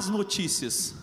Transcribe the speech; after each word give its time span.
más 0.00 0.08
notícias, 0.08 0.94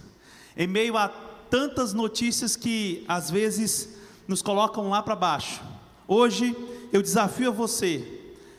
em 0.58 0.66
meio 0.66 0.98
a 0.98 1.08
tantas 1.08 1.94
notícias 1.94 2.56
que 2.56 3.06
às 3.08 3.30
vezes 3.30 3.90
nos 4.28 4.42
colocam 4.42 4.90
lá 4.90 5.04
para 5.04 5.16
baixo. 5.16 5.62
Hoje 6.08 6.56
eu 6.92 7.00
desafio 7.00 7.50
a 7.50 7.54
você 7.54 8.04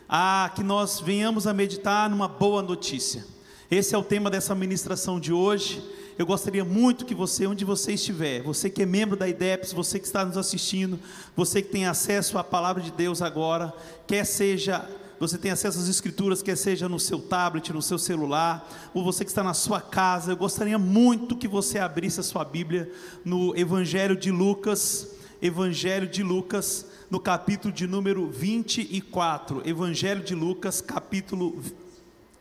a 0.07 0.49
que 0.55 0.63
nós 0.63 1.01
venhamos 1.01 1.45
a 1.45 1.53
meditar 1.53 2.09
numa 2.09 2.29
boa 2.29 2.61
notícia. 2.61 3.25
Esse 3.69 3.93
é 3.93 3.97
o 3.97 4.03
tema 4.03 4.29
dessa 4.29 4.55
ministração 4.55 5.19
de 5.19 5.33
hoje. 5.33 5.83
Eu 6.17 6.25
gostaria 6.25 6.63
muito 6.63 7.05
que 7.05 7.13
você, 7.13 7.45
onde 7.45 7.65
você 7.65 7.93
estiver, 7.93 8.41
você 8.41 8.69
que 8.69 8.83
é 8.83 8.85
membro 8.85 9.17
da 9.17 9.27
IDEPS, 9.27 9.73
você 9.73 9.99
que 9.99 10.05
está 10.05 10.23
nos 10.23 10.37
assistindo, 10.37 10.97
você 11.35 11.61
que 11.61 11.67
tem 11.67 11.85
acesso 11.85 12.37
à 12.37 12.45
palavra 12.45 12.81
de 12.81 12.91
Deus 12.91 13.21
agora, 13.21 13.73
quer 14.07 14.23
seja 14.23 14.87
você 15.19 15.37
tem 15.37 15.51
acesso 15.51 15.79
às 15.79 15.87
escrituras, 15.89 16.41
quer 16.41 16.55
seja 16.55 16.87
no 16.87 16.99
seu 16.99 17.19
tablet, 17.19 17.73
no 17.73 17.81
seu 17.81 17.97
celular, 17.97 18.69
ou 18.93 19.03
você 19.03 19.25
que 19.25 19.31
está 19.31 19.43
na 19.43 19.53
sua 19.53 19.81
casa, 19.81 20.31
eu 20.31 20.37
gostaria 20.37 20.79
muito 20.79 21.35
que 21.35 21.47
você 21.47 21.77
abrisse 21.77 22.21
a 22.21 22.23
sua 22.23 22.45
Bíblia 22.45 22.89
no 23.25 23.55
Evangelho 23.57 24.15
de 24.15 24.31
Lucas, 24.31 25.09
Evangelho 25.41 26.07
de 26.07 26.23
Lucas, 26.23 26.85
no 27.09 27.19
capítulo 27.19 27.73
de 27.73 27.85
número 27.85 28.29
24. 28.29 29.61
Evangelho 29.67 30.23
de 30.23 30.35
Lucas, 30.35 30.79
capítulo 30.79 31.61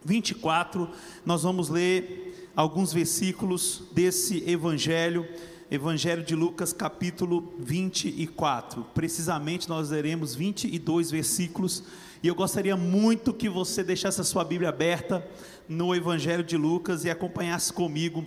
24. 0.05 0.89
Nós 1.25 1.43
vamos 1.43 1.69
ler 1.69 2.51
alguns 2.55 2.93
versículos 2.93 3.83
desse 3.92 4.48
evangelho. 4.48 5.27
Evangelho 5.70 6.23
de 6.23 6.35
Lucas, 6.35 6.73
capítulo 6.73 7.53
24. 7.59 8.85
Precisamente 8.95 9.69
nós 9.69 9.91
leremos 9.91 10.35
22 10.35 11.11
versículos. 11.11 11.83
E 12.20 12.27
eu 12.27 12.34
gostaria 12.34 12.77
muito 12.77 13.33
que 13.33 13.48
você 13.48 13.84
deixasse 13.84 14.20
a 14.20 14.24
sua 14.24 14.44
Bíblia 14.44 14.70
aberta 14.70 15.24
no 15.69 15.94
Evangelho 15.94 16.42
de 16.42 16.56
Lucas 16.56 17.05
e 17.05 17.11
acompanhasse 17.11 17.72
comigo 17.72 18.27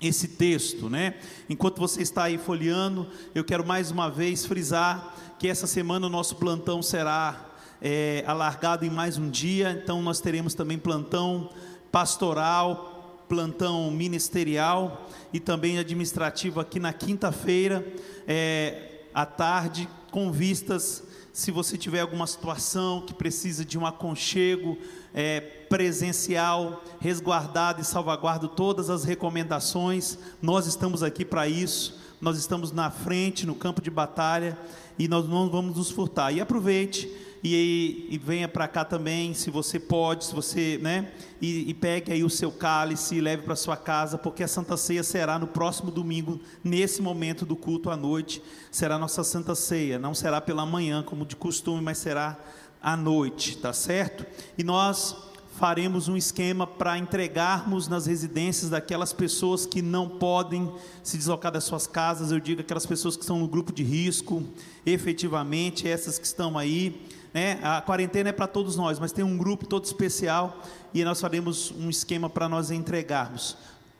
esse 0.00 0.26
texto, 0.26 0.88
né? 0.88 1.14
Enquanto 1.48 1.78
você 1.78 2.00
está 2.00 2.24
aí 2.24 2.38
folheando, 2.38 3.06
eu 3.34 3.44
quero 3.44 3.66
mais 3.66 3.90
uma 3.90 4.10
vez 4.10 4.46
frisar 4.46 5.14
que 5.38 5.46
essa 5.46 5.66
semana 5.66 6.06
o 6.06 6.10
nosso 6.10 6.36
plantão 6.36 6.82
será 6.82 7.50
é, 7.80 8.24
alargado 8.26 8.86
em 8.86 8.90
mais 8.90 9.18
um 9.18 9.28
dia, 9.28 9.78
então 9.82 10.00
nós 10.00 10.20
teremos 10.20 10.54
também 10.54 10.78
plantão 10.78 11.50
pastoral, 11.92 13.22
plantão 13.28 13.90
ministerial 13.90 15.10
e 15.30 15.38
também 15.38 15.78
administrativo 15.78 16.58
aqui 16.58 16.80
na 16.80 16.92
quinta-feira, 16.92 17.86
é, 18.26 19.02
à 19.12 19.26
tarde, 19.26 19.88
com 20.10 20.32
vistas 20.32 21.02
se 21.34 21.50
você 21.50 21.76
tiver 21.76 21.98
alguma 21.98 22.28
situação 22.28 23.00
que 23.00 23.12
precisa 23.12 23.64
de 23.64 23.76
um 23.76 23.84
aconchego 23.84 24.78
é, 25.12 25.40
presencial, 25.40 26.84
resguardado 27.00 27.80
e 27.80 27.84
salvaguardo 27.84 28.46
todas 28.46 28.88
as 28.88 29.02
recomendações, 29.02 30.16
nós 30.40 30.68
estamos 30.68 31.02
aqui 31.02 31.24
para 31.24 31.48
isso, 31.48 31.98
nós 32.20 32.38
estamos 32.38 32.70
na 32.70 32.88
frente, 32.88 33.44
no 33.46 33.54
campo 33.56 33.82
de 33.82 33.90
batalha, 33.90 34.56
e 34.96 35.08
nós 35.08 35.28
não 35.28 35.50
vamos 35.50 35.76
nos 35.76 35.90
furtar. 35.90 36.30
E 36.30 36.40
aproveite 36.40 37.10
e, 37.46 38.06
e 38.08 38.16
venha 38.16 38.48
para 38.48 38.66
cá 38.66 38.86
também, 38.86 39.34
se 39.34 39.50
você 39.50 39.78
pode, 39.78 40.24
se 40.24 40.34
você, 40.34 40.78
né, 40.80 41.12
e, 41.42 41.68
e 41.68 41.74
pegue 41.74 42.10
aí 42.10 42.24
o 42.24 42.30
seu 42.30 42.50
cálice 42.50 43.16
e 43.16 43.20
leve 43.20 43.42
para 43.42 43.54
sua 43.54 43.76
casa, 43.76 44.16
porque 44.16 44.42
a 44.42 44.48
Santa 44.48 44.78
Ceia 44.78 45.02
será 45.02 45.38
no 45.38 45.46
próximo 45.46 45.90
domingo, 45.90 46.40
nesse 46.64 47.02
momento 47.02 47.44
do 47.44 47.54
culto 47.54 47.90
à 47.90 47.96
noite, 47.98 48.42
será 48.70 48.98
nossa 48.98 49.22
Santa 49.22 49.54
Ceia, 49.54 49.98
não 49.98 50.14
será 50.14 50.40
pela 50.40 50.64
manhã 50.64 51.02
como 51.02 51.26
de 51.26 51.36
costume, 51.36 51.82
mas 51.82 51.98
será 51.98 52.38
à 52.80 52.96
noite, 52.96 53.58
tá 53.58 53.74
certo? 53.74 54.24
E 54.56 54.64
nós 54.64 55.14
faremos 55.58 56.08
um 56.08 56.16
esquema 56.16 56.66
para 56.66 56.96
entregarmos 56.96 57.88
nas 57.88 58.06
residências 58.06 58.70
daquelas 58.70 59.12
pessoas 59.12 59.66
que 59.66 59.82
não 59.82 60.08
podem 60.08 60.72
se 61.02 61.18
deslocar 61.18 61.52
das 61.52 61.64
suas 61.64 61.86
casas, 61.86 62.32
eu 62.32 62.40
digo 62.40 62.62
aquelas 62.62 62.86
pessoas 62.86 63.16
que 63.16 63.22
estão 63.22 63.38
no 63.38 63.46
grupo 63.46 63.70
de 63.70 63.84
risco, 63.84 64.42
efetivamente, 64.86 65.86
essas 65.86 66.18
que 66.18 66.26
estão 66.26 66.56
aí, 66.56 67.06
né? 67.34 67.58
A 67.64 67.82
quarentena 67.82 68.28
é 68.28 68.32
para 68.32 68.46
todos 68.46 68.76
nós, 68.76 69.00
mas 69.00 69.10
tem 69.10 69.24
um 69.24 69.36
grupo 69.36 69.66
todo 69.66 69.84
especial 69.84 70.62
e 70.94 71.04
nós 71.04 71.20
faremos 71.20 71.72
um 71.72 71.90
esquema 71.90 72.30
para 72.30 72.48
nós 72.48 72.70
entregarmos. 72.70 73.56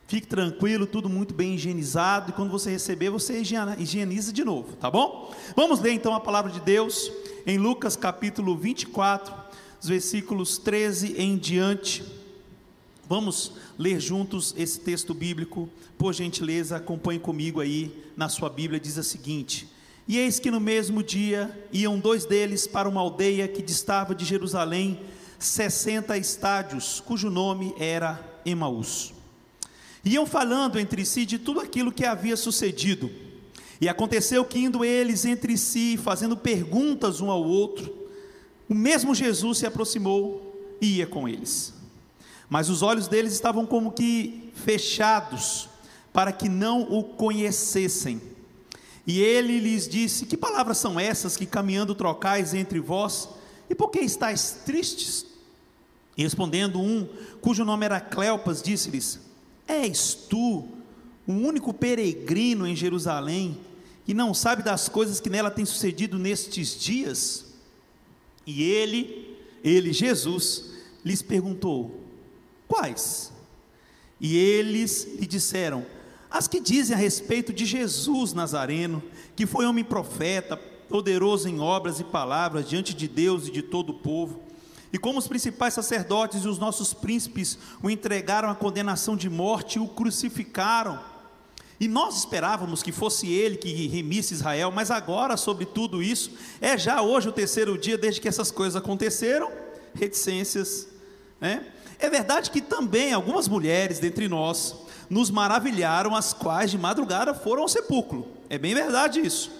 Fique 0.06 0.28
tranquilo, 0.28 0.87
tudo 0.87 1.09
muito 1.09 1.34
bem 1.34 1.55
higienizado, 1.55 2.31
e 2.31 2.33
quando 2.34 2.50
você 2.50 2.71
receber, 2.71 3.11
você 3.11 3.43
higieniza 3.78 4.33
de 4.33 4.44
novo, 4.44 4.77
tá 4.77 4.91
bom? 4.91 5.34
Vamos 5.56 5.81
ler 5.81 5.93
então 5.93 6.15
a 6.15 6.21
palavra 6.21 6.53
de 6.53 6.61
Deus 6.61 7.11
em 7.47 7.59
Lucas 7.59 7.97
capítulo 7.97 8.56
24, 8.56 9.34
os 9.81 9.89
versículos 9.89 10.59
13 10.59 11.15
em 11.19 11.37
diante. 11.37 12.05
Vamos 13.09 13.53
ler 13.78 13.99
juntos 13.99 14.55
esse 14.56 14.78
texto 14.78 15.12
bíblico, 15.12 15.69
por 15.99 16.12
gentileza, 16.12 16.77
acompanhe 16.77 17.19
comigo 17.19 17.61
aí 17.61 18.05
na 18.17 18.28
sua 18.28 18.50
Bíblia, 18.50 18.78
diz 18.78 18.99
a 18.99 19.03
seguinte: 19.03 19.69
e 20.06 20.19
eis 20.19 20.38
que 20.38 20.50
no 20.50 20.60
mesmo 20.60 21.03
dia 21.03 21.66
iam 21.72 21.98
dois 21.98 22.26
deles 22.26 22.66
para 22.66 22.88
uma 22.88 23.00
aldeia 23.00 23.48
que 23.48 23.62
distava 23.62 24.15
de 24.15 24.25
Jerusalém 24.25 25.00
sessenta 25.38 26.16
estádios, 26.16 27.00
cujo 27.00 27.31
nome 27.31 27.75
era 27.78 28.22
Emaús. 28.44 29.12
Iam 30.04 30.26
falando 30.26 30.78
entre 30.78 31.04
si 31.04 31.25
de 31.25 31.38
tudo 31.38 31.60
aquilo 31.60 31.93
que 31.93 32.04
havia 32.04 32.37
sucedido. 32.37 33.10
E 33.81 33.88
aconteceu 33.88 34.44
que, 34.44 34.59
indo 34.59 34.84
eles 34.84 35.25
entre 35.25 35.56
si, 35.56 35.97
fazendo 35.97 36.37
perguntas 36.37 37.20
um 37.20 37.31
ao 37.31 37.43
outro, 37.43 37.93
o 38.69 38.75
mesmo 38.75 39.14
Jesus 39.14 39.59
se 39.59 39.66
aproximou 39.66 40.76
e 40.81 40.98
ia 40.98 41.06
com 41.06 41.28
eles. 41.28 41.72
Mas 42.48 42.69
os 42.69 42.82
olhos 42.82 43.09
deles 43.09 43.32
estavam 43.32 43.66
como 43.66 43.93
que 43.93 44.53
fechados, 44.54 45.69
para 46.12 46.32
que 46.32 46.48
não 46.48 46.82
o 46.82 47.03
conhecessem. 47.03 48.20
E 49.06 49.20
ele 49.20 49.60
lhes 49.60 49.88
disse: 49.88 50.26
Que 50.26 50.37
palavras 50.37 50.78
são 50.78 50.98
essas 50.98 51.37
que 51.37 51.47
caminhando 51.47 51.94
trocais 51.94 52.54
entre 52.54 52.81
vós? 52.81 53.28
E 53.69 53.75
por 53.75 53.91
que 53.91 54.00
estáis 54.00 54.59
tristes? 54.65 55.26
E 56.16 56.22
respondendo 56.22 56.81
um, 56.81 57.09
cujo 57.41 57.64
nome 57.64 57.84
era 57.84 58.00
Cleopas, 58.00 58.62
disse-lhes: 58.62 59.20
És 59.66 60.14
tu 60.14 60.69
o 61.26 61.32
único 61.32 61.72
peregrino 61.72 62.66
em 62.66 62.76
Jerusalém 62.76 63.59
e 64.06 64.14
não 64.14 64.34
sabe 64.34 64.62
das 64.62 64.88
coisas 64.88 65.20
que 65.20 65.31
nela 65.31 65.50
têm 65.50 65.64
sucedido 65.64 66.19
nestes 66.19 66.78
dias? 66.78 67.47
E 68.47 68.62
ele, 68.62 69.37
ele, 69.62 69.93
Jesus, 69.93 70.70
lhes 71.04 71.20
perguntou: 71.20 72.00
Quais? 72.69 73.32
E 74.20 74.37
eles 74.37 75.06
lhe 75.19 75.26
disseram: 75.26 75.84
as 76.34 76.49
que 76.49 76.59
dizem 76.59 76.97
a 76.97 76.99
respeito 76.99 77.53
de 77.53 77.65
Jesus 77.65 78.33
Nazareno, 78.33 79.00
que 79.37 79.47
foi 79.47 79.67
homem 79.67 79.84
profeta, 79.84 80.56
poderoso 80.56 81.49
em 81.49 81.61
obras 81.61 82.00
e 82.00 82.05
palavras 82.05 82.69
diante 82.69 82.93
de 82.93 83.06
Deus 83.06 83.47
e 83.47 83.53
de 83.53 83.62
todo 83.62 83.91
o 83.91 83.99
povo, 84.00 84.43
e 84.93 84.99
como 84.99 85.21
os 85.21 85.28
principais 85.28 85.75
sacerdotes 85.75 86.43
e 86.43 86.49
os 86.49 86.59
nossos 86.59 86.93
príncipes 86.93 87.56
o 87.81 87.89
entregaram 87.89 88.50
à 88.50 88.55
condenação 88.56 89.17
de 89.17 89.31
morte 89.31 89.77
e 89.77 89.81
o 89.81 89.87
crucificaram. 89.87 90.99
E 91.78 91.87
nós 91.87 92.19
esperávamos 92.19 92.83
que 92.83 92.91
fosse 92.91 93.28
ele 93.28 93.56
que 93.56 93.87
remisse 93.87 94.34
Israel, 94.34 94.73
mas 94.73 94.91
agora, 94.91 95.37
sobre 95.37 95.65
tudo 95.65 96.03
isso, 96.03 96.33
é 96.61 96.77
já 96.77 97.00
hoje 97.00 97.28
o 97.28 97.33
terceiro 97.33 97.78
dia 97.78 97.97
desde 97.97 98.21
que 98.21 98.27
essas 98.27 98.50
coisas 98.50 98.75
aconteceram, 98.75 99.53
reticências, 99.94 100.89
né? 101.41 101.65
É 101.97 102.11
verdade 102.11 102.50
que 102.50 102.61
também 102.61 103.12
algumas 103.12 103.47
mulheres 103.47 104.00
dentre 104.00 104.26
nós 104.26 104.83
nos 105.09 105.31
maravilharam, 105.31 106.15
as 106.15 106.33
quais 106.33 106.71
de 106.71 106.79
madrugada 106.79 107.35
foram 107.35 107.62
ao 107.62 107.69
sepulcro. 107.69 108.27
É 108.49 108.59
bem 108.59 108.75
verdade 108.75 109.21
isso. 109.21 109.51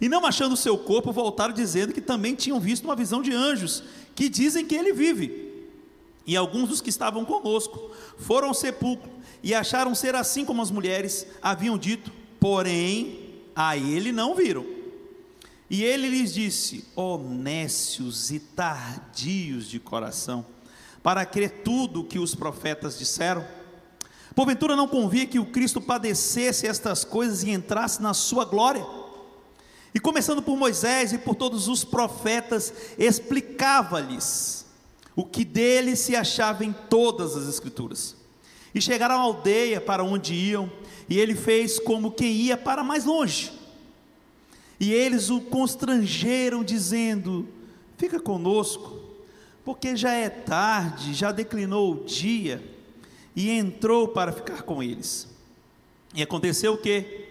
E 0.00 0.08
não 0.08 0.24
achando 0.24 0.52
o 0.52 0.56
seu 0.56 0.78
corpo, 0.78 1.12
voltaram 1.12 1.52
dizendo 1.52 1.92
que 1.92 2.00
também 2.00 2.34
tinham 2.34 2.60
visto 2.60 2.84
uma 2.84 2.94
visão 2.94 3.22
de 3.22 3.32
anjos, 3.32 3.82
que 4.14 4.28
dizem 4.28 4.64
que 4.64 4.74
ele 4.74 4.92
vive. 4.92 5.48
E 6.26 6.36
alguns 6.36 6.68
dos 6.68 6.80
que 6.80 6.90
estavam 6.90 7.24
conosco 7.24 7.90
foram 8.18 8.48
ao 8.48 8.54
sepulcro 8.54 9.10
e 9.42 9.54
acharam 9.54 9.94
ser 9.94 10.14
assim 10.14 10.44
como 10.44 10.62
as 10.62 10.70
mulheres 10.70 11.26
haviam 11.40 11.78
dito, 11.78 12.12
porém 12.38 13.40
a 13.56 13.76
ele 13.76 14.12
não 14.12 14.34
viram. 14.34 14.64
E 15.70 15.82
ele 15.82 16.08
lhes 16.08 16.32
disse: 16.32 16.84
Honécios 16.94 18.30
e 18.30 18.38
tardios 18.38 19.68
de 19.68 19.78
coração, 19.78 20.44
para 21.02 21.26
crer 21.26 21.62
tudo 21.64 22.00
o 22.00 22.04
que 22.04 22.18
os 22.18 22.34
profetas 22.34 22.98
disseram. 22.98 23.44
Porventura 24.38 24.76
não 24.76 24.86
convia 24.86 25.26
que 25.26 25.40
o 25.40 25.46
Cristo 25.46 25.80
padecesse 25.80 26.64
estas 26.64 27.02
coisas 27.02 27.42
e 27.42 27.50
entrasse 27.50 28.00
na 28.00 28.14
sua 28.14 28.44
glória? 28.44 28.86
E 29.92 29.98
começando 29.98 30.40
por 30.40 30.56
Moisés 30.56 31.12
e 31.12 31.18
por 31.18 31.34
todos 31.34 31.66
os 31.66 31.82
profetas, 31.82 32.72
explicava-lhes 32.96 34.64
o 35.16 35.24
que 35.24 35.44
dele 35.44 35.96
se 35.96 36.14
achava 36.14 36.64
em 36.64 36.72
todas 36.72 37.36
as 37.36 37.48
Escrituras. 37.48 38.14
E 38.72 38.80
chegaram 38.80 39.16
à 39.16 39.18
aldeia 39.18 39.80
para 39.80 40.04
onde 40.04 40.32
iam, 40.34 40.70
e 41.08 41.18
ele 41.18 41.34
fez 41.34 41.80
como 41.80 42.12
quem 42.12 42.30
ia 42.30 42.56
para 42.56 42.84
mais 42.84 43.04
longe. 43.04 43.50
E 44.78 44.92
eles 44.92 45.30
o 45.30 45.40
constrangeram, 45.40 46.62
dizendo: 46.62 47.48
Fica 47.96 48.20
conosco, 48.20 49.00
porque 49.64 49.96
já 49.96 50.12
é 50.12 50.30
tarde, 50.30 51.12
já 51.12 51.32
declinou 51.32 51.94
o 51.94 52.04
dia 52.04 52.77
e 53.38 53.50
entrou 53.50 54.08
para 54.08 54.32
ficar 54.32 54.62
com 54.62 54.82
eles. 54.82 55.28
E 56.12 56.20
aconteceu 56.20 56.72
o 56.72 56.78
que? 56.78 57.28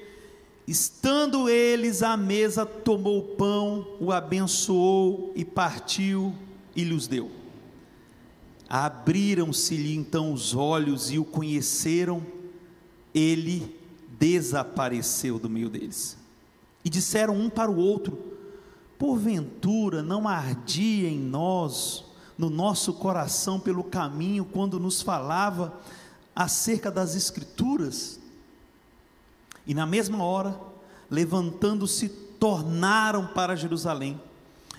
Estando 0.65 1.49
eles 1.49 2.01
à 2.01 2.15
mesa, 2.15 2.65
tomou 2.65 3.19
o 3.19 3.35
pão, 3.35 3.85
o 3.99 4.13
abençoou 4.13 5.33
e 5.35 5.43
partiu 5.43 6.33
e 6.73 6.85
lhes 6.85 7.07
deu. 7.07 7.29
Abriram-se-lhe 8.69 9.93
então 9.97 10.31
os 10.31 10.55
olhos 10.55 11.11
e 11.11 11.19
o 11.19 11.25
conheceram, 11.25 12.25
ele 13.13 13.77
desapareceu 14.17 15.37
do 15.37 15.49
meio 15.49 15.69
deles. 15.69 16.17
E 16.85 16.89
disseram 16.89 17.35
um 17.35 17.49
para 17.49 17.69
o 17.69 17.75
outro: 17.75 18.17
Porventura 18.97 20.01
não 20.01 20.25
ardia 20.25 21.09
em 21.09 21.19
nós, 21.19 22.05
no 22.37 22.49
nosso 22.49 22.93
coração, 22.93 23.59
pelo 23.59 23.83
caminho, 23.83 24.45
quando 24.45 24.79
nos 24.79 25.01
falava 25.01 25.77
acerca 26.37 26.91
das 26.91 27.15
Escrituras? 27.15 28.19
E 29.65 29.73
na 29.73 29.87
mesma 29.87 30.23
hora, 30.23 30.55
levantando-se, 31.09 32.07
tornaram 32.07 33.25
para 33.25 33.55
Jerusalém 33.55 34.21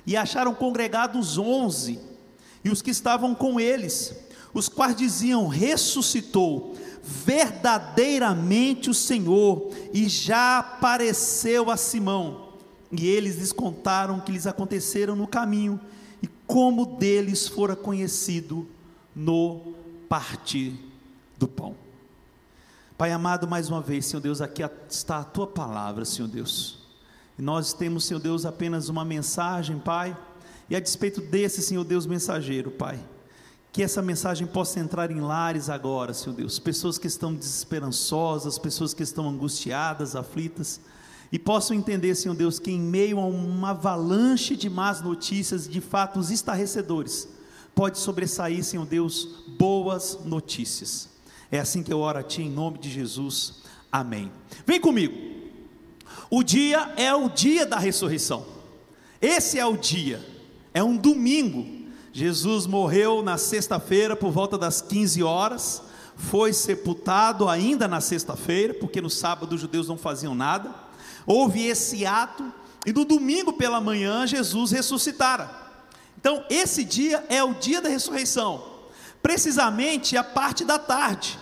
e 0.07 0.17
acharam 0.17 0.55
congregados 0.55 1.37
onze 1.37 1.99
e 2.65 2.71
os 2.71 2.81
que 2.81 2.93
estavam 2.93 3.35
com 3.35 3.59
eles, 3.59 4.15
os 4.55 4.69
quais 4.69 4.95
diziam: 4.95 5.49
ressuscitou 5.49 6.77
verdadeiramente 7.03 8.89
o 8.89 8.95
Senhor 8.95 9.71
e 9.93 10.09
já 10.09 10.61
apareceu 10.61 11.71
a 11.71 11.77
Simão. 11.77 12.53
E 12.93 13.07
eles 13.07 13.37
lhes 13.37 13.53
contaram 13.53 14.19
o 14.19 14.23
que 14.23 14.31
lhes 14.33 14.47
aconteceram 14.47 15.17
no 15.17 15.27
caminho 15.27 15.81
e 16.23 16.29
como 16.47 16.87
deles 16.87 17.49
fora 17.49 17.75
conhecido 17.75 18.67
no 19.15 19.75
partir 20.09 20.88
do 21.39 21.47
pão. 21.47 21.77
Pai 22.99 23.13
amado, 23.13 23.47
mais 23.47 23.69
uma 23.69 23.81
vez, 23.81 24.07
Senhor 24.07 24.21
Deus, 24.21 24.41
aqui 24.41 24.63
está 24.89 25.21
a 25.21 25.25
tua 25.25 25.47
palavra, 25.47 26.05
Senhor 26.05 26.27
Deus. 26.27 26.79
E 27.39 27.43
nós 27.43 27.73
temos, 27.73 28.05
Senhor 28.05 28.19
Deus, 28.19 28.45
apenas 28.45 28.89
uma 28.89 29.05
mensagem, 29.05 29.79
Pai. 29.79 30.17
E 30.69 30.75
a 30.75 30.81
despeito 30.81 31.21
desse, 31.21 31.63
Senhor 31.63 31.85
Deus, 31.85 32.07
mensageiro, 32.07 32.73
Pai, 32.73 32.99
que 33.73 33.85
essa 33.85 34.03
mensagem 34.03 34.47
possa 34.49 34.81
entrar 34.81 35.13
em 35.13 35.21
lares 35.21 35.71
agora, 35.71 36.13
Senhor 36.13 36.35
Deus. 36.35 36.59
Pessoas 36.59 36.99
que 36.99 37.07
estão 37.07 37.33
desesperançosas, 37.33 38.59
pessoas 38.59 38.93
que 38.93 39.05
estão 39.05 39.29
angustiadas, 39.29 40.17
aflitas, 40.17 40.81
e 41.31 41.39
possam 41.39 41.77
entender, 41.77 42.17
Senhor 42.17 42.35
Deus, 42.35 42.59
que 42.59 42.73
em 42.73 42.81
meio 42.81 43.21
a 43.21 43.27
uma 43.27 43.71
avalanche 43.71 44.57
de 44.57 44.69
más 44.69 45.01
notícias, 45.01 45.69
de 45.69 45.81
fatos 45.81 46.33
estarrecedores, 46.33 47.29
pode 47.75 47.99
sobressair, 47.99 48.65
Senhor 48.65 48.87
Deus, 48.87 49.45
boas 49.57 50.19
notícias. 50.25 51.18
É 51.51 51.59
assim 51.59 51.83
que 51.83 51.93
eu 51.93 52.01
oro 52.01 52.19
a 52.19 52.23
Ti 52.23 52.43
em 52.43 52.51
nome 52.51 52.79
de 52.79 52.91
Jesus. 52.91 53.63
Amém. 53.91 54.31
Vem 54.67 54.81
comigo. 54.81 55.17
O 56.31 56.43
dia 56.43 56.93
é 56.97 57.15
o 57.15 57.29
dia 57.29 57.65
da 57.65 57.79
ressurreição. 57.79 58.45
Esse 59.21 59.59
é 59.59 59.65
o 59.65 59.77
dia. 59.77 60.25
É 60.75 60.83
um 60.83 60.97
domingo. 60.97 61.67
Jesus 62.13 62.67
morreu 62.67 63.23
na 63.23 63.39
sexta-feira 63.39 64.15
por 64.15 64.31
volta 64.31 64.59
das 64.59 64.83
15 64.83 65.23
horas. 65.23 65.83
Foi 66.17 66.53
sepultado 66.53 67.49
ainda 67.49 67.89
na 67.89 68.01
sexta-feira, 68.01 68.75
porque 68.75 69.01
no 69.01 69.09
sábado 69.09 69.55
os 69.55 69.61
judeus 69.61 69.89
não 69.89 69.97
faziam 69.97 70.35
nada. 70.35 70.75
Houve 71.25 71.65
esse 71.67 72.05
ato 72.05 72.53
e 72.85 72.93
no 72.93 73.05
domingo 73.05 73.53
pela 73.55 73.81
manhã 73.81 74.27
Jesus 74.27 74.71
ressuscitara. 74.71 75.51
Então, 76.21 76.45
esse 76.51 76.85
dia 76.85 77.25
é 77.29 77.43
o 77.43 77.55
dia 77.55 77.81
da 77.81 77.89
ressurreição 77.89 78.78
precisamente 79.23 80.17
a 80.17 80.25
parte 80.25 80.65
da 80.65 80.79
tarde. 80.79 81.39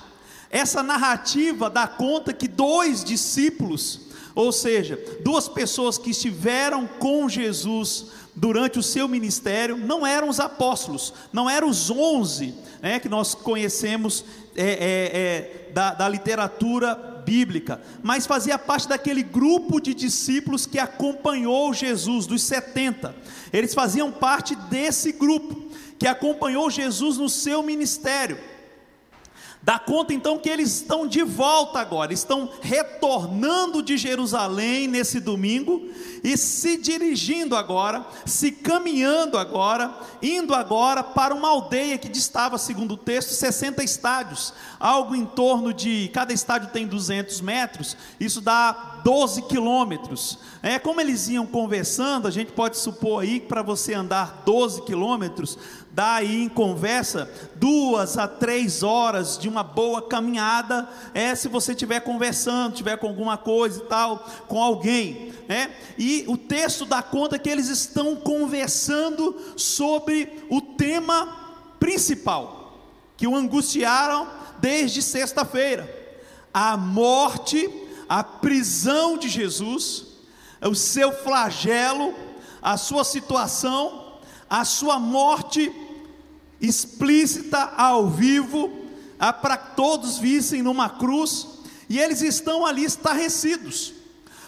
Essa 0.50 0.82
narrativa 0.82 1.68
dá 1.68 1.86
conta 1.86 2.32
que 2.32 2.48
dois 2.48 3.04
discípulos, 3.04 4.00
ou 4.34 4.52
seja, 4.52 4.98
duas 5.22 5.48
pessoas 5.48 5.98
que 5.98 6.10
estiveram 6.10 6.86
com 6.86 7.28
Jesus 7.28 8.06
durante 8.34 8.78
o 8.78 8.82
seu 8.82 9.08
ministério, 9.08 9.76
não 9.76 10.06
eram 10.06 10.28
os 10.28 10.38
apóstolos, 10.38 11.12
não 11.32 11.48
eram 11.48 11.68
os 11.68 11.90
onze 11.90 12.54
né, 12.80 13.00
que 13.00 13.08
nós 13.08 13.34
conhecemos 13.34 14.24
é, 14.54 14.62
é, 14.62 15.68
é, 15.68 15.72
da, 15.72 15.94
da 15.94 16.08
literatura 16.08 17.22
bíblica, 17.26 17.80
mas 18.02 18.26
fazia 18.26 18.58
parte 18.58 18.88
daquele 18.88 19.22
grupo 19.22 19.80
de 19.80 19.92
discípulos 19.92 20.64
que 20.64 20.78
acompanhou 20.78 21.74
Jesus, 21.74 22.26
dos 22.26 22.42
70. 22.42 23.14
Eles 23.52 23.74
faziam 23.74 24.12
parte 24.12 24.54
desse 24.54 25.10
grupo 25.12 25.65
que 25.98 26.06
acompanhou 26.06 26.70
Jesus 26.70 27.18
no 27.18 27.28
seu 27.28 27.62
ministério. 27.62 28.38
Dá 29.66 29.80
conta 29.80 30.14
então 30.14 30.38
que 30.38 30.48
eles 30.48 30.76
estão 30.76 31.08
de 31.08 31.24
volta 31.24 31.80
agora, 31.80 32.12
estão 32.12 32.48
retornando 32.60 33.82
de 33.82 33.96
Jerusalém 33.96 34.86
nesse 34.86 35.18
domingo 35.18 35.88
e 36.22 36.36
se 36.36 36.76
dirigindo 36.76 37.56
agora, 37.56 38.06
se 38.24 38.52
caminhando 38.52 39.36
agora, 39.36 39.92
indo 40.22 40.54
agora 40.54 41.02
para 41.02 41.34
uma 41.34 41.48
aldeia 41.48 41.98
que 41.98 42.08
distava, 42.08 42.58
segundo 42.58 42.94
o 42.94 42.96
texto, 42.96 43.30
60 43.30 43.82
estádios, 43.82 44.54
algo 44.78 45.16
em 45.16 45.26
torno 45.26 45.74
de, 45.74 46.12
cada 46.14 46.32
estádio 46.32 46.70
tem 46.70 46.86
200 46.86 47.40
metros, 47.40 47.96
isso 48.20 48.40
dá 48.40 49.00
12 49.02 49.42
quilômetros. 49.42 50.38
É 50.62 50.78
como 50.78 51.00
eles 51.00 51.28
iam 51.28 51.44
conversando, 51.44 52.28
a 52.28 52.30
gente 52.30 52.52
pode 52.52 52.78
supor 52.78 53.22
aí 53.22 53.40
que 53.40 53.46
para 53.48 53.62
você 53.62 53.94
andar 53.94 54.42
12 54.44 54.82
quilômetros, 54.82 55.58
dá 55.96 56.16
aí 56.16 56.42
em 56.42 56.48
conversa 56.50 57.26
duas 57.54 58.18
a 58.18 58.28
três 58.28 58.82
horas 58.82 59.38
de 59.38 59.48
uma 59.48 59.62
boa 59.62 60.02
caminhada, 60.02 60.86
é 61.14 61.34
se 61.34 61.48
você 61.48 61.72
estiver 61.72 62.00
conversando, 62.00 62.74
tiver 62.74 62.98
com 62.98 63.06
alguma 63.06 63.38
coisa 63.38 63.78
e 63.78 63.86
tal, 63.86 64.18
com 64.46 64.62
alguém, 64.62 65.32
né? 65.48 65.74
E 65.96 66.26
o 66.28 66.36
texto 66.36 66.84
dá 66.84 67.00
conta 67.00 67.38
que 67.38 67.48
eles 67.48 67.68
estão 67.68 68.14
conversando 68.14 69.34
sobre 69.56 70.44
o 70.50 70.60
tema 70.60 71.34
principal 71.80 72.78
que 73.16 73.26
o 73.26 73.34
angustiaram 73.34 74.28
desde 74.58 75.00
sexta-feira: 75.00 75.88
a 76.52 76.76
morte, 76.76 77.70
a 78.06 78.22
prisão 78.22 79.16
de 79.16 79.30
Jesus, 79.30 80.08
o 80.60 80.74
seu 80.74 81.10
flagelo, 81.10 82.14
a 82.60 82.76
sua 82.76 83.02
situação, 83.02 84.18
a 84.46 84.62
sua 84.62 84.98
morte 84.98 85.85
explícita 86.60 87.72
ao 87.76 88.08
vivo, 88.08 88.70
para 89.42 89.56
que 89.56 89.76
todos 89.76 90.18
vissem 90.18 90.62
numa 90.62 90.88
cruz, 90.88 91.46
e 91.88 91.98
eles 91.98 92.20
estão 92.20 92.66
ali 92.66 92.84
estarrecidos. 92.84 93.94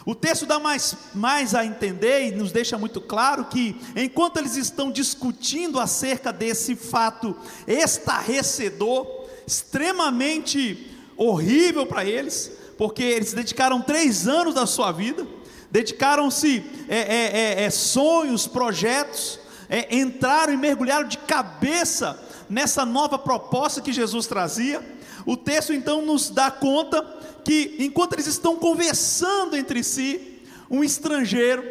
O 0.05 0.15
texto 0.15 0.47
dá 0.47 0.59
mais, 0.59 0.97
mais 1.15 1.55
a 1.55 1.67
entender 1.67 2.29
e 2.29 2.31
nos 2.31 2.51
deixa 2.51 2.79
muito 2.79 2.99
claro 2.99 3.45
que, 3.45 3.77
enquanto 3.95 4.39
eles 4.39 4.57
estão 4.57 4.91
discutindo 4.91 5.79
acerca 5.79 6.33
desse 6.33 6.75
fato 6.75 7.37
estarrecedor, 7.67 9.07
extremamente 9.47 10.97
horrível 11.15 11.85
para 11.85 12.07
eles, 12.07 12.51
porque 12.79 13.03
eles 13.03 13.35
dedicaram 13.35 13.83
três 13.83 14.27
anos 14.27 14.55
da 14.55 14.67
sua 14.67 14.93
vida, 14.93 15.27
dedicaram-se 15.71 16.65
é, 16.89 16.97
é, 16.97 17.63
é, 17.63 17.65
é 17.65 17.71
sonhos, 17.71 18.47
projetos, 18.47 19.39
é, 19.69 19.97
entraram 19.97 20.53
e 20.53 20.57
mergulharam 20.57 21.07
de 21.07 21.19
cabeça 21.19 22.19
nessa 22.49 22.85
nova 22.85 23.19
proposta 23.19 23.81
que 23.81 23.93
Jesus 23.93 24.27
trazia. 24.27 24.83
O 25.27 25.37
texto 25.37 25.73
então 25.73 26.01
nos 26.03 26.31
dá 26.31 26.51
conta 26.51 27.03
que, 27.45 27.77
enquanto 27.79 28.15
eles 28.15 28.27
estão 28.27 28.57
conversando 28.57 29.57
entre 29.57 29.83
si, 29.85 30.43
um 30.71 30.83
estrangeiro, 30.83 31.65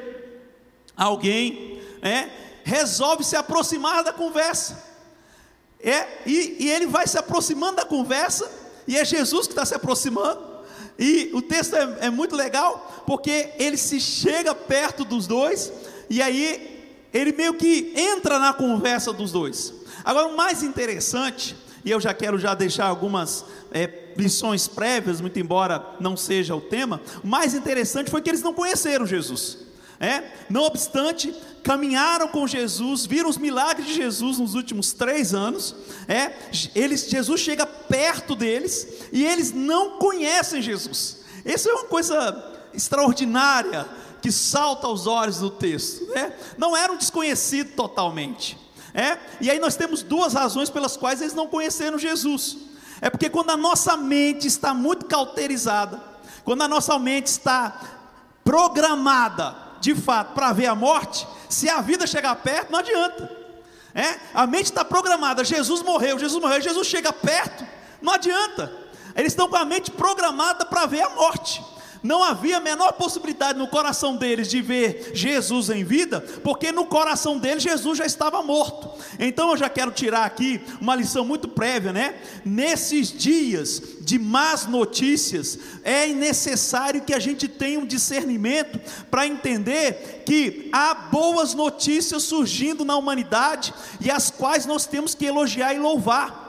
alguém, 0.96 1.82
é, 2.02 2.30
resolve 2.64 3.24
se 3.24 3.36
aproximar 3.36 4.04
da 4.04 4.14
conversa. 4.14 4.86
É, 5.80 6.08
e, 6.26 6.58
e 6.60 6.72
ele 6.72 6.86
vai 6.86 7.08
se 7.08 7.18
aproximando 7.18 7.78
da 7.78 7.86
conversa, 7.86 8.50
e 8.88 8.98
é 8.98 9.06
Jesus 9.06 9.48
que 9.48 9.54
está 9.54 9.66
se 9.66 9.76
aproximando. 9.76 10.46
E 11.00 11.30
o 11.34 11.42
texto 11.42 11.76
é, 11.76 12.08
é 12.08 12.10
muito 12.10 12.36
legal, 12.36 13.04
porque 13.06 13.52
ele 13.58 13.78
se 13.78 14.00
chega 14.00 14.56
perto 14.56 15.06
dos 15.06 15.28
dois, 15.28 15.72
e 16.10 16.22
aí 16.22 16.77
ele 17.18 17.32
meio 17.32 17.54
que 17.54 17.94
entra 17.96 18.40
na 18.40 18.54
conversa 18.54 19.12
dos 19.12 19.32
dois. 19.32 19.74
Agora, 20.04 20.28
o 20.28 20.38
mais 20.38 20.64
interessante, 20.64 21.56
e 21.84 21.92
eu 21.92 22.00
já 22.00 22.14
quero 22.14 22.38
já 22.38 22.54
deixar 22.54 22.86
algumas 22.86 23.46
é, 23.72 24.12
lições 24.16 24.68
prévias, 24.68 25.20
muito 25.20 25.40
embora 25.40 25.96
não 26.00 26.16
seja 26.16 26.56
o 26.56 26.62
tema, 26.62 27.02
o 27.24 27.28
mais 27.28 27.54
interessante 27.54 28.12
foi 28.12 28.22
que 28.22 28.30
eles 28.30 28.42
não 28.42 28.54
conheceram 28.54 29.06
Jesus. 29.06 29.66
É? 30.00 30.24
Não 30.48 30.62
obstante, 30.62 31.34
caminharam 31.64 32.28
com 32.28 32.46
Jesus, 32.46 33.08
viram 33.08 33.30
os 33.30 33.38
milagres 33.38 33.88
de 33.88 33.96
Jesus 33.96 34.38
nos 34.38 34.54
últimos 34.54 34.94
três 34.94 35.34
anos. 35.34 35.76
É? 36.08 36.34
Eles, 36.76 37.10
Jesus 37.10 37.42
chega 37.42 37.66
perto 37.66 38.36
deles 38.36 38.88
e 39.12 39.26
eles 39.26 39.52
não 39.52 39.98
conhecem 39.98 40.62
Jesus. 40.62 41.22
Isso 41.44 41.68
é 41.68 41.74
uma 41.74 41.86
coisa 41.86 42.54
extraordinária 42.74 43.88
que 44.28 44.32
salta 44.34 44.88
aos 44.88 45.08
olhos 45.08 45.38
do 45.38 45.50
texto, 45.50 46.06
né? 46.08 46.34
Não 46.58 46.76
era 46.76 46.92
um 46.92 46.98
desconhecido 46.98 47.74
totalmente, 47.78 48.58
é? 48.94 49.18
E 49.40 49.50
aí 49.50 49.58
nós 49.58 49.78
temos 49.78 50.04
duas 50.04 50.34
razões 50.34 50.70
pelas 50.70 50.98
quais 50.98 51.22
eles 51.22 51.34
não 51.34 51.48
conheceram 51.48 51.98
Jesus. 51.98 52.58
É 53.00 53.10
porque 53.10 53.30
quando 53.30 53.52
a 53.52 53.56
nossa 53.56 53.96
mente 53.96 54.46
está 54.46 54.74
muito 54.74 55.06
cauterizada, 55.06 56.04
quando 56.44 56.62
a 56.62 56.68
nossa 56.68 57.00
mente 57.00 57.28
está 57.28 57.80
programada, 58.44 59.56
de 59.80 59.96
fato, 59.96 60.34
para 60.34 60.52
ver 60.52 60.66
a 60.66 60.76
morte, 60.76 61.26
se 61.48 61.70
a 61.70 61.80
vida 61.80 62.06
chegar 62.06 62.36
perto, 62.36 62.70
não 62.70 62.80
adianta. 62.80 63.32
É? 63.96 64.20
A 64.34 64.46
mente 64.46 64.66
está 64.66 64.84
programada, 64.84 65.42
Jesus 65.46 65.82
morreu, 65.82 66.20
Jesus 66.20 66.42
morreu, 66.42 66.60
Jesus 66.60 66.86
chega 66.86 67.14
perto, 67.14 67.66
não 68.02 68.12
adianta. 68.12 68.74
Eles 69.16 69.32
estão 69.32 69.48
com 69.48 69.56
a 69.56 69.64
mente 69.64 69.90
programada 69.90 70.66
para 70.66 70.86
ver 70.86 71.04
a 71.04 71.12
morte. 71.12 71.64
Não 72.04 72.24
havia 72.24 72.58
a 72.58 72.62
menor 72.62 72.94
possibilidade 72.94 73.58
no 73.58 73.68
coração 73.68 74.16
deles 74.16 74.48
de 74.48 74.62
ver 74.62 75.12
Jesus 75.14 75.70
em 75.70 75.84
vida, 75.84 76.22
porque 76.44 76.72
no 76.72 76.86
coração 76.86 77.38
deles 77.38 77.64
Jesus 77.64 77.98
já 77.98 78.06
estava 78.06 78.42
morto. 78.44 78.90
Então 79.20 79.52
eu 79.52 79.58
já 79.58 79.70
quero 79.70 79.92
tirar 79.92 80.26
aqui 80.26 80.62
uma 80.80 80.96
lição 80.96 81.26
muito 81.26 81.48
prévia, 81.48 81.92
né? 81.92 82.16
Nesses 82.46 83.12
dias 83.12 83.82
de 84.02 84.18
más 84.18 84.66
notícias, 84.66 85.60
é 85.84 86.08
necessário 86.08 87.02
que 87.02 87.14
a 87.14 87.20
gente 87.20 87.48
tenha 87.48 87.80
um 87.80 87.86
discernimento 87.86 88.80
para 89.12 89.28
entender 89.28 90.24
que 90.26 90.70
há 90.72 90.94
boas 90.94 91.54
notícias 91.54 92.24
surgindo 92.24 92.86
na 92.86 92.96
humanidade 92.96 93.74
e 94.00 94.10
as 94.10 94.32
quais 94.32 94.66
nós 94.66 94.86
temos 94.86 95.14
que 95.14 95.26
elogiar 95.26 95.74
e 95.74 95.80
louvar. 95.80 96.47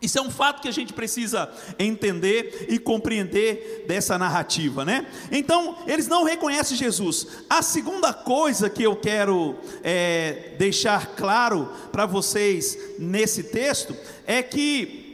Isso 0.00 0.18
é 0.18 0.22
um 0.22 0.30
fato 0.30 0.62
que 0.62 0.68
a 0.68 0.72
gente 0.72 0.92
precisa 0.92 1.50
entender 1.78 2.66
e 2.68 2.78
compreender 2.78 3.84
dessa 3.88 4.16
narrativa, 4.16 4.84
né? 4.84 5.06
Então, 5.30 5.76
eles 5.86 6.06
não 6.06 6.22
reconhecem 6.22 6.76
Jesus. 6.76 7.26
A 7.50 7.62
segunda 7.62 8.12
coisa 8.12 8.70
que 8.70 8.84
eu 8.84 8.94
quero 8.94 9.56
é, 9.82 10.54
deixar 10.56 11.16
claro 11.16 11.72
para 11.90 12.06
vocês 12.06 12.78
nesse 12.98 13.44
texto 13.44 13.96
é 14.26 14.42
que 14.42 15.06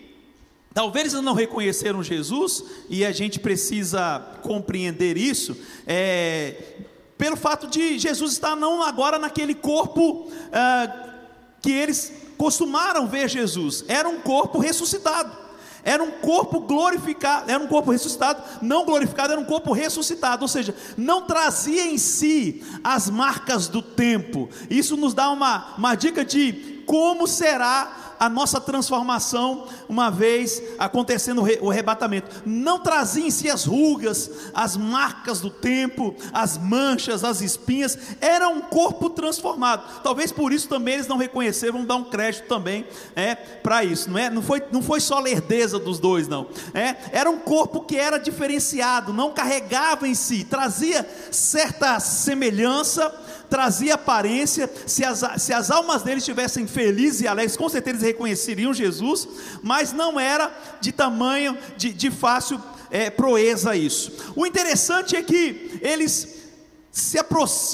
Talvez 0.75 1.13
eles 1.13 1.25
não 1.25 1.35
reconheceram 1.35 2.03
Jesus, 2.03 2.65
e 2.91 3.05
a 3.05 3.13
gente 3.13 3.39
precisa 3.39 4.19
compreender 4.43 5.17
isso, 5.17 5.57
é, 5.87 6.57
pelo 7.17 7.37
fato 7.37 7.69
de 7.69 7.97
Jesus 7.97 8.33
estar 8.33 8.57
não 8.57 8.83
agora 8.83 9.17
naquele 9.17 9.55
corpo 9.55 10.33
ah, 10.53 11.15
que 11.63 11.71
eles 11.71 12.13
costumaram 12.37 13.07
ver 13.07 13.29
Jesus, 13.29 13.85
era 13.89 14.09
um 14.09 14.21
corpo 14.21 14.59
ressuscitado. 14.59 15.45
Era 15.87 16.03
um 16.03 16.13
corpo 16.13 16.61
glorificado, 16.61 17.51
era 17.51 17.63
um 17.63 17.67
corpo 17.67 17.91
ressuscitado, 17.91 18.43
não 18.63 18.87
glorificado, 18.87 19.33
era 19.33 19.41
um 19.41 19.45
corpo 19.45 19.71
ressuscitado, 19.73 20.41
ou 20.43 20.49
seja, 20.49 20.75
não 20.97 21.27
trazia 21.27 21.87
em 21.87 21.99
si 21.99 22.65
as 22.83 23.11
marcas 23.11 23.69
do 23.69 23.83
tempo. 23.83 24.49
Isso 24.71 24.97
nos 24.97 25.13
dá 25.13 25.31
uma, 25.31 25.75
uma 25.77 25.95
dica 25.95 26.25
de 26.25 26.83
como 26.87 27.27
será 27.27 28.04
a 28.19 28.29
nossa 28.29 28.61
transformação, 28.61 29.67
uma 29.89 30.11
vez 30.11 30.63
acontecendo 30.79 31.43
o 31.61 31.71
arrebatamento. 31.71 32.43
Não 32.45 32.79
trazia 32.79 33.27
em 33.27 33.31
si 33.31 33.51
as 33.51 33.65
rugas, 33.65 34.31
as 34.55 34.77
marcas 34.77 35.41
do 35.41 35.51
tempo, 35.51 36.15
as 36.33 36.59
manchas, 36.59 37.25
as 37.25 37.41
espinhas, 37.41 37.99
era 38.21 38.49
um 38.49 38.61
corpo 38.61 39.11
transformado. 39.11 40.03
Talvez 40.03 40.33
por 40.33 40.53
isso 40.53 40.69
também 40.69 40.95
eles 40.95 41.07
não 41.07 41.17
reconheceram, 41.17 41.75
vamos 41.75 41.89
dar 41.89 41.97
um 41.97 42.05
crédito 42.05 42.47
também 42.47 42.87
é, 43.15 43.35
para 43.35 43.85
isso, 43.85 44.11
não 44.11 44.19
é? 44.19 44.31
Não 44.31 44.43
foi, 44.43 44.63
não 44.73 44.83
foi 44.83 45.01
só 45.01 45.19
lerdeza 45.19 45.79
dos 45.79 45.99
dois, 45.99 46.29
não. 46.29 46.49
É, 46.73 46.97
era 47.13 47.31
um 47.31 47.39
corpo 47.39 47.81
que 47.81 47.97
era 47.97 48.19
diferenciado, 48.19 49.13
não 49.13 49.33
carregava 49.33 50.07
em 50.09 50.15
si, 50.15 50.45
trazia 50.45 51.09
certa 51.31 52.01
semelhança 52.01 53.24
trazia 53.49 53.95
aparência, 53.95 54.71
se 54.87 55.05
as, 55.05 55.25
se 55.39 55.53
as 55.53 55.71
almas 55.71 56.03
deles 56.03 56.23
estivessem 56.23 56.67
felizes 56.67 57.23
e 57.23 57.29
alegres, 57.29 57.57
com 57.57 57.69
certeza 57.69 57.97
eles 57.97 58.03
reconheceriam 58.03 58.73
Jesus, 58.73 59.29
mas 59.63 59.93
não 59.93 60.19
era 60.19 60.53
de 60.81 60.93
tamanho, 60.93 61.57
de, 61.77 61.93
de 61.93 62.11
fácil 62.11 62.61
é, 62.91 63.11
proeza 63.11 63.77
isso. 63.77 64.13
O 64.37 64.47
interessante 64.47 65.17
é 65.17 65.23
que 65.23 65.79
eles 65.83 66.45
se 66.95 67.19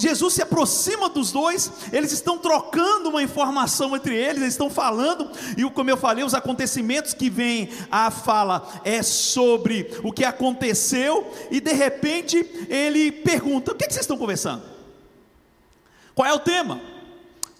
Jesus 0.00 0.32
se 0.32 0.40
aproxima 0.40 1.10
dos 1.10 1.30
dois, 1.30 1.70
eles 1.92 2.10
estão 2.10 2.38
trocando 2.38 3.10
uma 3.10 3.22
informação 3.22 3.94
entre 3.94 4.16
eles, 4.16 4.40
eles 4.40 4.54
estão 4.54 4.70
falando, 4.70 5.30
e 5.58 5.70
como 5.72 5.90
eu 5.90 5.96
falei, 5.98 6.24
os 6.24 6.32
acontecimentos 6.32 7.12
que 7.12 7.28
vêm 7.28 7.68
à 7.90 8.10
fala 8.10 8.80
é 8.82 9.02
sobre 9.02 9.90
o 10.02 10.10
que 10.10 10.24
aconteceu, 10.24 11.30
e 11.50 11.60
de 11.60 11.72
repente 11.74 12.38
ele 12.70 13.12
pergunta: 13.12 13.72
o 13.72 13.74
que, 13.74 13.84
é 13.84 13.88
que 13.88 13.92
vocês 13.92 14.04
estão 14.04 14.16
conversando? 14.16 14.62
Qual 16.14 16.28
é 16.28 16.32
o 16.32 16.38
tema? 16.38 16.80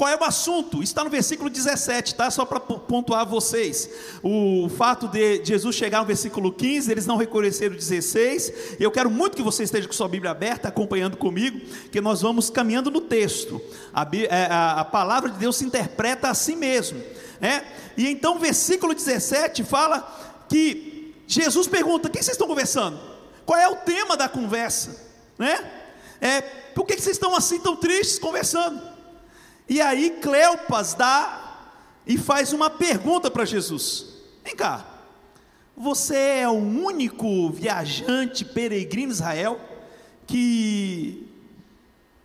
Qual 0.01 0.09
é 0.09 0.17
o 0.17 0.25
assunto? 0.25 0.83
Está 0.83 1.05
no 1.05 1.11
versículo 1.11 1.51
17, 1.51 2.15
tá? 2.15 2.31
Só 2.31 2.47
para 2.47 2.59
pontuar 2.59 3.27
vocês. 3.27 3.87
O 4.23 4.67
fato 4.71 5.07
de 5.07 5.45
Jesus 5.45 5.77
chegar 5.77 6.01
no 6.01 6.07
versículo 6.07 6.51
15, 6.51 6.91
eles 6.91 7.05
não 7.05 7.19
reconheceram 7.19 7.75
o 7.75 7.79
16. 7.79 8.79
Eu 8.81 8.91
quero 8.91 9.11
muito 9.11 9.37
que 9.37 9.43
você 9.43 9.63
esteja 9.63 9.87
com 9.87 9.93
sua 9.93 10.09
Bíblia 10.09 10.31
aberta, 10.31 10.69
acompanhando 10.69 11.19
comigo, 11.19 11.61
que 11.93 12.01
nós 12.01 12.23
vamos 12.23 12.49
caminhando 12.49 12.91
no 12.91 13.03
texto. 13.03 13.61
A, 13.93 14.09
é, 14.15 14.47
a, 14.47 14.81
a 14.81 14.85
palavra 14.87 15.29
de 15.29 15.37
Deus 15.37 15.57
se 15.59 15.67
interpreta 15.67 16.31
a 16.31 16.35
si 16.35 16.57
mesmo. 16.57 16.99
Né? 17.39 17.63
E 17.95 18.09
então, 18.09 18.37
o 18.37 18.39
versículo 18.39 18.95
17 18.95 19.65
fala 19.65 20.47
que 20.49 21.15
Jesus 21.27 21.67
pergunta: 21.67 22.09
o 22.09 22.11
que 22.11 22.23
vocês 22.23 22.35
estão 22.35 22.49
conversando? 22.49 22.99
Qual 23.45 23.59
é 23.61 23.69
o 23.69 23.77
tema 23.77 24.17
da 24.17 24.31
conversa? 24.31 24.97
Né? 25.39 25.80
É, 26.21 26.41
por 26.41 26.87
que 26.87 26.95
vocês 26.95 27.17
estão 27.17 27.35
assim 27.35 27.59
tão 27.59 27.77
tristes 27.77 28.19
conversando? 28.19 28.81
E 29.69 29.81
aí 29.81 30.11
Cleopas 30.21 30.95
dá 30.95 31.71
e 32.07 32.19
faz 32.19 32.53
uma 32.53 32.69
pergunta 32.69 33.31
para 33.31 33.45
Jesus: 33.45 34.07
Vem 34.45 34.55
cá, 34.55 34.85
você 35.77 36.17
é 36.17 36.49
o 36.49 36.53
único 36.53 37.51
viajante 37.51 38.45
peregrino 38.45 39.13
Israel 39.13 39.61
que 40.27 41.27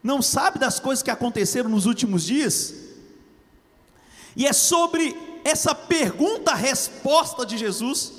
não 0.04 0.22
sabe 0.22 0.60
das 0.60 0.80
coisas 0.80 1.02
que 1.02 1.10
aconteceram 1.10 1.70
nos 1.70 1.86
últimos 1.86 2.24
dias? 2.24 2.74
E 4.36 4.46
é 4.46 4.52
sobre 4.52 5.16
essa 5.44 5.74
pergunta-resposta 5.74 7.46
de 7.46 7.58
Jesus 7.58 8.14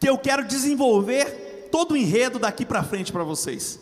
que 0.00 0.08
eu 0.08 0.18
quero 0.18 0.44
desenvolver 0.44 1.68
todo 1.70 1.92
o 1.92 1.96
enredo 1.96 2.38
daqui 2.38 2.64
para 2.64 2.82
frente 2.82 3.12
para 3.12 3.22
vocês. 3.22 3.78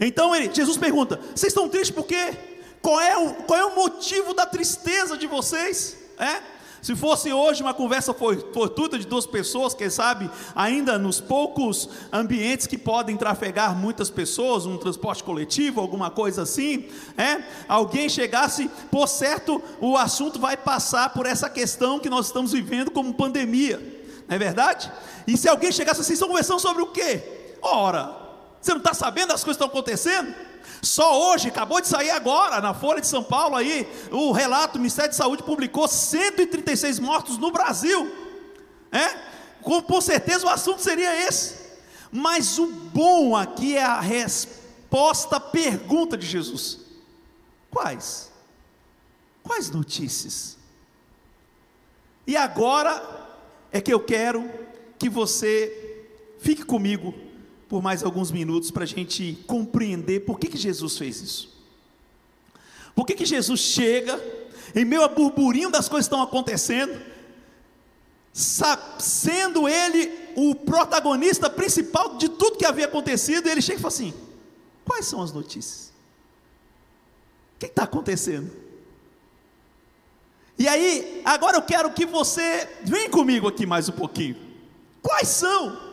Então 0.00 0.34
ele, 0.34 0.52
Jesus 0.52 0.76
pergunta: 0.76 1.20
Vocês 1.34 1.52
estão 1.52 1.68
tristes 1.68 1.94
por 1.94 2.06
quê? 2.06 2.36
Qual 2.80 3.00
é, 3.00 3.16
o, 3.16 3.34
qual 3.44 3.58
é 3.58 3.64
o 3.64 3.74
motivo 3.74 4.32
da 4.32 4.46
tristeza 4.46 5.16
de 5.16 5.26
vocês? 5.26 5.96
É? 6.18 6.58
Se 6.80 6.94
fosse 6.94 7.32
hoje 7.32 7.60
uma 7.62 7.74
conversa 7.74 8.14
fortuita 8.14 8.98
de 8.98 9.06
duas 9.06 9.26
pessoas, 9.26 9.74
quem 9.74 9.90
sabe, 9.90 10.30
ainda 10.54 10.96
nos 10.96 11.20
poucos 11.20 11.88
ambientes 12.12 12.66
que 12.66 12.78
podem 12.78 13.16
trafegar 13.16 13.74
muitas 13.74 14.08
pessoas, 14.08 14.64
um 14.64 14.78
transporte 14.78 15.24
coletivo, 15.24 15.80
alguma 15.80 16.08
coisa 16.10 16.42
assim, 16.42 16.88
é? 17.16 17.42
alguém 17.68 18.08
chegasse, 18.08 18.70
por 18.90 19.08
certo, 19.08 19.60
o 19.80 19.96
assunto 19.96 20.38
vai 20.38 20.56
passar 20.56 21.12
por 21.12 21.26
essa 21.26 21.50
questão 21.50 21.98
que 21.98 22.08
nós 22.08 22.26
estamos 22.26 22.52
vivendo 22.52 22.92
como 22.92 23.12
pandemia, 23.12 23.78
não 24.28 24.36
é 24.36 24.38
verdade? 24.38 24.90
E 25.26 25.36
se 25.36 25.48
alguém 25.48 25.72
chegasse, 25.72 26.02
vocês 26.02 26.16
estão 26.16 26.28
conversando 26.28 26.60
sobre 26.60 26.82
o 26.82 26.86
quê? 26.86 27.56
Ora, 27.60 28.27
você 28.60 28.72
não 28.72 28.78
está 28.78 28.94
sabendo 28.94 29.28
das 29.28 29.44
coisas 29.44 29.56
que 29.58 29.64
estão 29.64 29.68
acontecendo? 29.68 30.34
Só 30.82 31.32
hoje, 31.32 31.48
acabou 31.48 31.80
de 31.80 31.88
sair 31.88 32.10
agora, 32.10 32.60
na 32.60 32.72
Folha 32.72 33.00
de 33.00 33.06
São 33.06 33.22
Paulo 33.22 33.56
aí, 33.56 33.88
o 34.10 34.32
relato, 34.32 34.76
o 34.76 34.80
Ministério 34.80 35.10
de 35.10 35.16
Saúde 35.16 35.42
publicou 35.42 35.88
136 35.88 36.98
mortos 36.98 37.38
no 37.38 37.50
Brasil. 37.50 38.10
É? 38.92 39.08
Com, 39.60 39.82
com 39.82 40.00
certeza 40.00 40.46
o 40.46 40.48
assunto 40.48 40.80
seria 40.80 41.26
esse. 41.26 41.56
Mas 42.12 42.58
o 42.58 42.66
bom 42.66 43.36
aqui 43.36 43.76
é 43.76 43.84
a 43.84 44.00
resposta 44.00 45.36
à 45.36 45.40
pergunta 45.40 46.16
de 46.16 46.26
Jesus. 46.26 46.80
Quais? 47.70 48.30
Quais 49.42 49.70
notícias? 49.70 50.56
E 52.26 52.36
agora 52.36 53.02
é 53.72 53.80
que 53.80 53.92
eu 53.92 54.00
quero 54.00 54.48
que 54.98 55.08
você 55.08 56.06
fique 56.38 56.64
comigo 56.64 57.14
por 57.68 57.82
mais 57.82 58.02
alguns 58.02 58.30
minutos 58.30 58.70
para 58.70 58.84
a 58.84 58.86
gente 58.86 59.38
compreender 59.46 60.20
por 60.20 60.38
que, 60.38 60.48
que 60.48 60.56
Jesus 60.56 60.96
fez 60.96 61.20
isso. 61.20 61.58
Por 62.94 63.06
que, 63.06 63.14
que 63.14 63.26
Jesus 63.26 63.60
chega, 63.60 64.20
em 64.74 64.84
meio 64.84 65.02
a 65.02 65.08
burburinho 65.08 65.70
das 65.70 65.88
coisas 65.88 66.08
que 66.08 66.14
estão 66.14 66.22
acontecendo, 66.22 67.00
sendo 68.98 69.68
ele 69.68 70.12
o 70.34 70.54
protagonista 70.54 71.50
principal 71.50 72.16
de 72.16 72.28
tudo 72.28 72.56
que 72.56 72.64
havia 72.64 72.86
acontecido, 72.86 73.48
ele 73.48 73.60
chega 73.60 73.78
e 73.78 73.82
fala 73.82 73.94
assim: 73.94 74.14
quais 74.84 75.06
são 75.06 75.22
as 75.22 75.32
notícias? 75.32 75.92
O 77.54 77.58
que 77.58 77.66
está 77.66 77.84
acontecendo? 77.84 78.50
E 80.58 80.66
aí, 80.66 81.22
agora 81.24 81.56
eu 81.56 81.62
quero 81.62 81.92
que 81.92 82.04
você 82.04 82.68
vem 82.82 83.08
comigo 83.08 83.46
aqui 83.46 83.64
mais 83.64 83.88
um 83.88 83.92
pouquinho. 83.92 84.36
Quais 85.02 85.28
são? 85.28 85.87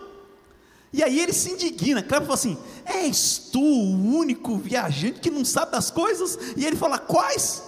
E 0.95 1.03
aí 1.03 1.19
ele 1.19 1.33
se 1.33 1.51
indigna, 1.51 2.01
Cleber 2.01 2.25
fala 2.25 2.35
assim: 2.35 2.57
És 2.85 3.49
tu 3.51 3.59
o 3.59 4.15
único 4.15 4.55
viajante 4.55 5.19
que 5.19 5.29
não 5.29 5.43
sabe 5.43 5.73
das 5.73 5.91
coisas? 5.91 6.39
E 6.55 6.65
ele 6.65 6.77
fala: 6.77 6.97
Quais? 6.97 7.61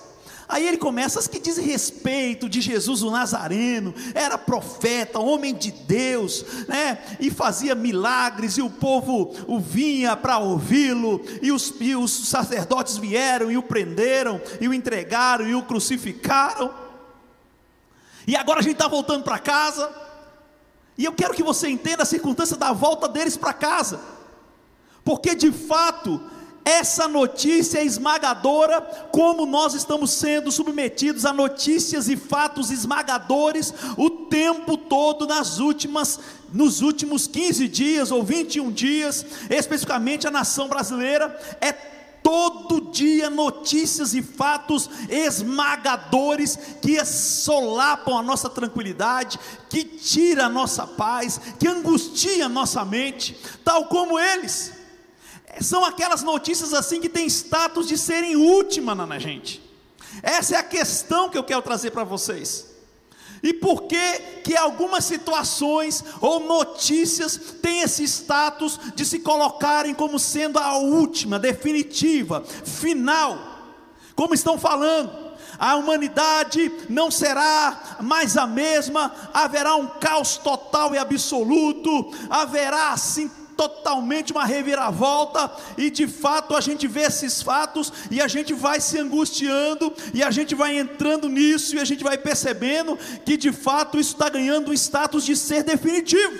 Aí 0.47 0.65
ele 0.65 0.77
começa 0.77 1.19
as 1.19 1.27
que 1.27 1.37
dizem 1.37 1.65
respeito 1.65 2.47
de 2.47 2.61
Jesus 2.61 3.03
o 3.03 3.11
Nazareno, 3.11 3.93
era 4.15 4.37
profeta, 4.37 5.19
homem 5.19 5.53
de 5.53 5.71
Deus, 5.71 6.45
né? 6.69 6.99
E 7.19 7.29
fazia 7.29 7.75
milagres, 7.75 8.57
e 8.57 8.61
o 8.61 8.69
povo 8.69 9.35
o 9.45 9.59
vinha 9.59 10.15
para 10.15 10.37
ouvi-lo, 10.37 11.21
e 11.41 11.51
os, 11.51 11.73
e 11.81 11.97
os 11.97 12.29
sacerdotes 12.29 12.95
vieram 12.95 13.51
e 13.51 13.57
o 13.57 13.63
prenderam, 13.63 14.39
e 14.61 14.69
o 14.69 14.73
entregaram 14.73 15.45
e 15.45 15.53
o 15.53 15.63
crucificaram. 15.63 16.73
E 18.25 18.33
agora 18.33 18.61
a 18.61 18.63
gente 18.63 18.75
está 18.75 18.87
voltando 18.87 19.25
para 19.25 19.39
casa, 19.39 20.06
e 20.97 21.05
eu 21.05 21.13
quero 21.13 21.33
que 21.33 21.43
você 21.43 21.69
entenda 21.69 22.03
a 22.03 22.05
circunstância 22.05 22.57
da 22.57 22.73
volta 22.73 23.07
deles 23.07 23.37
para 23.37 23.53
casa, 23.53 23.99
porque 25.03 25.35
de 25.35 25.51
fato 25.51 26.21
essa 26.65 27.07
notícia 27.07 27.79
é 27.79 27.85
esmagadora, 27.85 28.81
como 29.09 29.45
nós 29.45 29.73
estamos 29.73 30.11
sendo 30.11 30.51
submetidos 30.51 31.25
a 31.25 31.31
notícias 31.31 32.09
e 32.09 32.17
fatos 32.17 32.71
esmagadores 32.71 33.73
o 33.95 34.09
tempo 34.09 34.75
todo 34.75 35.25
nas 35.25 35.59
últimas 35.59 36.19
nos 36.51 36.81
últimos 36.81 37.25
15 37.25 37.67
dias 37.69 38.11
ou 38.11 38.21
21 38.21 38.71
dias, 38.71 39.25
especificamente 39.49 40.27
a 40.27 40.31
nação 40.31 40.67
brasileira. 40.67 41.39
É 41.61 41.96
todo 42.27 42.91
dia 42.91 43.29
notícias 43.29 44.13
e 44.13 44.21
fatos 44.21 44.89
esmagadores 45.07 46.59
que 46.81 47.05
solapam 47.05 48.17
a 48.17 48.21
nossa 48.21 48.49
tranquilidade, 48.49 49.39
que 49.69 49.85
tira 49.85 50.47
a 50.47 50.49
nossa 50.49 50.85
paz, 50.85 51.39
que 51.57 51.65
angustia 51.65 52.47
a 52.47 52.49
nossa 52.49 52.83
mente, 52.83 53.39
tal 53.63 53.85
como 53.85 54.19
eles 54.19 54.73
são 55.61 55.85
aquelas 55.85 56.21
notícias 56.21 56.73
assim 56.73 56.99
que 56.99 57.07
têm 57.07 57.27
status 57.27 57.87
de 57.87 57.97
serem 57.97 58.35
última 58.35 58.93
na 58.93 59.17
gente. 59.17 59.63
Essa 60.21 60.55
é 60.55 60.59
a 60.59 60.63
questão 60.63 61.29
que 61.29 61.37
eu 61.37 61.45
quero 61.45 61.61
trazer 61.61 61.91
para 61.91 62.03
vocês. 62.03 62.76
E 63.43 63.53
por 63.53 63.83
que 63.83 64.19
que 64.43 64.55
algumas 64.55 65.05
situações 65.05 66.03
ou 66.21 66.39
notícias 66.39 67.37
têm 67.61 67.81
esse 67.81 68.03
status 68.03 68.79
de 68.95 69.05
se 69.05 69.19
colocarem 69.19 69.93
como 69.93 70.17
sendo 70.17 70.57
a 70.59 70.77
última, 70.77 71.37
definitiva, 71.37 72.43
final? 72.63 73.37
Como 74.15 74.33
estão 74.33 74.57
falando, 74.57 75.11
a 75.59 75.75
humanidade 75.75 76.71
não 76.89 77.09
será 77.09 77.97
mais 78.01 78.37
a 78.37 78.47
mesma, 78.47 79.11
haverá 79.33 79.75
um 79.75 79.87
caos 79.87 80.37
total 80.37 80.93
e 80.93 80.97
absoluto, 80.97 82.11
haverá 82.29 82.91
assim 82.91 83.29
totalmente 83.57 84.31
uma 84.31 84.45
reviravolta, 84.45 85.51
e 85.77 85.89
de 85.89 86.07
fato 86.07 86.55
a 86.55 86.61
gente 86.61 86.87
vê 86.87 87.01
esses 87.01 87.41
fatos 87.41 87.91
e 88.11 88.21
a 88.21 88.27
gente 88.27 88.53
vai 88.53 88.79
se 88.79 88.99
angustiando, 88.99 89.91
e 90.13 90.23
a 90.23 90.29
gente 90.29 90.53
vai 90.53 90.77
entrando 90.77 91.27
nisso, 91.27 91.75
e 91.75 91.79
a 91.79 91.85
gente 91.85 92.03
vai 92.03 92.17
percebendo 92.17 92.97
que 93.25 93.35
de 93.35 93.51
fato 93.51 93.99
isso 93.99 94.13
está 94.13 94.29
ganhando 94.29 94.69
o 94.69 94.73
status 94.73 95.25
de 95.25 95.35
ser 95.35 95.63
definitivo. 95.63 96.37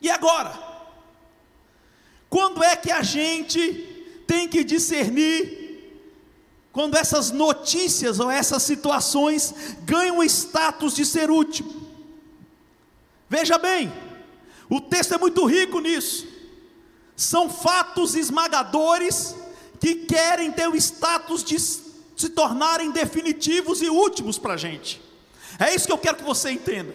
E 0.00 0.08
agora? 0.08 0.52
Quando 2.30 2.62
é 2.62 2.76
que 2.76 2.92
a 2.92 3.02
gente 3.02 3.60
tem 4.26 4.48
que 4.48 4.64
discernir 4.64 5.62
quando 6.72 6.96
essas 6.96 7.30
notícias 7.30 8.18
ou 8.18 8.30
essas 8.30 8.62
situações 8.62 9.54
ganham 9.82 10.18
o 10.18 10.24
status 10.24 10.94
de 10.94 11.04
ser 11.04 11.30
último? 11.30 11.72
Veja 13.28 13.56
bem, 13.58 13.92
o 14.68 14.80
texto 14.80 15.14
é 15.14 15.18
muito 15.18 15.44
rico 15.44 15.80
nisso. 15.80 16.26
São 17.16 17.48
fatos 17.48 18.14
esmagadores 18.14 19.34
que 19.80 19.94
querem 19.94 20.50
ter 20.50 20.68
o 20.68 20.76
status 20.76 21.44
de 21.44 21.58
se 21.60 22.30
tornarem 22.30 22.90
definitivos 22.90 23.82
e 23.82 23.88
últimos 23.88 24.38
para 24.38 24.54
a 24.54 24.56
gente. 24.56 25.00
É 25.58 25.74
isso 25.74 25.86
que 25.86 25.92
eu 25.92 25.98
quero 25.98 26.16
que 26.16 26.24
você 26.24 26.50
entenda. 26.50 26.94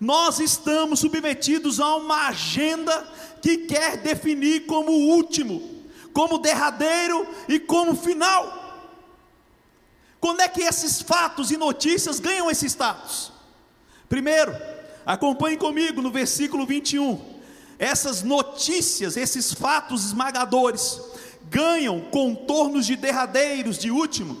Nós 0.00 0.38
estamos 0.38 1.00
submetidos 1.00 1.80
a 1.80 1.96
uma 1.96 2.28
agenda 2.28 3.06
que 3.42 3.58
quer 3.58 3.96
definir 3.98 4.66
como 4.66 4.92
último, 4.92 5.84
como 6.12 6.38
derradeiro 6.38 7.26
e 7.48 7.58
como 7.58 7.96
final. 7.96 8.58
Quando 10.20 10.40
é 10.40 10.48
que 10.48 10.62
esses 10.62 11.00
fatos 11.00 11.50
e 11.50 11.56
notícias 11.56 12.20
ganham 12.20 12.50
esse 12.50 12.66
status? 12.66 13.32
Primeiro, 14.08 14.52
Acompanhe 15.08 15.56
comigo 15.56 16.02
no 16.02 16.10
versículo 16.10 16.66
21. 16.66 17.18
Essas 17.78 18.22
notícias, 18.22 19.16
esses 19.16 19.54
fatos 19.54 20.04
esmagadores, 20.04 21.00
ganham 21.48 21.98
contornos 22.10 22.84
de 22.84 22.94
derradeiros, 22.94 23.78
de 23.78 23.90
último, 23.90 24.36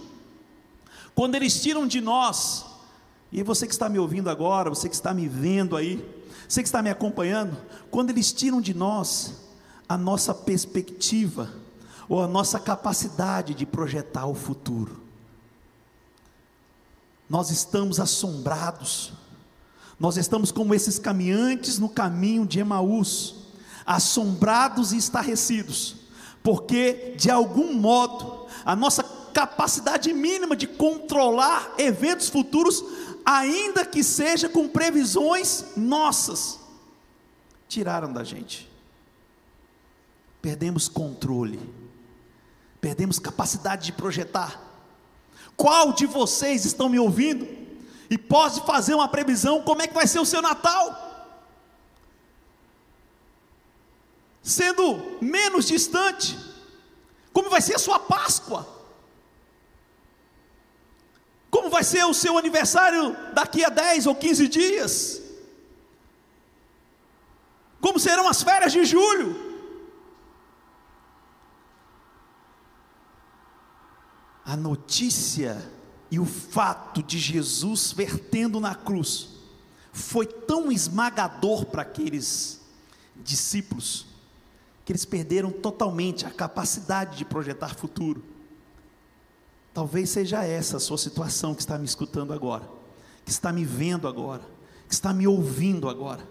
quando 1.14 1.36
eles 1.36 1.62
tiram 1.62 1.86
de 1.86 2.02
nós, 2.02 2.66
e 3.32 3.42
você 3.42 3.66
que 3.66 3.72
está 3.72 3.88
me 3.88 3.98
ouvindo 3.98 4.28
agora, 4.28 4.68
você 4.68 4.90
que 4.90 4.94
está 4.94 5.14
me 5.14 5.26
vendo 5.26 5.74
aí, 5.74 6.06
você 6.46 6.60
que 6.60 6.68
está 6.68 6.82
me 6.82 6.90
acompanhando, 6.90 7.56
quando 7.90 8.10
eles 8.10 8.30
tiram 8.30 8.60
de 8.60 8.74
nós 8.74 9.36
a 9.88 9.96
nossa 9.96 10.34
perspectiva, 10.34 11.50
ou 12.10 12.22
a 12.22 12.28
nossa 12.28 12.60
capacidade 12.60 13.54
de 13.54 13.64
projetar 13.64 14.26
o 14.26 14.34
futuro, 14.34 15.00
nós 17.26 17.48
estamos 17.48 17.98
assombrados, 17.98 19.14
nós 19.98 20.16
estamos 20.16 20.52
como 20.52 20.74
esses 20.74 20.98
caminhantes 20.98 21.78
no 21.78 21.88
caminho 21.88 22.46
de 22.46 22.60
Emaús, 22.60 23.34
assombrados 23.84 24.92
e 24.92 24.96
estarrecidos, 24.96 25.96
porque 26.42 27.14
de 27.16 27.30
algum 27.30 27.74
modo 27.74 28.46
a 28.64 28.76
nossa 28.76 29.02
capacidade 29.32 30.12
mínima 30.12 30.54
de 30.54 30.66
controlar 30.66 31.74
eventos 31.78 32.28
futuros, 32.28 32.84
ainda 33.24 33.84
que 33.84 34.04
seja 34.04 34.48
com 34.48 34.68
previsões 34.68 35.64
nossas, 35.76 36.60
tiraram 37.68 38.12
da 38.12 38.22
gente. 38.22 38.70
Perdemos 40.40 40.88
controle, 40.88 41.58
perdemos 42.80 43.18
capacidade 43.18 43.86
de 43.86 43.92
projetar. 43.92 44.62
Qual 45.56 45.92
de 45.92 46.06
vocês 46.06 46.64
estão 46.64 46.88
me 46.88 47.00
ouvindo? 47.00 47.57
E 48.10 48.16
pode 48.16 48.60
fazer 48.62 48.94
uma 48.94 49.08
previsão 49.08 49.62
como 49.62 49.82
é 49.82 49.86
que 49.86 49.94
vai 49.94 50.06
ser 50.06 50.18
o 50.18 50.26
seu 50.26 50.40
Natal. 50.40 51.06
Sendo 54.42 55.18
menos 55.20 55.66
distante, 55.66 56.38
como 57.32 57.50
vai 57.50 57.60
ser 57.60 57.74
a 57.74 57.78
sua 57.78 57.98
Páscoa? 57.98 58.66
Como 61.50 61.68
vai 61.70 61.84
ser 61.84 62.04
o 62.04 62.14
seu 62.14 62.38
aniversário 62.38 63.16
daqui 63.34 63.64
a 63.64 63.68
10 63.68 64.06
ou 64.06 64.14
15 64.14 64.48
dias? 64.48 65.22
Como 67.80 67.98
serão 67.98 68.26
as 68.26 68.42
férias 68.42 68.72
de 68.72 68.84
julho? 68.84 69.48
A 74.44 74.56
notícia 74.56 75.77
e 76.10 76.18
o 76.18 76.24
fato 76.24 77.02
de 77.02 77.18
Jesus 77.18 77.92
vertendo 77.92 78.58
na 78.60 78.74
cruz 78.74 79.28
foi 79.92 80.26
tão 80.26 80.70
esmagador 80.70 81.66
para 81.66 81.82
aqueles 81.82 82.60
discípulos 83.16 84.06
que 84.84 84.92
eles 84.92 85.04
perderam 85.04 85.50
totalmente 85.50 86.24
a 86.24 86.30
capacidade 86.30 87.18
de 87.18 87.24
projetar 87.24 87.74
futuro. 87.74 88.22
Talvez 89.74 90.08
seja 90.08 90.42
essa 90.44 90.78
a 90.78 90.80
sua 90.80 90.96
situação 90.96 91.54
que 91.54 91.60
está 91.60 91.76
me 91.76 91.84
escutando 91.84 92.32
agora, 92.32 92.66
que 93.24 93.30
está 93.30 93.52
me 93.52 93.64
vendo 93.64 94.08
agora, 94.08 94.42
que 94.88 94.94
está 94.94 95.12
me 95.12 95.26
ouvindo 95.26 95.88
agora. 95.88 96.26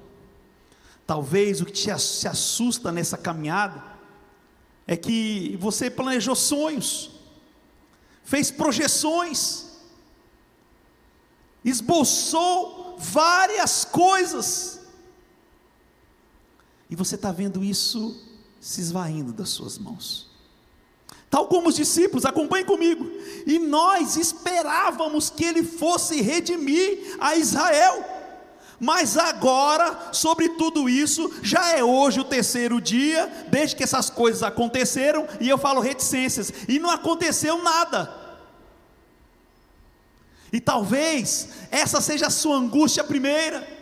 Talvez 1.06 1.62
o 1.62 1.66
que 1.66 1.72
te 1.72 2.00
se 2.00 2.28
assusta 2.28 2.92
nessa 2.92 3.18
caminhada 3.18 3.82
é 4.88 4.98
que 4.98 5.56
você 5.60 5.90
planejou 5.90 6.36
sonhos, 6.36 7.12
fez 8.24 8.50
projeções, 8.50 9.67
esboçou 11.70 12.96
várias 12.98 13.86
coisas, 13.86 14.80
e 16.90 16.96
você 16.96 17.16
está 17.16 17.32
vendo 17.32 17.64
isso 17.64 18.20
se 18.60 18.82
esvaindo 18.82 19.34
das 19.34 19.50
suas 19.50 19.78
mãos. 19.78 20.28
Tal 21.30 21.48
como 21.48 21.68
os 21.68 21.76
discípulos, 21.76 22.26
acompanhe 22.26 22.64
comigo. 22.64 23.06
E 23.46 23.60
nós 23.60 24.16
esperávamos 24.16 25.30
que 25.30 25.44
ele 25.44 25.62
fosse 25.62 26.22
redimir 26.22 27.18
a 27.20 27.36
Israel. 27.36 28.06
Mas 28.80 29.18
agora, 29.18 30.14
sobre 30.14 30.50
tudo 30.50 30.88
isso, 30.88 31.30
já 31.42 31.74
é 31.76 31.84
hoje 31.84 32.20
o 32.20 32.24
terceiro 32.24 32.80
dia, 32.80 33.48
desde 33.50 33.76
que 33.76 33.84
essas 33.84 34.10
coisas 34.10 34.44
aconteceram, 34.44 35.28
e 35.42 35.50
eu 35.50 35.58
falo 35.58 35.82
reticências, 35.82 36.54
e 36.68 36.80
não 36.80 36.90
aconteceu 36.90 37.62
nada. 37.62 38.17
E 40.58 40.60
talvez 40.60 41.50
essa 41.70 42.02
seja 42.02 42.26
a 42.26 42.32
sua 42.32 42.58
angústia 42.58 43.04
primeira. 43.04 43.78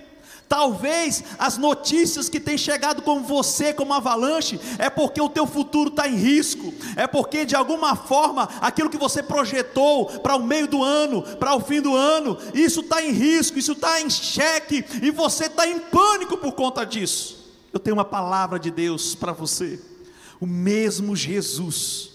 Talvez 0.50 1.24
as 1.40 1.58
notícias 1.58 2.28
que 2.28 2.38
têm 2.38 2.58
chegado 2.58 3.02
com 3.02 3.24
você 3.24 3.74
como 3.74 3.94
avalanche 3.94 4.60
é 4.78 4.90
porque 4.90 5.22
o 5.22 5.30
teu 5.30 5.48
futuro 5.48 5.90
está 5.90 6.06
em 6.06 6.18
risco, 6.18 6.74
é 6.98 7.08
porque 7.08 7.46
de 7.46 7.56
alguma 7.56 7.96
forma 7.96 8.50
aquilo 8.60 8.90
que 8.90 8.98
você 8.98 9.24
projetou 9.24 10.20
para 10.20 10.36
o 10.36 10.44
meio 10.44 10.68
do 10.68 10.84
ano, 10.84 11.22
para 11.38 11.56
o 11.56 11.62
fim 11.62 11.80
do 11.80 11.96
ano, 11.96 12.38
isso 12.54 12.82
está 12.82 13.02
em 13.02 13.12
risco, 13.12 13.58
isso 13.58 13.72
está 13.72 14.02
em 14.02 14.10
xeque 14.10 14.84
e 15.02 15.12
você 15.12 15.46
está 15.46 15.66
em 15.66 15.80
pânico 15.80 16.36
por 16.36 16.52
conta 16.52 16.86
disso. 16.86 17.54
Eu 17.72 17.80
tenho 17.80 17.96
uma 17.96 18.04
palavra 18.04 18.60
de 18.60 18.70
Deus 18.70 19.16
para 19.16 19.32
você, 19.32 19.80
o 20.42 20.46
mesmo 20.46 21.16
Jesus 21.16 22.10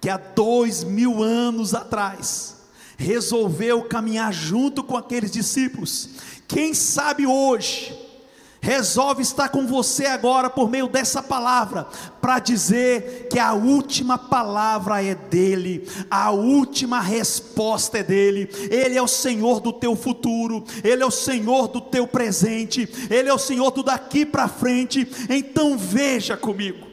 que 0.00 0.08
há 0.08 0.16
dois 0.16 0.84
mil 0.84 1.22
anos 1.22 1.74
atrás 1.74 2.59
resolveu 3.00 3.82
caminhar 3.82 4.32
junto 4.32 4.82
com 4.84 4.96
aqueles 4.96 5.30
discípulos 5.30 6.10
quem 6.50 6.74
sabe 6.74 7.28
hoje, 7.28 7.96
resolve 8.60 9.22
estar 9.22 9.50
com 9.50 9.68
você 9.68 10.06
agora 10.06 10.50
por 10.50 10.68
meio 10.68 10.88
dessa 10.88 11.22
palavra, 11.22 11.86
para 12.20 12.40
dizer 12.40 13.28
que 13.30 13.38
a 13.38 13.52
última 13.52 14.18
palavra 14.18 15.00
é 15.00 15.14
dele, 15.14 15.88
a 16.10 16.32
última 16.32 17.00
resposta 17.00 17.98
é 17.98 18.02
dele. 18.02 18.50
Ele 18.68 18.98
é 18.98 19.02
o 19.02 19.06
Senhor 19.06 19.60
do 19.60 19.72
teu 19.72 19.94
futuro, 19.94 20.64
ele 20.82 21.04
é 21.04 21.06
o 21.06 21.10
Senhor 21.10 21.68
do 21.68 21.80
teu 21.80 22.04
presente, 22.08 22.88
ele 23.08 23.28
é 23.28 23.32
o 23.32 23.38
Senhor 23.38 23.70
do 23.70 23.84
daqui 23.84 24.26
para 24.26 24.48
frente. 24.48 25.08
Então 25.28 25.78
veja 25.78 26.36
comigo. 26.36 26.84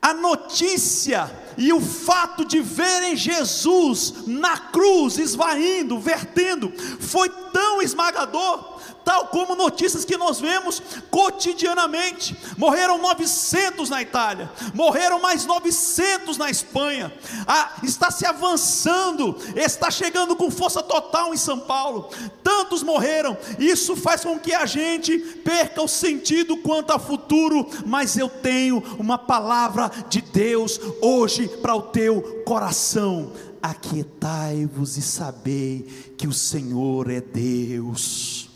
A 0.00 0.14
notícia 0.14 1.28
e 1.58 1.72
o 1.72 1.80
fato 1.80 2.44
de 2.44 2.60
verem 2.60 3.16
Jesus 3.16 4.14
na 4.26 4.56
cruz, 4.56 5.18
esvaindo, 5.18 5.98
vertendo, 5.98 6.72
foi 7.00 7.28
tão 7.28 7.82
esmagador 7.82 8.78
tal 9.08 9.28
como 9.28 9.56
notícias 9.56 10.04
que 10.04 10.18
nós 10.18 10.38
vemos 10.38 10.82
cotidianamente. 11.10 12.36
Morreram 12.58 12.98
900 12.98 13.88
na 13.88 14.02
Itália, 14.02 14.52
morreram 14.74 15.18
mais 15.18 15.46
900 15.46 16.36
na 16.36 16.50
Espanha. 16.50 17.10
Ah, 17.46 17.72
está 17.82 18.10
se 18.10 18.26
avançando, 18.26 19.34
está 19.56 19.90
chegando 19.90 20.36
com 20.36 20.50
força 20.50 20.82
total 20.82 21.32
em 21.32 21.38
São 21.38 21.58
Paulo. 21.58 22.10
Tantos 22.42 22.82
morreram, 22.82 23.34
isso 23.58 23.96
faz 23.96 24.22
com 24.22 24.38
que 24.38 24.52
a 24.52 24.66
gente 24.66 25.18
perca 25.18 25.80
o 25.80 25.88
sentido 25.88 26.58
quanto 26.58 26.90
ao 26.90 27.00
futuro, 27.00 27.66
mas 27.86 28.18
eu 28.18 28.28
tenho 28.28 28.82
uma 28.98 29.16
palavra 29.16 29.90
de 30.10 30.20
Deus 30.20 30.78
hoje 31.00 31.47
para 31.48 31.74
o 31.74 31.82
teu 31.82 32.42
coração. 32.44 33.32
Aquietai-vos 33.60 34.96
e 34.96 35.02
sabei 35.02 36.14
que 36.16 36.28
o 36.28 36.32
Senhor 36.32 37.10
é 37.10 37.20
Deus 37.20 38.48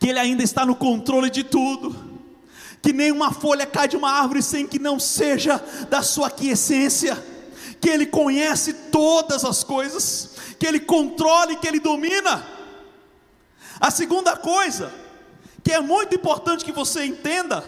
que 0.00 0.08
Ele 0.08 0.18
ainda 0.18 0.42
está 0.42 0.64
no 0.64 0.74
controle 0.74 1.28
de 1.28 1.44
tudo, 1.44 1.94
que 2.80 2.90
nenhuma 2.90 3.30
folha 3.30 3.66
cai 3.66 3.86
de 3.86 3.98
uma 3.98 4.10
árvore 4.10 4.42
sem 4.42 4.66
que 4.66 4.78
não 4.78 4.98
seja 4.98 5.62
da 5.90 6.02
sua 6.02 6.28
aquiescência, 6.28 7.22
que 7.78 7.90
Ele 7.90 8.06
conhece 8.06 8.72
todas 8.72 9.44
as 9.44 9.62
coisas, 9.62 10.30
que 10.58 10.66
Ele 10.66 10.80
controla 10.80 11.52
e 11.52 11.56
que 11.56 11.68
Ele 11.68 11.78
domina. 11.78 12.46
A 13.78 13.90
segunda 13.90 14.34
coisa, 14.38 14.90
que 15.62 15.70
é 15.70 15.80
muito 15.80 16.14
importante 16.14 16.64
que 16.64 16.72
você 16.72 17.04
entenda, 17.04 17.62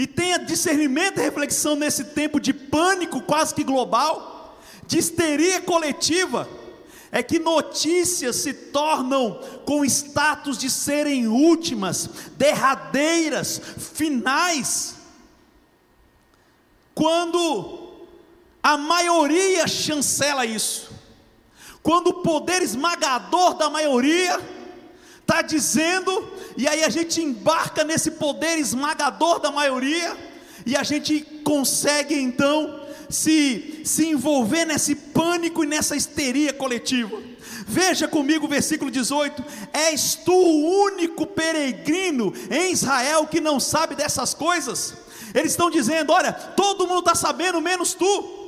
e 0.00 0.06
tenha 0.06 0.38
discernimento 0.38 1.18
e 1.18 1.22
reflexão 1.22 1.76
nesse 1.76 2.04
tempo 2.04 2.40
de 2.40 2.54
pânico 2.54 3.20
quase 3.20 3.54
que 3.54 3.62
global, 3.62 4.58
de 4.86 4.96
histeria 4.96 5.60
coletiva, 5.60 6.48
é 7.12 7.22
que 7.22 7.38
notícias 7.38 8.36
se 8.36 8.54
tornam 8.54 9.38
com 9.66 9.84
status 9.84 10.56
de 10.56 10.70
serem 10.70 11.28
últimas, 11.28 12.08
derradeiras, 12.38 13.60
finais, 13.76 14.94
quando 16.94 17.90
a 18.62 18.78
maioria 18.78 19.68
chancela 19.68 20.46
isso, 20.46 20.92
quando 21.82 22.06
o 22.06 22.22
poder 22.22 22.62
esmagador 22.62 23.52
da 23.52 23.68
maioria 23.68 24.40
está 25.30 25.42
dizendo, 25.42 26.28
e 26.56 26.66
aí 26.66 26.82
a 26.82 26.88
gente 26.88 27.22
embarca 27.22 27.84
nesse 27.84 28.10
poder 28.12 28.58
esmagador 28.58 29.38
da 29.38 29.52
maioria, 29.52 30.16
e 30.66 30.76
a 30.76 30.82
gente 30.82 31.20
consegue 31.44 32.16
então 32.16 32.84
se, 33.08 33.82
se 33.84 34.06
envolver 34.06 34.64
nesse 34.64 34.96
pânico 34.96 35.62
e 35.62 35.68
nessa 35.68 35.94
histeria 35.94 36.52
coletiva. 36.52 37.16
Veja 37.64 38.08
comigo 38.08 38.46
o 38.46 38.48
versículo 38.48 38.90
18: 38.90 39.44
És 39.72 40.16
tu 40.16 40.32
o 40.32 40.82
único 40.82 41.24
peregrino 41.24 42.34
em 42.50 42.72
Israel 42.72 43.26
que 43.28 43.40
não 43.40 43.60
sabe 43.60 43.94
dessas 43.94 44.34
coisas? 44.34 44.94
Eles 45.32 45.52
estão 45.52 45.70
dizendo: 45.70 46.12
olha, 46.12 46.32
todo 46.32 46.88
mundo 46.88 47.00
está 47.00 47.14
sabendo, 47.14 47.60
menos 47.60 47.94
tu. 47.94 48.40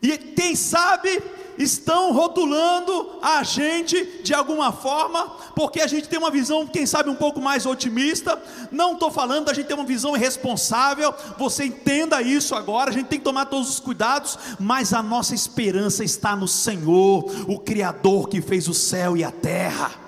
E 0.00 0.16
quem 0.16 0.54
sabe 0.54 1.20
estão 1.58 2.12
rotulando 2.12 3.18
a 3.22 3.42
gente 3.42 4.22
de 4.22 4.34
alguma 4.34 4.72
forma, 4.72 5.26
porque 5.54 5.80
a 5.80 5.86
gente 5.86 6.08
tem 6.08 6.18
uma 6.18 6.30
visão, 6.30 6.66
quem 6.66 6.86
sabe, 6.86 7.10
um 7.10 7.14
pouco 7.14 7.40
mais 7.40 7.66
otimista. 7.66 8.40
Não 8.70 8.94
estou 8.94 9.10
falando 9.10 9.46
da 9.46 9.54
gente 9.54 9.66
ter 9.66 9.74
uma 9.74 9.84
visão 9.84 10.16
irresponsável, 10.16 11.14
você 11.38 11.64
entenda 11.64 12.22
isso 12.22 12.54
agora. 12.54 12.90
A 12.90 12.92
gente 12.92 13.06
tem 13.06 13.18
que 13.18 13.24
tomar 13.24 13.46
todos 13.46 13.68
os 13.68 13.80
cuidados, 13.80 14.38
mas 14.58 14.92
a 14.92 15.02
nossa 15.02 15.34
esperança 15.34 16.04
está 16.04 16.34
no 16.36 16.48
Senhor, 16.48 17.24
o 17.48 17.58
Criador 17.58 18.28
que 18.28 18.40
fez 18.40 18.68
o 18.68 18.74
céu 18.74 19.16
e 19.16 19.24
a 19.24 19.30
terra. 19.30 20.04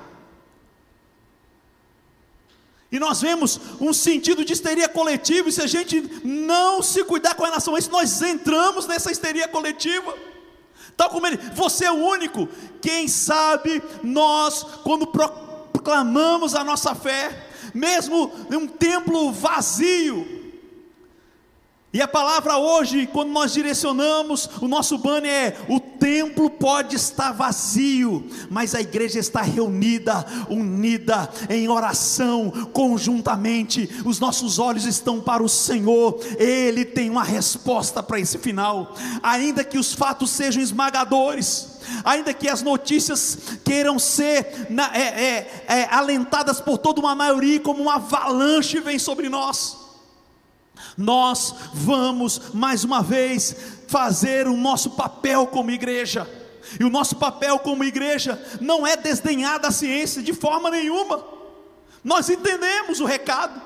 E 2.91 2.99
nós 2.99 3.21
vemos 3.21 3.61
um 3.81 3.93
sentido 3.93 4.45
de 4.45 4.53
histeria 4.53 4.89
coletiva, 4.89 5.49
e 5.49 5.53
se 5.53 5.61
a 5.61 5.67
gente 5.67 6.01
não 6.25 6.81
se 6.83 7.05
cuidar 7.05 7.35
com 7.35 7.45
relação 7.45 7.75
a 7.75 7.79
isso, 7.79 7.91
nós 7.91 8.23
entramos 8.23 8.87
nessa 8.87 9.11
histeria 9.11 9.49
coletiva. 9.49 10.15
Tal 10.97 11.11
como 11.11 11.27
ele, 11.27 11.37
você 11.55 11.85
é 11.85 11.93
o 11.93 11.97
único. 11.97 12.49
Quem 12.81 13.07
sabe 13.07 13.83
nós, 14.03 14.63
quando 14.83 15.07
proclamamos 15.07 16.55
a 16.55 16.65
nossa 16.65 16.95
fé, 16.95 17.47
mesmo 17.75 18.33
em 18.51 18.57
um 18.57 18.67
templo 18.67 19.31
vazio, 19.33 20.36
e 21.97 22.03
a 22.03 22.07
palavra 22.07 22.59
hoje, 22.59 23.07
quando 23.07 23.31
nós 23.31 23.55
direcionamos, 23.55 24.51
o 24.61 24.69
nosso 24.69 24.99
banner 24.99 25.33
é: 25.33 25.57
o 25.67 25.81
templo 25.81 26.51
pode 26.51 26.95
estar 26.95 27.33
vazio, 27.33 28.23
mas 28.51 28.75
a 28.75 28.83
igreja 28.83 29.19
está 29.19 29.41
reunida, 29.41 30.27
unida, 30.51 31.27
em 31.49 31.71
oração, 31.71 32.51
conjuntamente. 32.71 33.89
Os 34.05 34.21
nossos 34.21 34.59
olhos 34.59 34.85
estão 34.85 35.23
para 35.23 35.43
o 35.43 35.49
Senhor, 35.49 36.21
Ele 36.39 36.85
tem 36.85 37.09
uma 37.09 37.25
resposta 37.25 38.03
para 38.03 38.21
esse 38.21 38.37
final. 38.37 38.95
Ainda 39.23 39.65
que 39.65 39.79
os 39.79 39.95
fatos 39.95 40.29
sejam 40.29 40.63
esmagadores, 40.63 41.79
ainda 42.05 42.35
que 42.35 42.47
as 42.47 42.61
notícias 42.61 43.39
queiram 43.65 43.99
ser 43.99 44.67
na, 44.69 44.95
é, 44.95 45.01
é, 45.01 45.65
é, 45.67 45.89
alentadas 45.91 46.61
por 46.61 46.77
toda 46.77 47.01
uma 47.01 47.15
maioria, 47.15 47.59
como 47.59 47.85
uma 47.85 47.95
avalanche 47.95 48.81
vem 48.81 48.99
sobre 48.99 49.31
nós 49.31 49.86
nós 50.97 51.55
vamos 51.73 52.53
mais 52.55 52.85
uma 52.85 53.03
vez 53.03 53.55
fazer 53.89 54.47
o 54.47 54.57
nosso 54.57 54.91
papel 54.91 55.47
como 55.47 55.71
igreja. 55.71 56.29
E 56.81 56.85
o 56.85 56.91
nosso 56.91 57.17
papel 57.17 57.59
como 57.59 57.85
igreja 57.85 58.43
não 58.61 58.87
é 58.87 58.97
desdenhar 58.97 59.61
da 59.61 59.71
ciência 59.71 60.23
de 60.23 60.33
forma 60.33 60.71
nenhuma. 60.71 61.25
Nós 62.03 62.29
entendemos 62.29 63.01
o 63.01 63.05
recado. 63.05 63.61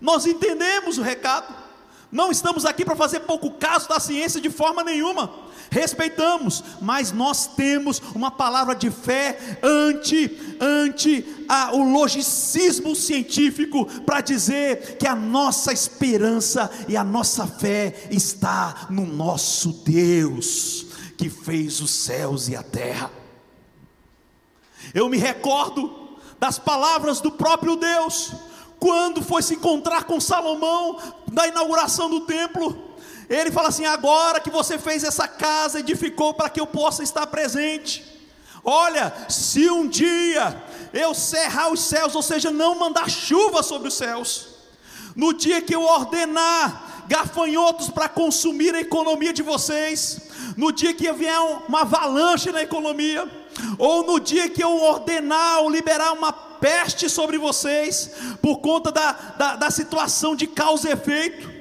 Nós 0.00 0.26
entendemos 0.26 0.98
o 0.98 1.02
recado. 1.02 1.54
Não 2.12 2.30
estamos 2.30 2.64
aqui 2.64 2.84
para 2.84 2.94
fazer 2.94 3.20
pouco 3.20 3.52
caso 3.52 3.88
da 3.88 3.98
ciência 3.98 4.40
de 4.40 4.50
forma 4.50 4.84
nenhuma 4.84 5.45
respeitamos, 5.70 6.62
mas 6.80 7.12
nós 7.12 7.46
temos 7.46 8.00
uma 8.14 8.30
palavra 8.30 8.74
de 8.74 8.90
fé 8.90 9.58
ante, 9.62 10.56
ante 10.60 11.24
a, 11.48 11.74
o 11.74 11.82
logicismo 11.92 12.94
científico 12.94 13.86
para 14.02 14.20
dizer 14.20 14.96
que 14.96 15.06
a 15.06 15.14
nossa 15.14 15.72
esperança 15.72 16.70
e 16.88 16.96
a 16.96 17.04
nossa 17.04 17.46
fé 17.46 18.08
está 18.10 18.86
no 18.90 19.06
nosso 19.06 19.72
Deus, 19.84 20.86
que 21.16 21.28
fez 21.28 21.80
os 21.80 21.90
céus 21.90 22.48
e 22.48 22.56
a 22.56 22.62
terra. 22.62 23.10
Eu 24.94 25.08
me 25.08 25.18
recordo 25.18 26.06
das 26.38 26.58
palavras 26.58 27.20
do 27.20 27.30
próprio 27.30 27.76
Deus, 27.76 28.32
quando 28.78 29.22
foi 29.22 29.42
se 29.42 29.54
encontrar 29.54 30.04
com 30.04 30.20
Salomão 30.20 30.98
na 31.32 31.46
inauguração 31.48 32.10
do 32.10 32.20
templo. 32.22 32.95
Ele 33.28 33.50
fala 33.50 33.68
assim: 33.68 33.86
agora 33.86 34.40
que 34.40 34.50
você 34.50 34.78
fez 34.78 35.04
essa 35.04 35.26
casa, 35.26 35.80
edificou 35.80 36.34
para 36.34 36.48
que 36.48 36.60
eu 36.60 36.66
possa 36.66 37.02
estar 37.02 37.26
presente. 37.26 38.04
Olha, 38.64 39.12
se 39.28 39.70
um 39.70 39.86
dia 39.86 40.62
eu 40.92 41.14
cerrar 41.14 41.72
os 41.72 41.80
céus, 41.80 42.14
ou 42.14 42.22
seja, 42.22 42.50
não 42.50 42.74
mandar 42.74 43.08
chuva 43.08 43.62
sobre 43.62 43.88
os 43.88 43.94
céus, 43.94 44.48
no 45.14 45.32
dia 45.32 45.60
que 45.60 45.74
eu 45.74 45.82
ordenar 45.82 47.04
gafanhotos 47.06 47.88
para 47.88 48.08
consumir 48.08 48.74
a 48.74 48.80
economia 48.80 49.32
de 49.32 49.42
vocês, 49.42 50.20
no 50.56 50.72
dia 50.72 50.92
que 50.92 51.10
vier 51.12 51.38
uma 51.68 51.82
avalanche 51.82 52.50
na 52.50 52.62
economia, 52.62 53.30
ou 53.78 54.04
no 54.04 54.18
dia 54.18 54.48
que 54.48 54.62
eu 54.62 54.82
ordenar 54.82 55.60
ou 55.60 55.70
liberar 55.70 56.12
uma 56.12 56.32
peste 56.32 57.08
sobre 57.08 57.38
vocês, 57.38 58.10
por 58.42 58.58
conta 58.58 58.90
da, 58.90 59.12
da, 59.12 59.56
da 59.56 59.70
situação 59.70 60.34
de 60.34 60.46
causa 60.46 60.88
e 60.88 60.92
efeito. 60.92 61.55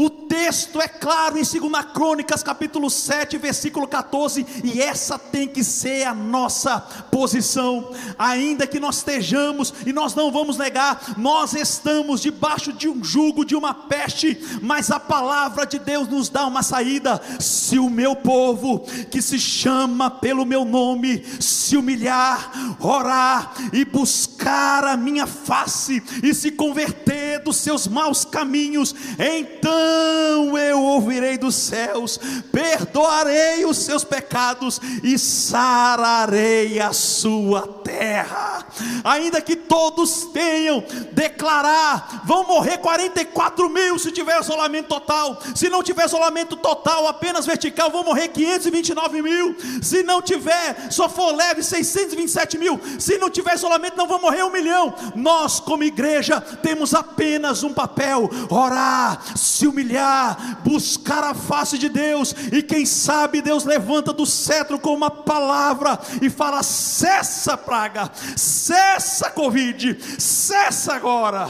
O 0.00 0.08
texto 0.08 0.80
é 0.80 0.86
claro 0.86 1.36
em 1.36 1.42
2 1.42 1.84
Crônicas, 1.92 2.40
capítulo 2.40 2.88
7, 2.88 3.36
versículo 3.36 3.88
14, 3.88 4.46
e 4.62 4.80
essa 4.80 5.18
tem 5.18 5.48
que 5.48 5.64
ser 5.64 6.06
a 6.06 6.14
nossa 6.14 6.78
posição, 7.10 7.90
ainda 8.16 8.64
que 8.64 8.78
nós 8.78 8.98
estejamos, 8.98 9.74
e 9.84 9.92
nós 9.92 10.14
não 10.14 10.30
vamos 10.30 10.56
negar, 10.56 11.14
nós 11.16 11.52
estamos 11.52 12.20
debaixo 12.20 12.72
de 12.72 12.88
um 12.88 13.02
jugo, 13.02 13.44
de 13.44 13.56
uma 13.56 13.74
peste, 13.74 14.38
mas 14.62 14.92
a 14.92 15.00
palavra 15.00 15.66
de 15.66 15.80
Deus 15.80 16.06
nos 16.06 16.28
dá 16.28 16.46
uma 16.46 16.62
saída. 16.62 17.20
Se 17.40 17.76
o 17.76 17.90
meu 17.90 18.14
povo, 18.14 18.86
que 19.10 19.20
se 19.20 19.40
chama 19.40 20.08
pelo 20.08 20.46
meu 20.46 20.64
nome, 20.64 21.24
se 21.40 21.76
humilhar, 21.76 22.76
orar 22.78 23.52
e 23.72 23.84
buscar 23.84 24.84
a 24.84 24.96
minha 24.96 25.26
face, 25.26 26.00
e 26.22 26.32
se 26.32 26.52
converter 26.52 27.42
dos 27.42 27.56
seus 27.56 27.88
maus 27.88 28.24
caminhos, 28.24 28.94
então 29.18 29.87
então 29.88 30.56
eu 30.56 30.82
ouvirei 30.82 31.36
dos 31.36 31.54
céus, 31.54 32.18
perdoarei 32.52 33.64
os 33.64 33.78
seus 33.78 34.04
pecados 34.04 34.80
e 35.02 35.18
sararei 35.18 36.78
a 36.78 36.92
sua 36.92 37.66
terra. 37.82 38.64
Ainda 39.02 39.40
que 39.40 39.56
todos 39.56 40.26
tenham 40.26 40.84
declarar, 41.12 42.22
vão 42.24 42.46
morrer 42.46 42.78
44 42.78 43.68
mil 43.68 43.98
se 43.98 44.12
tiver 44.12 44.40
isolamento 44.40 44.86
total. 44.86 45.40
Se 45.54 45.68
não 45.68 45.82
tiver 45.82 46.06
isolamento 46.06 46.54
total, 46.56 47.08
apenas 47.08 47.44
vertical, 47.44 47.90
vão 47.90 48.04
morrer 48.04 48.28
529 48.28 49.22
mil. 49.22 49.56
Se 49.82 50.02
não 50.02 50.22
tiver, 50.22 50.90
só 50.92 51.08
for 51.08 51.34
leve, 51.34 51.62
627 51.62 52.58
mil. 52.58 52.80
Se 52.98 53.18
não 53.18 53.28
tiver 53.28 53.54
isolamento, 53.54 53.96
não 53.96 54.06
vão 54.06 54.20
morrer 54.20 54.44
um 54.44 54.52
milhão. 54.52 54.94
Nós, 55.16 55.58
como 55.58 55.82
igreja, 55.82 56.40
temos 56.40 56.94
apenas 56.94 57.62
um 57.62 57.72
papel: 57.72 58.30
orar, 58.48 59.20
se 59.36 59.66
humilhar 59.66 59.77
humilhar, 59.78 60.60
buscar 60.64 61.22
a 61.22 61.34
face 61.34 61.78
de 61.78 61.88
Deus, 61.88 62.34
e 62.52 62.62
quem 62.62 62.84
sabe 62.84 63.40
Deus 63.40 63.64
levanta 63.64 64.12
do 64.12 64.26
cetro 64.26 64.78
com 64.78 64.92
uma 64.92 65.10
palavra 65.10 65.98
e 66.20 66.28
fala: 66.28 66.62
cessa 66.62 67.56
praga, 67.56 68.10
cessa 68.36 69.30
Covid, 69.30 69.98
cessa 70.20 70.94
agora. 70.94 71.48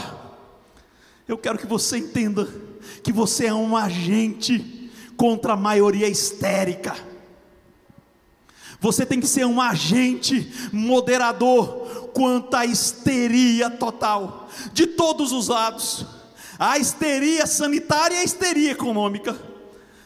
Eu 1.27 1.39
quero 1.39 1.59
que 1.59 1.67
você 1.67 1.99
entenda 1.99 2.49
que 3.03 3.13
você 3.13 3.47
é 3.47 3.55
um 3.55 3.77
agente 3.77 4.91
contra 5.17 5.55
a 5.55 5.57
maioria 5.57 6.09
histérica. 6.09 6.95
Você 8.81 9.05
tem 9.05 9.19
que 9.19 9.27
ser 9.27 9.45
um 9.45 9.61
agente 9.61 10.71
moderador 10.73 12.11
quanto 12.15 12.55
à 12.55 12.65
histeria 12.65 13.69
total, 13.69 14.49
de 14.73 14.87
todos 14.87 15.33
os 15.33 15.49
lados 15.49 16.18
a 16.59 16.79
histeria 16.79 17.47
sanitária 17.47 18.17
e 18.17 18.19
a 18.19 18.25
histeria 18.25 18.73
econômica. 18.73 19.37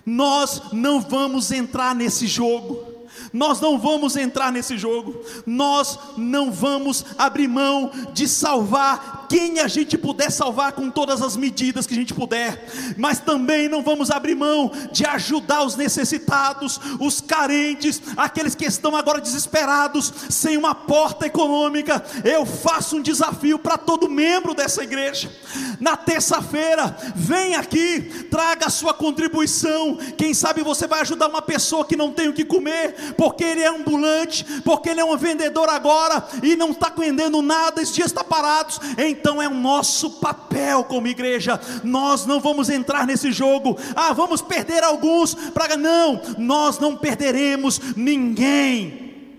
Nós 0.05 0.73
não 0.73 1.01
vamos 1.01 1.51
entrar 1.51 1.95
nesse 1.95 2.27
jogo. 2.27 2.93
Nós 3.33 3.61
não 3.61 3.79
vamos 3.79 4.17
entrar 4.17 4.53
nesse 4.53 4.77
jogo. 4.77 5.25
Nós 5.47 5.99
não 6.17 6.51
vamos 6.51 7.05
abrir 7.17 7.49
mão 7.49 7.91
de 8.13 8.29
salvar 8.29 9.22
quem 9.33 9.61
a 9.61 9.67
gente 9.67 9.97
puder 9.97 10.31
salvar 10.31 10.73
com 10.73 10.91
todas 10.91 11.23
as 11.23 11.39
medidas 11.39 11.87
que 11.87 11.95
a 11.95 11.97
gente 11.97 12.13
puder, 12.13 12.67
mas 12.99 13.19
também 13.19 13.67
não 13.67 13.83
vamos 13.83 14.11
abrir 14.11 14.35
mão 14.35 14.71
de 14.93 15.07
ajudar 15.07 15.65
os 15.65 15.75
necessitados, 15.75 16.79
os 17.01 17.23
carentes, 17.23 18.03
aqueles 18.15 18.55
que 18.55 18.67
estão 18.67 18.95
agora 18.95 19.23
desesperados, 19.23 20.13
sem 20.29 20.59
uma 20.59 20.75
porta 20.75 21.25
econômica. 21.25 22.05
Eu 22.23 22.45
faço 22.45 22.99
um 22.99 23.01
desafio 23.01 23.59
para 23.59 23.79
todo 23.79 24.07
membro 24.07 24.53
dessa 24.53 24.83
igreja. 24.83 25.33
Na 25.81 25.97
terça-feira, 25.97 26.95
vem 27.17 27.55
aqui, 27.55 28.27
traga 28.31 28.67
a 28.67 28.71
sua 28.71 28.93
contribuição. 28.93 29.97
Quem 30.19 30.35
sabe 30.35 30.63
você 30.63 30.87
vai 30.87 31.01
ajudar 31.01 31.29
uma 31.29 31.41
pessoa 31.41 31.87
que 31.87 31.97
não 31.97 32.13
tem 32.13 32.29
o 32.29 32.35
que 32.35 32.45
comer, 32.45 33.15
porque 33.17 33.45
ele 33.45 33.63
é 33.63 33.69
ambulante, 33.69 34.45
porque 34.63 34.91
ele 34.91 35.01
é 35.01 35.05
um 35.07 35.17
vendedor 35.17 35.71
agora 35.71 36.23
e 36.43 36.55
não 36.55 36.73
está 36.73 36.93
vendendo 36.95 37.41
nada, 37.41 37.81
esses 37.81 37.95
dias 37.95 38.09
está 38.09 38.23
parados. 38.23 38.79
Então 38.99 39.22
então 39.23 39.41
é 39.41 39.47
o 39.47 39.55
nosso 39.55 40.19
papel 40.19 40.83
como 40.83 41.07
igreja. 41.07 41.61
Nós 41.85 42.27
não 42.27 42.41
vamos 42.41 42.69
entrar 42.69 43.07
nesse 43.07 43.31
jogo. 43.31 43.79
Ah, 43.95 44.13
vamos 44.13 44.43
perder 44.43 44.83
alguns 44.83 45.33
para 45.33 45.77
não, 45.77 46.21
nós 46.37 46.81
não 46.81 46.97
perderemos 46.97 47.81
ninguém. 47.97 49.31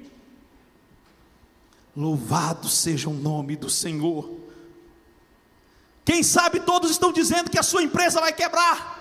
Louvado 1.96 2.70
seja 2.70 3.10
o 3.10 3.14
nome 3.14 3.58
do 3.58 3.70
Senhor. 3.70 4.40
Quem 6.06 6.24
sabe 6.24 6.62
todos 6.62 6.90
estão 6.90 7.12
dizendo 7.12 7.52
que 7.52 7.60
a 7.60 7.64
sua 7.64 7.84
empresa 7.84 8.22
vai 8.22 8.32
quebrar. 8.32 8.94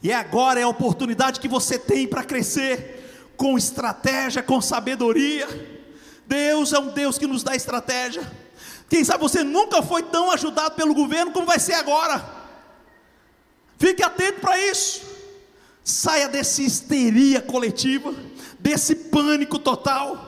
E 0.00 0.12
agora 0.12 0.60
é 0.60 0.62
a 0.62 0.68
oportunidade 0.68 1.40
que 1.40 1.48
você 1.48 1.78
tem 1.78 2.06
para 2.06 2.22
crescer 2.22 3.32
com 3.36 3.58
estratégia, 3.58 4.40
com 4.40 4.60
sabedoria. 4.60 5.48
Deus 6.28 6.72
é 6.72 6.78
um 6.78 6.88
Deus 6.88 7.18
que 7.18 7.26
nos 7.26 7.42
dá 7.42 7.56
estratégia. 7.56 8.22
Quem 8.90 9.04
sabe 9.04 9.22
você 9.22 9.44
nunca 9.44 9.80
foi 9.82 10.02
tão 10.02 10.32
ajudado 10.32 10.74
pelo 10.74 10.92
governo 10.92 11.30
como 11.30 11.46
vai 11.46 11.60
ser 11.60 11.74
agora. 11.74 12.28
Fique 13.78 14.02
atento 14.02 14.40
para 14.40 14.58
isso. 14.58 15.02
Saia 15.84 16.28
dessa 16.28 16.60
histeria 16.60 17.40
coletiva, 17.40 18.12
desse 18.58 18.96
pânico 18.96 19.60
total. 19.60 20.26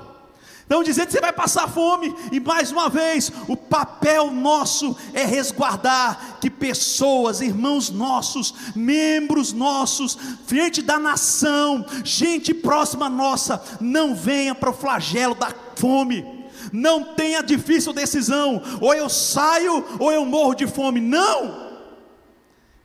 Não 0.68 0.84
dizendo 0.84 1.06
que 1.06 1.12
você 1.12 1.20
vai 1.20 1.32
passar 1.32 1.68
fome, 1.68 2.14
e 2.30 2.38
mais 2.38 2.70
uma 2.70 2.88
vez, 2.88 3.32
o 3.48 3.56
papel 3.56 4.30
nosso 4.30 4.96
é 5.12 5.24
resguardar 5.24 6.38
que 6.40 6.48
pessoas, 6.48 7.40
irmãos 7.40 7.90
nossos, 7.90 8.54
membros 8.76 9.52
nossos, 9.52 10.16
frente 10.46 10.80
da 10.80 11.00
nação, 11.00 11.84
gente 12.04 12.54
próxima 12.54 13.10
nossa, 13.10 13.60
não 13.80 14.14
venha 14.14 14.54
para 14.54 14.70
o 14.70 14.74
flagelo 14.74 15.34
da 15.34 15.52
fome 15.74 16.41
não 16.72 17.14
tenha 17.14 17.42
difícil 17.42 17.92
decisão, 17.92 18.62
ou 18.80 18.94
eu 18.94 19.08
saio 19.08 19.84
ou 19.98 20.10
eu 20.10 20.24
morro 20.24 20.54
de 20.54 20.66
fome. 20.66 21.00
Não! 21.00 21.70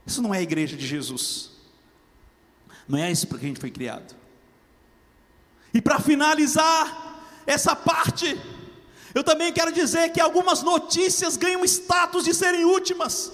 Isso 0.06 0.22
não 0.22 0.34
é 0.34 0.38
a 0.38 0.42
igreja 0.42 0.76
de 0.76 0.86
Jesus. 0.86 1.50
Não 2.86 2.98
é 2.98 3.10
isso 3.10 3.26
para 3.26 3.38
que 3.38 3.44
a 3.44 3.48
gente 3.48 3.60
foi 3.60 3.70
criado. 3.70 4.14
E 5.72 5.80
para 5.80 6.00
finalizar 6.00 7.20
essa 7.46 7.76
parte, 7.76 8.40
eu 9.14 9.22
também 9.22 9.52
quero 9.52 9.72
dizer 9.72 10.10
que 10.12 10.20
algumas 10.20 10.62
notícias 10.62 11.36
ganham 11.36 11.64
status 11.64 12.24
de 12.24 12.34
serem 12.34 12.64
últimas, 12.64 13.32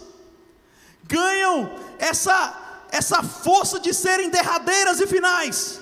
ganham 1.05 1.71
essa, 1.99 2.87
essa 2.91 3.23
força 3.23 3.79
de 3.79 3.95
serem 3.95 4.31
derradeiras 4.31 5.01
e 5.01 5.07
finais, 5.07 5.81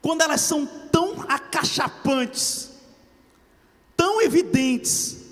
quando 0.00 0.22
elas 0.22 0.40
são 0.40 0.66
tão 0.66 1.24
acachapantes, 1.28 2.69
tão 4.00 4.22
evidentes, 4.22 5.26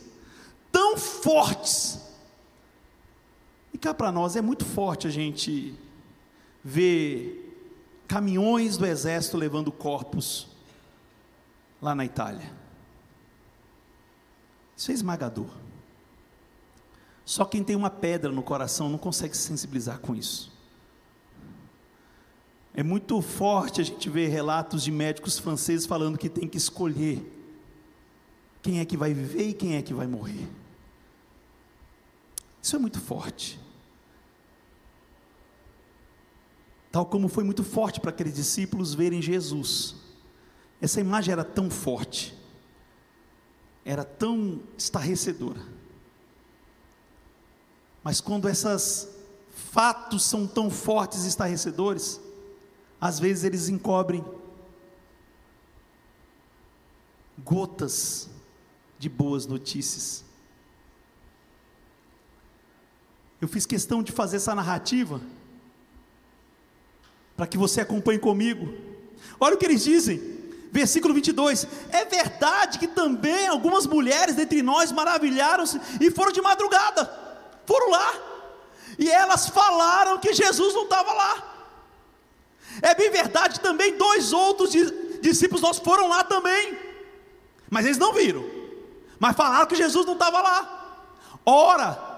tão 0.70 0.94
fortes. 0.98 1.98
E 3.72 3.78
cá 3.78 3.94
para 3.94 4.12
nós 4.12 4.36
é 4.36 4.42
muito 4.42 4.62
forte 4.62 5.06
a 5.06 5.10
gente 5.10 5.74
ver 6.62 7.66
caminhões 8.06 8.76
do 8.76 8.84
exército 8.84 9.38
levando 9.38 9.72
corpos 9.72 10.48
lá 11.80 11.94
na 11.94 12.04
Itália. 12.04 12.52
Isso 14.76 14.90
é 14.90 14.94
esmagador. 14.94 15.48
Só 17.24 17.46
quem 17.46 17.64
tem 17.64 17.74
uma 17.74 17.88
pedra 17.88 18.30
no 18.30 18.42
coração 18.42 18.90
não 18.90 18.98
consegue 18.98 19.34
se 19.34 19.44
sensibilizar 19.44 19.98
com 19.98 20.14
isso. 20.14 20.52
É 22.74 22.82
muito 22.82 23.22
forte 23.22 23.80
a 23.80 23.84
gente 23.84 24.10
ver 24.10 24.28
relatos 24.28 24.82
de 24.84 24.92
médicos 24.92 25.38
franceses 25.38 25.86
falando 25.86 26.18
que 26.18 26.28
tem 26.28 26.46
que 26.46 26.58
escolher 26.58 27.37
quem 28.62 28.80
é 28.80 28.84
que 28.84 28.96
vai 28.96 29.14
viver 29.14 29.48
e 29.48 29.54
quem 29.54 29.76
é 29.76 29.82
que 29.82 29.94
vai 29.94 30.06
morrer. 30.06 30.48
Isso 32.62 32.76
é 32.76 32.78
muito 32.78 33.00
forte. 33.00 33.58
Tal 36.90 37.06
como 37.06 37.28
foi 37.28 37.44
muito 37.44 37.62
forte 37.62 38.00
para 38.00 38.10
aqueles 38.10 38.34
discípulos 38.34 38.94
verem 38.94 39.22
Jesus. 39.22 39.94
Essa 40.80 41.00
imagem 41.00 41.32
era 41.32 41.44
tão 41.44 41.70
forte, 41.70 42.36
era 43.84 44.04
tão 44.04 44.60
estarrecedora. 44.76 45.60
Mas 48.02 48.20
quando 48.20 48.48
esses 48.48 49.08
fatos 49.50 50.22
são 50.24 50.46
tão 50.46 50.70
fortes 50.70 51.24
e 51.24 51.28
estarrecedores, 51.28 52.20
às 53.00 53.18
vezes 53.18 53.44
eles 53.44 53.68
encobrem 53.68 54.24
gotas 57.44 58.28
de 58.98 59.08
boas 59.08 59.46
notícias. 59.46 60.24
Eu 63.40 63.46
fiz 63.46 63.64
questão 63.64 64.02
de 64.02 64.10
fazer 64.10 64.36
essa 64.36 64.54
narrativa 64.54 65.20
para 67.36 67.46
que 67.46 67.56
você 67.56 67.80
acompanhe 67.80 68.18
comigo. 68.18 68.74
Olha 69.38 69.54
o 69.54 69.58
que 69.58 69.64
eles 69.64 69.84
dizem: 69.84 70.38
Versículo 70.70 71.14
22. 71.14 71.66
É 71.90 72.04
verdade 72.04 72.78
que 72.78 72.86
também 72.86 73.46
algumas 73.46 73.86
mulheres 73.86 74.34
dentre 74.34 74.62
nós 74.62 74.92
maravilharam-se 74.92 75.80
e 76.00 76.10
foram 76.10 76.32
de 76.32 76.42
madrugada. 76.42 77.10
Foram 77.66 77.90
lá. 77.90 78.14
E 78.98 79.10
elas 79.10 79.48
falaram 79.48 80.18
que 80.18 80.32
Jesus 80.32 80.74
não 80.74 80.84
estava 80.84 81.12
lá. 81.12 81.54
É 82.82 82.94
bem 82.94 83.10
verdade 83.10 83.60
também 83.60 83.96
dois 83.96 84.32
outros 84.32 84.70
discípulos 85.20 85.62
nossos 85.62 85.82
foram 85.82 86.08
lá 86.08 86.24
também. 86.24 86.76
Mas 87.70 87.86
eles 87.86 87.98
não 87.98 88.12
viram. 88.12 88.57
Mas 89.18 89.36
falaram 89.36 89.66
que 89.66 89.76
Jesus 89.76 90.06
não 90.06 90.14
estava 90.14 90.40
lá. 90.40 91.00
Ora, 91.44 92.08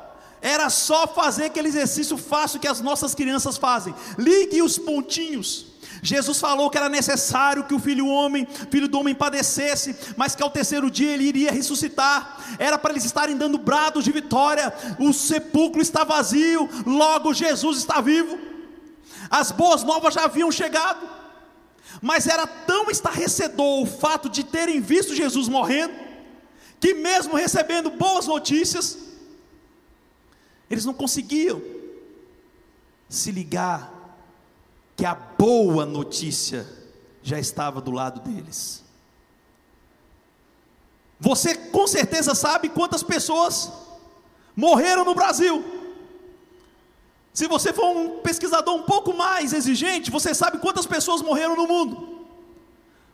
era 0.43 0.71
só 0.71 1.07
fazer 1.07 1.47
aquele 1.47 1.69
exercício 1.69 2.17
fácil 2.17 2.61
que 2.61 2.69
as 2.69 2.81
nossas 2.81 3.15
crianças 3.15 3.57
fazem. 3.57 3.95
Ligue 4.19 4.63
os 4.63 4.79
pontinhos. 4.79 5.67
Jesus 6.03 6.39
falou 6.41 6.71
que 6.71 6.79
era 6.79 6.89
necessário 6.89 7.65
que 7.65 7.75
o 7.75 7.79
filho 7.79 8.07
homem, 8.07 8.47
filho 8.71 8.89
do 8.89 8.99
homem 8.99 9.15
padecesse, 9.15 9.95
mas 10.17 10.35
que 10.35 10.43
ao 10.43 10.51
terceiro 10.51 10.91
dia 10.91 11.13
ele 11.13 11.25
iria 11.25 11.53
ressuscitar. 11.53 12.39
Era 12.59 12.79
para 12.79 12.93
eles 12.93 13.05
estarem 13.05 13.37
dando 13.37 13.59
brados 13.59 14.05
de 14.05 14.13
vitória. 14.13 14.73
O 14.99 15.13
sepulcro 15.13 15.83
está 15.83 16.05
vazio, 16.05 16.69
logo 16.87 17.35
Jesus 17.35 17.79
está 17.79 18.01
vivo. 18.01 18.39
As 19.31 19.51
boas 19.51 19.83
novas 19.83 20.15
já 20.15 20.25
haviam 20.25 20.51
chegado. 20.51 21.07
Mas 22.01 22.27
era 22.27 22.47
tão 22.47 22.91
estarrecedor 22.91 23.83
o 23.83 23.87
fato 23.87 24.29
de 24.29 24.43
terem 24.43 24.81
visto 24.81 25.15
Jesus 25.15 25.49
morrendo, 25.49 25.93
que 26.81 26.95
mesmo 26.95 27.37
recebendo 27.37 27.91
boas 27.91 28.27
notícias, 28.27 28.99
eles 30.71 30.85
não 30.87 30.95
conseguiam 30.95 31.61
se 33.09 33.31
ligar 33.31 33.93
que 34.97 35.05
a 35.05 35.15
boa 35.15 35.85
notícia 35.85 36.67
já 37.23 37.39
estava 37.39 37.81
do 37.81 37.91
lado 37.91 38.21
deles. 38.21 38.83
Você 41.19 41.55
com 41.55 41.87
certeza 41.87 42.35
sabe 42.35 42.71
quantas 42.71 43.03
pessoas 43.03 43.71
morreram 44.57 45.05
no 45.05 45.15
Brasil. 45.15 45.63
Se 47.33 47.47
você 47.47 47.73
for 47.73 47.95
um 47.95 48.21
pesquisador 48.21 48.75
um 48.75 48.85
pouco 48.85 49.13
mais 49.13 49.53
exigente, 49.53 50.11
você 50.11 50.35
sabe 50.35 50.59
quantas 50.59 50.87
pessoas 50.87 51.21
morreram 51.21 51.57
no 51.57 51.67
mundo. 51.67 52.10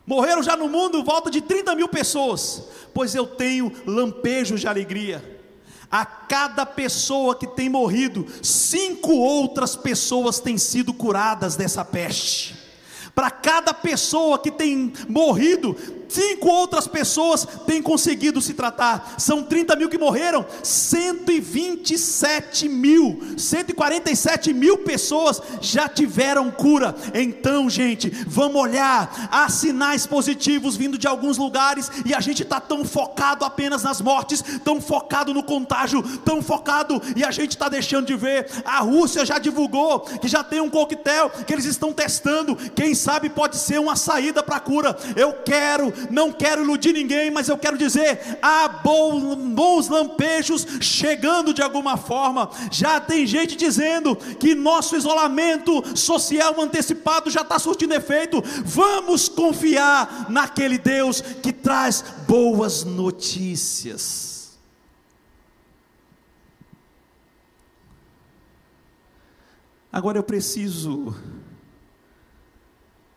Morreram 0.06 0.42
já 0.42 0.56
no 0.56 0.68
mundo 0.68 1.02
volta 1.02 1.30
de 1.30 1.40
30 1.40 1.74
mil 1.74 1.88
pessoas, 1.88 2.62
pois 2.94 3.14
eu 3.14 3.26
tenho 3.26 3.72
lampejos 3.84 4.60
de 4.60 4.68
alegria 4.68 5.36
a 5.90 6.04
cada 6.04 6.66
pessoa 6.66 7.34
que 7.34 7.46
tem 7.46 7.68
morrido, 7.68 8.26
cinco 8.42 9.12
outras 9.12 9.76
pessoas 9.76 10.40
têm 10.40 10.58
sido 10.58 10.92
curadas 10.92 11.56
dessa 11.56 11.84
peste. 11.84 12.56
Para 13.14 13.30
cada 13.30 13.72
pessoa 13.72 14.38
que 14.38 14.50
tem 14.50 14.92
morrido, 15.08 15.74
cinco 16.08 16.48
outras 16.48 16.86
pessoas 16.86 17.46
têm 17.66 17.82
conseguido 17.82 18.40
se 18.40 18.54
tratar. 18.54 19.14
São 19.18 19.42
30 19.42 19.76
mil 19.76 19.88
que 19.88 19.98
morreram, 19.98 20.44
127 20.62 22.68
mil, 22.68 23.20
147 23.36 24.52
mil 24.52 24.78
pessoas 24.78 25.40
já 25.60 25.88
tiveram 25.88 26.50
cura. 26.50 26.94
Então, 27.14 27.68
gente, 27.68 28.10
vamos 28.26 28.60
olhar. 28.60 29.28
Há 29.30 29.48
sinais 29.48 30.06
positivos 30.06 30.76
vindo 30.76 30.98
de 30.98 31.06
alguns 31.06 31.38
lugares 31.38 31.90
e 32.04 32.14
a 32.14 32.20
gente 32.20 32.42
está 32.42 32.60
tão 32.60 32.84
focado 32.84 33.44
apenas 33.44 33.82
nas 33.82 34.00
mortes, 34.00 34.42
tão 34.64 34.80
focado 34.80 35.34
no 35.34 35.42
contágio, 35.42 36.02
tão 36.24 36.42
focado 36.42 37.00
e 37.14 37.24
a 37.24 37.30
gente 37.30 37.50
está 37.50 37.68
deixando 37.68 38.06
de 38.06 38.14
ver. 38.14 38.46
A 38.64 38.80
Rússia 38.80 39.24
já 39.24 39.38
divulgou 39.38 40.00
que 40.00 40.28
já 40.28 40.42
tem 40.42 40.60
um 40.60 40.70
coquetel 40.70 41.30
que 41.30 41.52
eles 41.52 41.64
estão 41.64 41.92
testando. 41.92 42.56
Quem 42.74 42.94
sabe 42.94 43.28
pode 43.28 43.56
ser 43.56 43.80
uma 43.80 43.96
saída 43.96 44.42
para 44.42 44.56
a 44.56 44.60
cura. 44.60 44.96
Eu 45.14 45.32
quero 45.44 45.92
não 46.10 46.32
quero 46.32 46.62
iludir 46.62 46.92
ninguém, 46.92 47.30
mas 47.30 47.48
eu 47.48 47.58
quero 47.58 47.78
dizer: 47.78 48.38
há 48.42 48.68
bons 48.68 49.88
lampejos 49.88 50.66
chegando 50.80 51.52
de 51.52 51.62
alguma 51.62 51.96
forma. 51.96 52.50
Já 52.70 53.00
tem 53.00 53.26
gente 53.26 53.56
dizendo 53.56 54.16
que 54.16 54.54
nosso 54.54 54.96
isolamento 54.96 55.82
social 55.96 56.60
antecipado 56.60 57.30
já 57.30 57.42
está 57.42 57.58
surtindo 57.58 57.94
efeito. 57.94 58.42
Vamos 58.64 59.28
confiar 59.28 60.26
naquele 60.28 60.78
Deus 60.78 61.20
que 61.20 61.52
traz 61.52 62.04
boas 62.26 62.84
notícias. 62.84 64.26
Agora 69.96 70.18
eu 70.18 70.22
preciso 70.22 71.16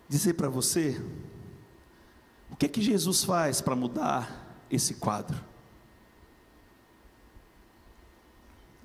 dizer 0.07 0.33
para 0.33 0.47
você 0.47 0.99
que 2.59 2.67
que 2.67 2.81
Jesus 2.81 3.23
faz 3.23 3.61
para 3.61 3.73
mudar 3.73 4.65
esse 4.69 4.95
quadro? 4.95 5.41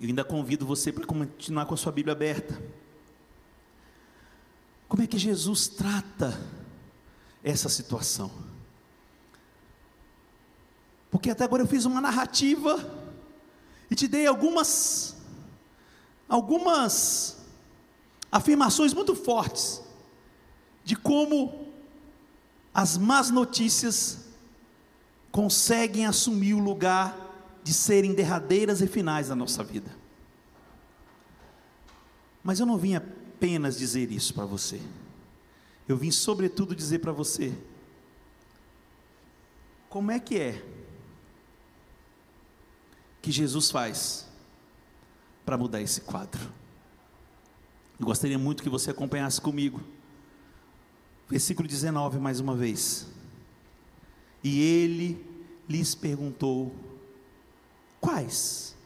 Eu 0.01 0.07
ainda 0.07 0.23
convido 0.23 0.65
você 0.65 0.93
para 0.93 1.05
continuar 1.05 1.67
com 1.67 1.75
a 1.75 1.77
sua 1.77 1.91
Bíblia 1.91 2.13
aberta. 2.13 2.63
Como 4.87 5.03
é 5.03 5.09
que 5.09 5.19
Jesus 5.19 5.67
trata 5.67 6.41
essa 7.43 7.69
situação? 7.69 8.31
Porque 11.11 11.31
até 11.31 11.43
agora 11.43 11.63
eu 11.63 11.67
fiz 11.67 11.85
uma 11.85 12.01
narrativa 12.01 12.79
e 13.91 13.95
te 13.97 14.07
dei 14.07 14.27
algumas 14.27 15.17
algumas 16.29 17.45
afirmações 18.31 18.95
muito 18.95 19.15
fortes 19.15 19.83
de 20.85 20.97
como 20.97 21.64
as 22.75 22.99
más 22.99 23.31
notícias 23.31 24.25
conseguem 25.31 26.07
assumir 26.07 26.55
o 26.55 26.59
lugar 26.59 27.17
de 27.63 27.73
serem 27.73 28.13
derradeiras 28.13 28.81
e 28.81 28.89
finais 28.89 29.29
da 29.29 29.37
nossa 29.37 29.63
vida. 29.63 29.91
Mas 32.43 32.59
eu 32.59 32.67
não 32.67 32.77
vim 32.77 32.97
apenas 32.97 33.79
dizer 33.79 34.11
isso 34.11 34.35
para 34.35 34.45
você. 34.45 34.81
Eu 35.89 35.97
vim, 35.97 36.11
sobretudo, 36.11 36.75
dizer 36.75 36.99
para 36.99 37.13
você 37.13 37.57
como 39.89 40.11
é 40.11 40.19
que 40.19 40.37
é 40.37 40.63
que 43.23 43.31
Jesus 43.31 43.71
faz 43.71 44.27
para 45.47 45.57
mudar 45.57 45.81
esse 45.81 46.01
quadro. 46.01 46.53
Eu 47.99 48.05
gostaria 48.05 48.39
muito 48.39 48.63
que 48.63 48.69
você 48.69 48.91
acompanhasse 48.91 49.41
comigo 49.41 49.81
Versículo 51.35 51.67
19, 51.67 52.21
mais 52.21 52.39
uma 52.39 52.55
vez. 52.55 53.09
E 54.41 54.61
ele 54.63 55.27
lhes 55.69 55.93
perguntou: 55.93 56.73
Quais? 58.01 58.77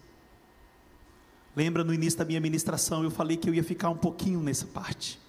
Lembra 1.55 1.85
no 1.85 1.93
início 1.93 2.19
da 2.19 2.25
minha 2.25 2.41
ministração, 2.41 3.05
eu 3.05 3.11
falei 3.11 3.37
que 3.37 3.51
eu 3.51 3.55
ia 3.55 3.63
ficar 3.63 3.91
um 3.91 3.99
pouquinho 3.99 4.41
nessa 4.41 4.65
parte. 4.65 5.21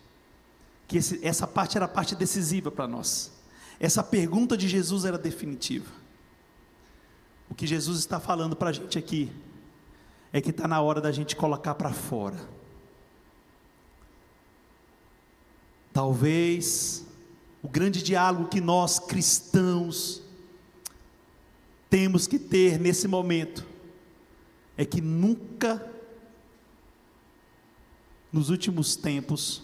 Que 0.88 1.00
esse, 1.00 1.20
essa 1.22 1.46
parte 1.46 1.76
era 1.76 1.88
a 1.88 1.90
parte 1.90 2.16
decisiva 2.16 2.72
para 2.72 2.88
nós. 2.88 3.34
Essa 3.82 4.02
pergunta 4.02 4.56
de 4.56 4.70
Jesus 4.70 5.04
era 5.04 5.18
definitiva. 5.18 5.92
O 7.50 7.54
que 7.54 7.68
Jesus 7.68 8.00
está 8.00 8.22
falando 8.22 8.56
para 8.56 8.70
a 8.70 8.72
gente 8.72 8.98
aqui 8.98 9.30
é 10.32 10.40
que 10.40 10.52
está 10.52 10.70
na 10.70 10.80
hora 10.80 11.02
da 11.02 11.12
gente 11.12 11.36
colocar 11.36 11.76
para 11.76 11.92
fora 11.92 12.40
Talvez 16.00 17.06
o 17.62 17.68
grande 17.68 18.02
diálogo 18.02 18.48
que 18.48 18.62
nós 18.62 19.00
cristãos 19.00 20.22
temos 21.90 22.28
que 22.28 22.40
ter 22.40 22.80
nesse 22.80 23.08
momento 23.08 23.66
é 24.78 24.86
que 24.86 25.02
nunca 25.02 25.86
nos 28.32 28.50
últimos 28.50 28.96
tempos 28.96 29.64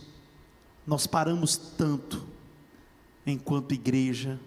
nós 0.86 1.08
paramos 1.08 1.56
tanto 1.56 2.26
enquanto 3.26 3.74
igreja, 3.74 4.40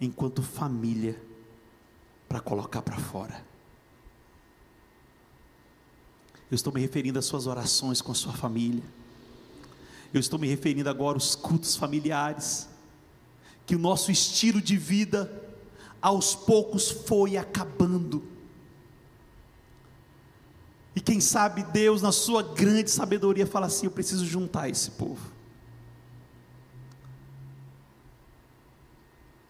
enquanto 0.00 0.42
família 0.42 1.20
para 2.28 2.40
colocar 2.40 2.82
para 2.82 2.98
fora. 2.98 3.44
Eu 6.50 6.54
estou 6.54 6.72
me 6.72 6.80
referindo 6.80 7.18
às 7.18 7.24
suas 7.24 7.46
orações 7.46 8.02
com 8.02 8.12
a 8.12 8.14
sua 8.14 8.32
família 8.32 8.84
eu 10.12 10.20
estou 10.20 10.38
me 10.38 10.46
referindo 10.46 10.88
agora 10.88 11.16
aos 11.16 11.34
cultos 11.34 11.76
familiares, 11.76 12.68
que 13.66 13.74
o 13.74 13.78
nosso 13.78 14.10
estilo 14.10 14.60
de 14.60 14.76
vida, 14.76 15.30
aos 16.00 16.34
poucos, 16.34 16.90
foi 16.90 17.36
acabando. 17.36 18.22
E 20.94 21.00
quem 21.00 21.20
sabe 21.20 21.62
Deus, 21.62 22.00
na 22.00 22.12
sua 22.12 22.42
grande 22.42 22.90
sabedoria, 22.90 23.46
fala 23.46 23.66
assim: 23.66 23.86
eu 23.86 23.92
preciso 23.92 24.24
juntar 24.24 24.70
esse 24.70 24.92
povo. 24.92 25.36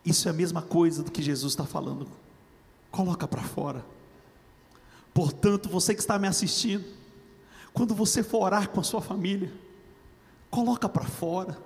Isso 0.04 0.28
é 0.28 0.30
a 0.30 0.34
mesma 0.34 0.62
coisa 0.62 1.02
do 1.02 1.10
que 1.10 1.20
Jesus 1.20 1.52
está 1.52 1.64
falando. 1.64 2.06
Coloca 2.90 3.26
para 3.26 3.42
fora. 3.42 3.84
Portanto, 5.12 5.68
você 5.68 5.94
que 5.94 6.00
está 6.00 6.18
me 6.18 6.28
assistindo, 6.28 6.84
quando 7.72 7.94
você 7.94 8.22
for 8.22 8.44
orar 8.44 8.70
com 8.70 8.80
a 8.80 8.84
sua 8.84 9.00
família, 9.00 9.52
coloca 10.50 10.88
para 10.88 11.04
fora. 11.04 11.58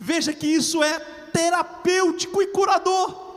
Veja 0.00 0.32
que 0.32 0.46
isso 0.46 0.82
é 0.82 0.98
terapêutico 1.32 2.42
e 2.42 2.46
curador. 2.48 3.32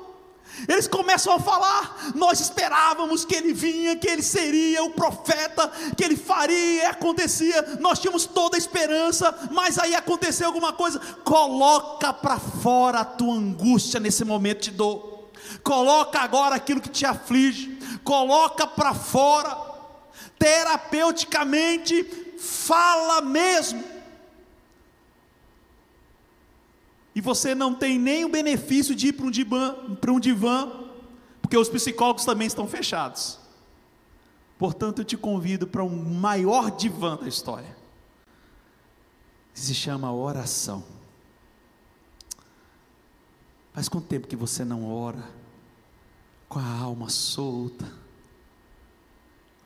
Eles 0.67 0.87
começam 0.87 1.33
a 1.33 1.39
falar: 1.39 2.11
nós 2.15 2.39
esperávamos 2.39 3.25
que 3.25 3.35
ele 3.35 3.53
vinha, 3.53 3.95
que 3.95 4.07
ele 4.07 4.21
seria 4.21 4.83
o 4.83 4.91
profeta, 4.91 5.71
que 5.97 6.03
ele 6.03 6.15
faria 6.15 6.83
e 6.83 6.85
acontecia. 6.85 7.77
Nós 7.79 7.99
tínhamos 7.99 8.25
toda 8.25 8.55
a 8.55 8.59
esperança, 8.59 9.49
mas 9.51 9.77
aí 9.77 9.93
aconteceu 9.95 10.47
alguma 10.47 10.71
coisa. 10.71 10.99
Coloca 11.23 12.13
para 12.13 12.39
fora 12.39 12.99
a 12.99 13.05
tua 13.05 13.33
angústia 13.33 13.99
nesse 13.99 14.23
momento 14.23 14.63
de 14.63 14.71
dor. 14.71 15.29
Coloca 15.63 16.19
agora 16.19 16.55
aquilo 16.55 16.81
que 16.81 16.89
te 16.89 17.05
aflige. 17.05 17.77
Coloca 18.03 18.65
para 18.65 18.93
fora. 18.93 19.75
Terapeuticamente, 20.37 22.03
fala 22.37 23.21
mesmo 23.21 23.94
e 27.15 27.21
você 27.21 27.55
não 27.55 27.73
tem 27.73 27.97
nem 27.97 28.25
o 28.25 28.29
benefício 28.29 28.93
de 28.93 29.07
ir 29.07 29.13
para 29.13 29.25
um 29.25 29.31
divã, 29.31 29.73
para 30.01 30.11
um 30.11 30.19
divã, 30.19 30.69
porque 31.41 31.57
os 31.57 31.69
psicólogos 31.69 32.25
também 32.25 32.45
estão 32.45 32.67
fechados. 32.67 33.39
Portanto, 34.59 34.99
eu 34.99 35.05
te 35.05 35.15
convido 35.15 35.65
para 35.65 35.81
um 35.81 35.95
maior 35.95 36.69
divã 36.71 37.15
da 37.15 37.27
história. 37.27 37.75
Se 39.53 39.73
chama 39.73 40.13
oração. 40.13 40.83
Faz 43.73 43.87
quanto 43.87 44.07
tempo 44.07 44.27
que 44.27 44.35
você 44.35 44.65
não 44.65 44.85
ora 44.89 45.23
com 46.49 46.59
a 46.59 46.67
alma 46.67 47.09
solta? 47.09 47.89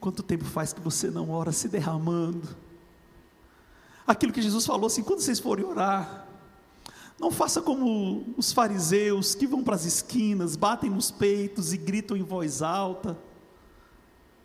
Quanto 0.00 0.22
tempo 0.22 0.44
faz 0.44 0.72
que 0.72 0.80
você 0.80 1.10
não 1.10 1.30
ora 1.30 1.50
se 1.50 1.68
derramando? 1.68 2.48
Aquilo 4.06 4.32
que 4.32 4.42
Jesus 4.42 4.64
falou 4.64 4.86
assim: 4.86 5.02
quando 5.02 5.20
vocês 5.20 5.38
forem 5.38 5.64
orar, 5.64 6.29
não 7.20 7.30
faça 7.30 7.60
como 7.60 8.24
os 8.38 8.50
fariseus 8.50 9.34
que 9.34 9.46
vão 9.46 9.62
para 9.62 9.74
as 9.74 9.84
esquinas, 9.84 10.56
batem 10.56 10.88
nos 10.88 11.10
peitos 11.10 11.74
e 11.74 11.76
gritam 11.76 12.16
em 12.16 12.22
voz 12.22 12.62
alta. 12.62 13.16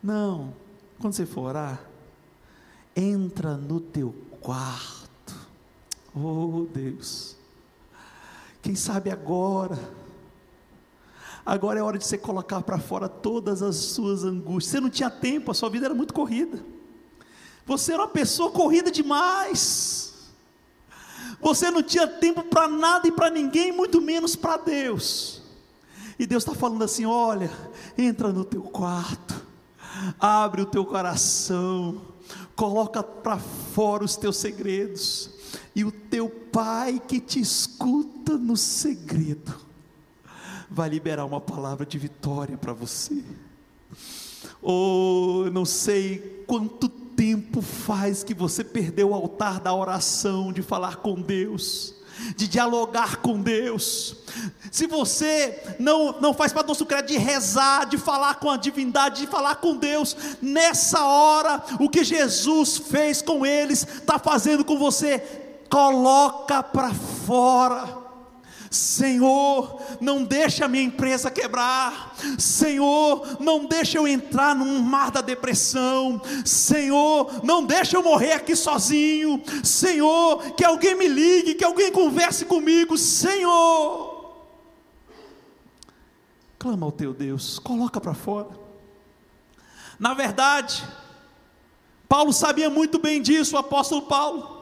Não, 0.03 0.53
quando 0.99 1.13
você 1.13 1.25
for 1.25 1.43
orar, 1.43 1.81
entra 2.93 3.55
no 3.55 3.79
teu 3.79 4.13
quarto. 4.41 5.33
Oh 6.13 6.67
Deus, 6.71 7.37
quem 8.61 8.75
sabe 8.75 9.09
agora, 9.09 9.79
agora 11.45 11.79
é 11.79 11.83
hora 11.83 11.97
de 11.97 12.05
você 12.05 12.17
colocar 12.17 12.61
para 12.61 12.77
fora 12.77 13.07
todas 13.07 13.63
as 13.63 13.77
suas 13.77 14.25
angústias. 14.25 14.71
Você 14.73 14.79
não 14.81 14.89
tinha 14.89 15.09
tempo, 15.09 15.49
a 15.49 15.53
sua 15.53 15.69
vida 15.69 15.85
era 15.85 15.95
muito 15.95 16.13
corrida. 16.13 16.61
Você 17.65 17.93
era 17.93 18.03
uma 18.03 18.09
pessoa 18.09 18.51
corrida 18.51 18.91
demais. 18.91 20.04
Você 21.41 21.69
não 21.69 21.83
tinha 21.83 22.07
tempo 22.07 22.43
para 22.43 22.67
nada 22.67 23.07
e 23.07 23.11
para 23.11 23.29
ninguém, 23.29 23.71
muito 23.71 24.01
menos 24.01 24.35
para 24.35 24.57
Deus. 24.57 25.41
E 26.17 26.25
Deus 26.25 26.43
está 26.43 26.55
falando 26.55 26.83
assim: 26.83 27.05
olha, 27.05 27.51
entra 27.97 28.31
no 28.31 28.45
teu 28.45 28.61
quarto, 28.61 29.45
abre 30.19 30.61
o 30.61 30.65
teu 30.65 30.85
coração, 30.85 32.01
coloca 32.55 33.03
para 33.03 33.37
fora 33.37 34.03
os 34.03 34.15
teus 34.15 34.37
segredos, 34.37 35.29
e 35.75 35.83
o 35.83 35.91
teu 35.91 36.29
Pai 36.29 37.01
que 37.05 37.19
te 37.19 37.37
escuta 37.37 38.37
no 38.37 38.55
segredo, 38.55 39.53
vai 40.69 40.87
liberar 40.87 41.25
uma 41.25 41.41
palavra 41.41 41.85
de 41.85 41.97
vitória 41.97 42.57
para 42.57 42.71
você. 42.71 43.21
Oh, 44.61 45.43
eu 45.45 45.51
não 45.51 45.65
sei 45.65 46.43
quanto 46.47 46.87
tempo 46.87 47.04
faz 47.61 48.23
que 48.23 48.33
você 48.33 48.63
perdeu 48.63 49.09
o 49.09 49.13
altar 49.13 49.59
da 49.59 49.73
oração, 49.73 50.51
de 50.51 50.61
falar 50.61 50.97
com 50.97 51.15
Deus, 51.15 51.93
de 52.35 52.47
dialogar 52.47 53.17
com 53.17 53.41
Deus? 53.41 54.17
Se 54.71 54.87
você 54.87 55.75
não, 55.79 56.19
não 56.19 56.33
faz 56.33 56.51
para 56.51 56.67
nosso 56.67 56.85
crédito 56.85 57.13
de 57.13 57.17
rezar, 57.17 57.85
de 57.85 57.97
falar 57.97 58.35
com 58.35 58.49
a 58.49 58.57
divindade, 58.57 59.21
de 59.21 59.27
falar 59.27 59.55
com 59.55 59.75
Deus, 59.75 60.15
nessa 60.41 61.03
hora, 61.05 61.63
o 61.79 61.89
que 61.89 62.03
Jesus 62.03 62.77
fez 62.77 63.21
com 63.21 63.45
eles, 63.45 63.85
está 63.85 64.19
fazendo 64.19 64.63
com 64.65 64.77
você, 64.77 65.19
coloca 65.69 66.61
para 66.61 66.93
fora 66.93 68.04
Senhor, 68.69 69.81
não 70.01 70.23
deixa 70.23 70.65
a 70.65 70.67
minha 70.67 70.83
empresa 70.83 71.31
quebrar. 71.31 72.15
Senhor, 72.37 73.37
não 73.39 73.65
deixa 73.65 73.97
eu 73.97 74.07
entrar 74.07 74.55
num 74.55 74.79
mar 74.81 75.11
da 75.11 75.21
depressão. 75.21 76.21
Senhor, 76.43 77.43
não 77.43 77.63
deixa 77.63 77.97
eu 77.97 78.03
morrer 78.03 78.33
aqui 78.33 78.55
sozinho. 78.55 79.41
Senhor, 79.63 80.51
que 80.55 80.63
alguém 80.63 80.95
me 80.95 81.07
ligue, 81.07 81.55
que 81.55 81.63
alguém 81.63 81.91
converse 81.91 82.45
comigo. 82.45 82.97
Senhor, 82.97 84.15
clama 86.57 86.85
ao 86.85 86.91
teu 86.91 87.13
Deus, 87.13 87.59
coloca 87.59 88.01
para 88.01 88.13
fora. 88.13 88.49
Na 89.99 90.13
verdade, 90.13 90.83
Paulo 92.07 92.33
sabia 92.33 92.69
muito 92.69 92.99
bem 92.99 93.21
disso, 93.21 93.55
o 93.55 93.59
apóstolo 93.59 94.03
Paulo. 94.03 94.54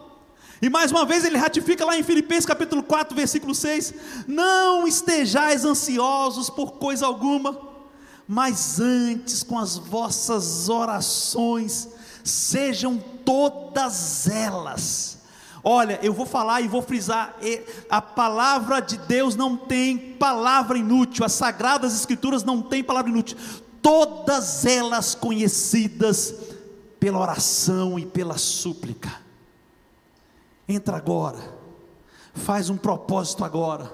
E 0.63 0.69
mais 0.69 0.91
uma 0.91 1.05
vez 1.05 1.25
ele 1.25 1.37
ratifica 1.37 1.83
lá 1.83 1.97
em 1.97 2.03
Filipenses 2.03 2.45
capítulo 2.45 2.81
4, 2.81 3.13
versículo 3.13 3.53
6: 3.53 3.93
Não 4.25 4.87
estejais 4.87 5.65
ansiosos 5.65 6.49
por 6.49 6.75
coisa 6.75 7.05
alguma, 7.05 7.59
mas 8.25 8.79
antes 8.79 9.43
com 9.43 9.59
as 9.59 9.75
vossas 9.77 10.69
orações, 10.69 11.89
sejam 12.23 12.97
todas 13.25 14.29
elas. 14.29 15.17
Olha, 15.61 15.99
eu 16.01 16.13
vou 16.13 16.25
falar 16.25 16.61
e 16.61 16.67
vou 16.69 16.81
frisar: 16.81 17.37
a 17.89 18.01
palavra 18.01 18.79
de 18.79 18.97
Deus 18.99 19.35
não 19.35 19.57
tem 19.57 19.97
palavra 19.97 20.77
inútil, 20.77 21.25
as 21.25 21.33
sagradas 21.33 21.93
escrituras 21.93 22.41
não 22.41 22.61
têm 22.61 22.81
palavra 22.81 23.11
inútil, 23.11 23.35
todas 23.81 24.65
elas 24.65 25.13
conhecidas 25.13 26.33
pela 27.01 27.19
oração 27.19 27.99
e 27.99 28.05
pela 28.05 28.37
súplica. 28.37 29.22
Entra 30.67 30.95
agora, 30.95 31.39
faz 32.33 32.69
um 32.69 32.77
propósito 32.77 33.43
agora, 33.43 33.91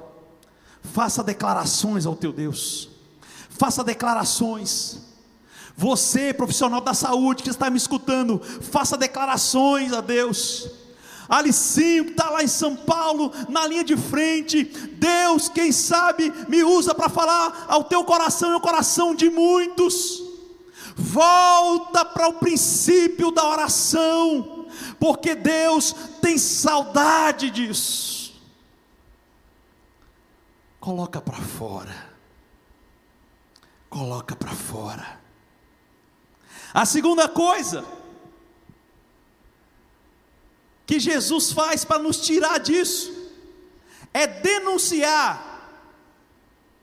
faça 0.84 1.24
declarações 1.24 2.06
ao 2.06 2.16
teu 2.16 2.32
Deus, 2.32 2.90
faça 3.50 3.84
declarações. 3.84 5.00
Você, 5.76 6.34
profissional 6.34 6.82
da 6.82 6.94
saúde 6.94 7.42
que 7.42 7.50
está 7.50 7.70
me 7.70 7.78
escutando, 7.78 8.40
faça 8.40 8.98
declarações 8.98 9.94
a 9.94 10.02
Deus. 10.02 10.70
Alicinho, 11.28 12.06
que 12.06 12.12
está 12.12 12.30
lá 12.30 12.44
em 12.44 12.48
São 12.48 12.76
Paulo, 12.76 13.32
na 13.48 13.66
linha 13.66 13.84
de 13.84 13.96
frente. 13.96 14.64
Deus, 14.64 15.48
quem 15.48 15.72
sabe, 15.72 16.34
me 16.50 16.64
usa 16.64 16.94
para 16.94 17.08
falar 17.08 17.66
ao 17.70 17.84
teu 17.84 18.04
coração 18.04 18.50
e 18.50 18.54
ao 18.54 18.62
coração 18.62 19.16
de 19.16 19.30
muitos. 19.30 20.22
Volta 20.96 22.04
para 22.04 22.28
o 22.28 22.34
princípio 22.34 23.32
da 23.32 23.48
oração 23.48 24.59
porque 25.00 25.34
Deus 25.34 25.94
tem 26.22 26.38
saudade 26.38 27.50
disso. 27.50 28.34
Coloca 30.80 31.22
para 31.22 31.38
fora. 31.38 32.10
Coloca 33.90 34.36
para 34.36 34.52
fora. 34.52 35.20
A 36.74 36.86
segunda 36.86 37.28
coisa 37.28 37.84
que 40.86 41.00
Jesus 41.00 41.52
faz 41.52 41.86
para 41.86 42.00
nos 42.00 42.22
tirar 42.22 42.60
disso 42.60 43.32
é 44.14 44.28
denunciar. 44.28 45.48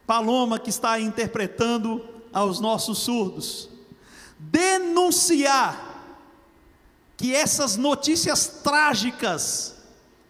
Paloma 0.06 0.58
que 0.58 0.70
está 0.70 0.98
interpretando 1.00 2.08
aos 2.32 2.60
nossos 2.60 2.98
surdos. 2.98 3.68
Denunciar 4.38 5.85
que 7.16 7.34
essas 7.34 7.76
notícias 7.76 8.46
trágicas, 8.62 9.74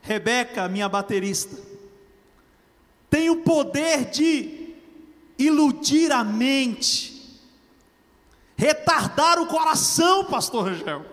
Rebeca, 0.00 0.68
minha 0.68 0.88
baterista, 0.88 1.56
tem 3.10 3.28
o 3.28 3.42
poder 3.42 4.06
de 4.10 4.74
iludir 5.38 6.12
a 6.12 6.22
mente, 6.22 7.40
retardar 8.56 9.40
o 9.40 9.46
coração, 9.46 10.24
pastor 10.24 10.66
Rangel. 10.66 11.04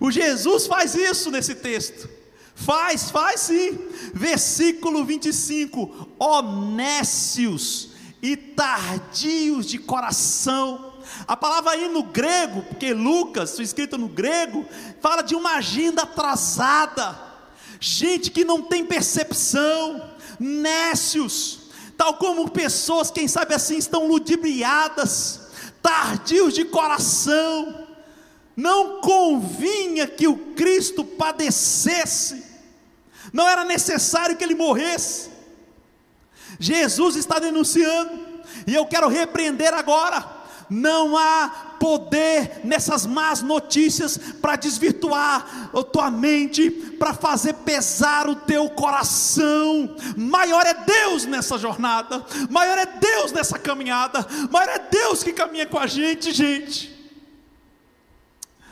O 0.00 0.10
Jesus 0.10 0.66
faz 0.66 0.94
isso 0.94 1.30
nesse 1.30 1.54
texto. 1.54 2.08
Faz, 2.54 3.10
faz 3.10 3.40
sim. 3.42 3.78
Versículo 4.12 5.04
25: 5.04 6.08
honécios 6.18 7.90
e 8.20 8.36
tardios 8.36 9.66
de 9.66 9.78
coração 9.78 10.87
a 11.26 11.36
palavra 11.36 11.72
aí 11.72 11.88
no 11.88 12.02
grego, 12.02 12.62
porque 12.62 12.92
Lucas, 12.92 13.58
escrito 13.58 13.98
no 13.98 14.08
grego, 14.08 14.66
fala 15.00 15.22
de 15.22 15.34
uma 15.34 15.56
agenda 15.56 16.02
atrasada, 16.02 17.18
gente 17.80 18.30
que 18.30 18.44
não 18.44 18.62
tem 18.62 18.84
percepção, 18.84 20.10
nécios, 20.38 21.70
tal 21.96 22.14
como 22.14 22.50
pessoas, 22.50 23.10
quem 23.10 23.26
sabe 23.26 23.54
assim, 23.54 23.76
estão 23.76 24.06
ludibriadas, 24.06 25.48
tardios 25.82 26.54
de 26.54 26.64
coração, 26.64 27.86
não 28.56 29.00
convinha 29.00 30.06
que 30.06 30.26
o 30.26 30.36
Cristo 30.54 31.04
padecesse, 31.04 32.44
não 33.32 33.48
era 33.48 33.64
necessário 33.64 34.36
que 34.36 34.44
ele 34.44 34.54
morresse, 34.54 35.30
Jesus 36.58 37.16
está 37.16 37.38
denunciando, 37.38 38.26
e 38.66 38.74
eu 38.74 38.86
quero 38.86 39.08
repreender 39.08 39.72
agora. 39.74 40.37
Não 40.70 41.16
há 41.16 41.76
poder 41.78 42.60
nessas 42.64 43.06
más 43.06 43.40
notícias 43.40 44.18
para 44.18 44.56
desvirtuar 44.56 45.70
a 45.72 45.82
tua 45.82 46.10
mente, 46.10 46.70
para 46.70 47.14
fazer 47.14 47.54
pesar 47.54 48.28
o 48.28 48.36
teu 48.36 48.68
coração. 48.70 49.96
Maior 50.16 50.66
é 50.66 50.74
Deus 50.74 51.24
nessa 51.24 51.56
jornada, 51.56 52.24
maior 52.50 52.76
é 52.78 52.86
Deus 52.86 53.32
nessa 53.32 53.58
caminhada, 53.58 54.26
maior 54.50 54.68
é 54.68 54.78
Deus 54.78 55.22
que 55.22 55.32
caminha 55.32 55.66
com 55.66 55.78
a 55.78 55.86
gente, 55.86 56.32
gente. 56.32 56.96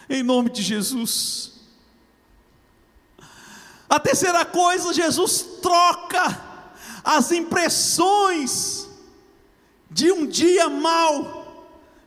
Em 0.09 0.23
nome 0.23 0.51
de 0.51 0.63
Jesus. 0.63 1.53
A 3.89 4.01
terceira 4.01 4.45
coisa, 4.45 4.93
Jesus 4.93 5.43
troca 5.63 6.45
as 7.05 7.31
impressões 7.31 8.89
de 9.89 10.11
um 10.11 10.27
dia 10.27 10.69
mau 10.69 11.46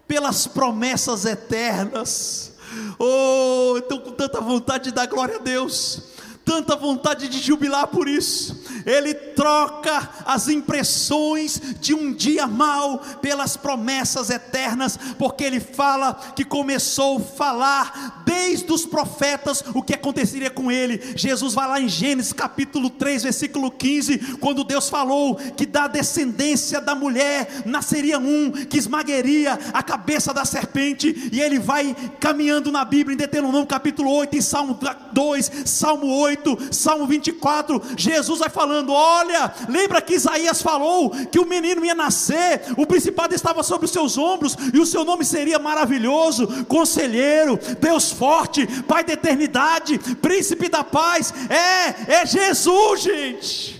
pelas 0.10 0.48
promessas 0.48 1.24
eternas. 1.24 2.52
Oh, 2.98 3.78
estou 3.78 4.02
com 4.02 4.12
tanta 4.12 4.42
vontade 4.42 4.86
de 4.86 4.92
dar 4.92 5.06
glória 5.06 5.36
a 5.36 5.40
Deus 5.40 6.10
tanta 6.50 6.76
vontade 6.76 7.28
de 7.28 7.38
jubilar 7.38 7.86
por 7.86 8.08
isso. 8.08 8.59
Ele 8.86 9.14
troca 9.14 10.10
as 10.26 10.48
impressões 10.48 11.62
de 11.80 11.94
um 11.94 12.14
dia 12.14 12.48
mau 12.48 13.00
pelas 13.22 13.56
promessas 13.56 14.30
eternas, 14.30 14.98
porque 15.18 15.44
ele 15.44 15.60
fala 15.60 16.14
que 16.36 16.44
começou 16.44 17.18
a 17.18 17.22
falar 17.22 18.24
desde 18.26 18.72
os 18.72 18.86
profetas 18.86 19.64
o 19.74 19.82
que 19.82 19.94
aconteceria 19.94 20.50
com 20.50 20.72
ele. 20.72 21.02
Jesus 21.16 21.54
vai 21.54 21.68
lá 21.68 21.80
em 21.80 21.88
Gênesis 21.88 22.34
capítulo 22.34 22.90
3, 22.90 23.24
versículo 23.24 23.72
15, 23.72 24.38
quando 24.40 24.64
Deus 24.64 24.90
falou 24.90 25.36
que 25.36 25.66
da 25.66 25.88
descendência 25.88 26.82
da 26.82 26.96
mulher 26.96 27.64
nasceria 27.66 28.20
um 28.20 28.52
que 28.52 28.78
esmagueria 28.78 29.58
a 29.74 29.84
cabeça 29.84 30.34
da 30.34 30.46
serpente, 30.46 31.30
e 31.32 31.40
ele 31.40 31.60
vai 31.60 31.96
caminhando 32.20 32.72
na 32.72 32.84
Bíblia 32.84 33.14
em 33.14 33.18
Deuteronômio 33.18 33.68
capítulo 33.68 34.12
8, 34.12 34.38
em 34.38 34.42
Salmo 34.42 34.78
2, 35.14 35.52
Salmo 35.66 36.08
8 36.08 36.40
28, 36.56 36.74
Salmo 36.74 37.06
24, 37.06 37.82
Jesus 37.98 38.40
vai 38.40 38.50
falando: 38.50 38.69
Olha, 38.88 39.54
lembra 39.68 40.02
que 40.02 40.16
Isaías 40.16 40.62
falou 40.62 41.12
que 41.32 41.40
o 41.40 41.46
menino 41.46 41.86
ia 41.86 41.96
nascer, 41.96 42.62
o 42.78 42.86
principado 42.86 43.34
estava 43.34 43.64
sobre 43.64 43.86
os 43.86 43.92
seus 43.92 44.18
ombros, 44.18 44.56
e 44.74 44.80
o 44.80 44.86
seu 44.86 45.04
nome 45.04 45.26
seria 45.26 45.60
maravilhoso, 45.60 46.66
conselheiro, 46.66 47.60
Deus 47.80 48.12
forte, 48.12 48.68
Pai 48.84 49.04
da 49.04 49.14
eternidade, 49.14 49.98
príncipe 50.16 50.70
da 50.70 50.84
paz. 50.84 51.34
É, 51.50 52.14
é 52.14 52.26
Jesus, 52.26 53.02
gente. 53.02 53.80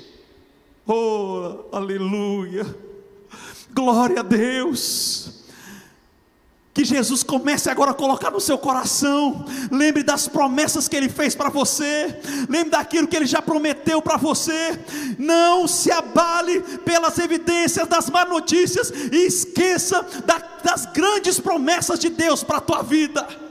Oh, 0.86 1.66
aleluia. 1.72 2.66
Glória 3.72 4.22
a 4.22 4.24
Deus. 4.24 5.39
Que 6.74 6.86
Jesus 6.86 7.24
comece 7.24 7.70
agora 7.70 7.92
a 7.92 7.96
colocar 7.96 8.32
no 8.32 8.40
seu 8.40 8.58
coração. 8.58 9.46
Lembre 9.72 10.04
das 10.04 10.28
promessas 10.28 10.88
que 10.88 10.96
Ele 10.96 11.10
fez 11.10 11.36
para 11.36 11.50
você. 11.50 12.20
Lembre 12.48 12.72
daquilo 12.72 13.08
que 13.08 13.16
Ele 13.16 13.26
já 13.26 13.42
prometeu 13.42 14.02
para 14.02 14.18
você. 14.18 14.80
Não 15.18 15.68
se 15.68 15.92
abale 15.92 16.62
pelas 16.86 17.18
evidências 17.18 17.88
das 17.88 18.10
más 18.10 18.30
notícias 18.30 18.92
e 19.12 19.26
esqueça 19.26 20.06
da, 20.26 20.38
das 20.64 20.86
grandes 20.86 21.40
promessas 21.40 22.00
de 22.00 22.10
Deus 22.10 22.44
para 22.44 22.58
a 22.58 22.62
tua 22.62 22.84
vida. 22.84 23.49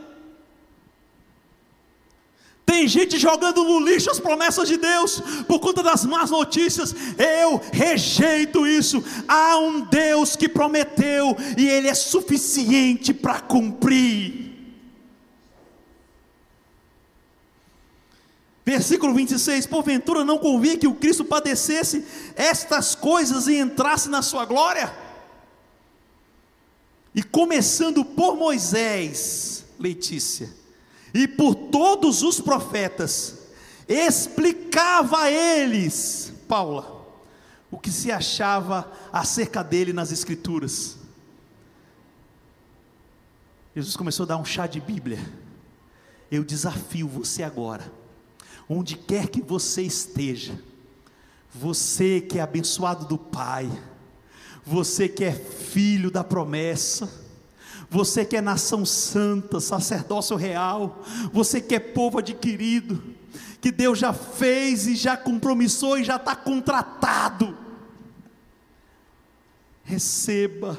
Tem 2.68 2.86
gente 2.86 3.18
jogando 3.18 3.64
no 3.64 3.80
lixo 3.80 4.10
as 4.10 4.20
promessas 4.20 4.68
de 4.68 4.76
Deus 4.76 5.22
por 5.46 5.58
conta 5.58 5.82
das 5.82 6.04
más 6.04 6.30
notícias. 6.30 6.94
Eu 7.16 7.58
rejeito 7.72 8.66
isso. 8.66 9.02
Há 9.26 9.56
um 9.56 9.80
Deus 9.80 10.36
que 10.36 10.50
prometeu 10.50 11.34
e 11.56 11.66
Ele 11.66 11.88
é 11.88 11.94
suficiente 11.94 13.14
para 13.14 13.40
cumprir. 13.40 14.52
Versículo 18.66 19.14
26: 19.14 19.64
Porventura 19.64 20.22
não 20.22 20.36
convinha 20.36 20.76
que 20.76 20.86
o 20.86 20.94
Cristo 20.94 21.24
padecesse 21.24 22.04
estas 22.36 22.94
coisas 22.94 23.46
e 23.46 23.56
entrasse 23.56 24.10
na 24.10 24.20
sua 24.20 24.44
glória? 24.44 24.94
E 27.14 27.22
começando 27.22 28.04
por 28.04 28.36
Moisés, 28.36 29.64
Letícia 29.80 30.57
e 31.12 31.26
por 31.26 31.54
todos 31.54 32.22
os 32.22 32.40
profetas, 32.40 33.38
explicava 33.88 35.22
a 35.22 35.30
eles, 35.30 36.32
Paula, 36.46 37.06
o 37.70 37.78
que 37.78 37.90
se 37.90 38.10
achava 38.10 38.90
acerca 39.12 39.62
dele 39.62 39.92
nas 39.92 40.12
Escrituras. 40.12 40.96
Jesus 43.74 43.96
começou 43.96 44.24
a 44.24 44.28
dar 44.28 44.36
um 44.36 44.44
chá 44.44 44.66
de 44.66 44.80
Bíblia. 44.80 45.18
Eu 46.30 46.44
desafio 46.44 47.08
você 47.08 47.42
agora, 47.42 47.90
onde 48.68 48.96
quer 48.96 49.28
que 49.28 49.40
você 49.40 49.82
esteja, 49.82 50.58
você 51.54 52.20
que 52.20 52.38
é 52.38 52.42
abençoado 52.42 53.06
do 53.06 53.16
Pai, 53.16 53.70
você 54.64 55.08
que 55.08 55.24
é 55.24 55.32
filho 55.32 56.10
da 56.10 56.22
promessa, 56.22 57.27
você 57.90 58.24
que 58.24 58.36
é 58.36 58.40
nação 58.40 58.84
santa, 58.84 59.60
sacerdócio 59.60 60.36
real, 60.36 61.02
você 61.32 61.60
que 61.60 61.74
é 61.74 61.80
povo 61.80 62.18
adquirido, 62.18 63.02
que 63.60 63.72
Deus 63.72 63.98
já 63.98 64.12
fez 64.12 64.86
e 64.86 64.94
já 64.94 65.16
compromissou 65.16 65.98
e 65.98 66.04
já 66.04 66.16
está 66.16 66.36
contratado. 66.36 67.56
Receba 69.82 70.78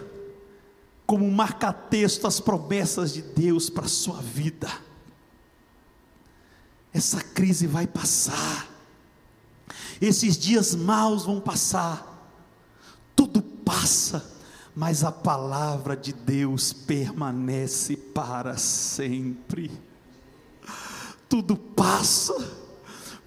como 1.05 1.29
marca-texto 1.31 2.27
as 2.27 2.39
promessas 2.39 3.11
de 3.11 3.23
Deus 3.23 3.69
para 3.69 3.85
a 3.85 3.89
sua 3.89 4.21
vida. 4.21 4.69
Essa 6.93 7.21
crise 7.21 7.65
vai 7.65 7.87
passar, 7.87 8.67
esses 9.99 10.37
dias 10.37 10.75
maus 10.75 11.25
vão 11.25 11.39
passar, 11.39 12.05
tudo 13.15 13.41
passa 13.41 14.38
mas 14.79 15.03
a 15.03 15.11
palavra 15.11 15.93
de 15.93 16.13
Deus 16.13 16.71
permanece 16.71 17.97
para 17.97 18.55
sempre. 18.55 19.69
Tudo 21.27 21.57
passa, 21.57 22.33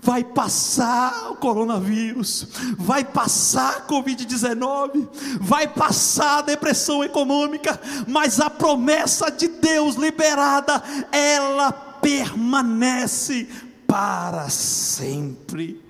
vai 0.01 0.25
passar 0.25 1.31
o 1.31 1.37
coronavírus, 1.37 2.49
vai 2.79 3.05
passar 3.05 3.77
a 3.77 3.87
Covid-19, 3.87 5.11
vai 5.43 5.69
passar 5.69 6.39
a 6.39 6.43
depressão 6.43 7.05
econômica, 7.05 7.79
mas 8.09 8.41
a 8.41 8.49
promessa 8.49 9.31
de 9.31 9.49
Deus 9.49 9.97
liberada, 9.97 10.83
ela 11.13 11.71
permanece 11.71 13.47
para 13.87 14.49
sempre. 14.49 15.85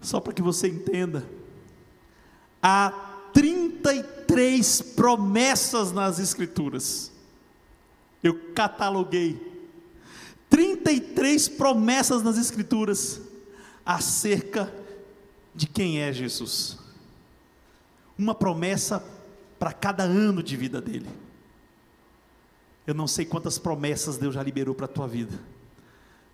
Só 0.00 0.18
para 0.18 0.32
que 0.32 0.42
você 0.42 0.66
entenda, 0.66 1.24
há 2.62 2.90
33 3.32 4.82
promessas 4.82 5.92
nas 5.92 6.18
Escrituras. 6.18 7.10
Eu 8.22 8.52
cataloguei 8.52 9.50
33 10.48 11.48
promessas 11.48 12.22
nas 12.22 12.36
Escrituras 12.36 13.20
acerca 13.84 14.72
de 15.54 15.66
quem 15.66 16.00
é 16.00 16.12
Jesus. 16.12 16.78
Uma 18.18 18.34
promessa 18.34 19.02
para 19.58 19.72
cada 19.72 20.02
ano 20.02 20.42
de 20.42 20.56
vida 20.56 20.80
dele. 20.80 21.08
Eu 22.86 22.94
não 22.94 23.06
sei 23.06 23.24
quantas 23.24 23.58
promessas 23.58 24.16
Deus 24.16 24.34
já 24.34 24.42
liberou 24.42 24.74
para 24.74 24.86
a 24.86 24.88
tua 24.88 25.06
vida, 25.06 25.38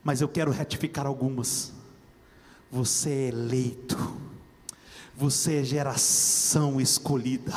mas 0.02 0.20
eu 0.20 0.28
quero 0.28 0.50
retificar 0.50 1.06
algumas. 1.06 1.72
Você 2.70 3.10
é 3.10 3.28
eleito 3.28 3.96
você 5.16 5.60
é 5.60 5.64
geração 5.64 6.78
escolhida. 6.78 7.54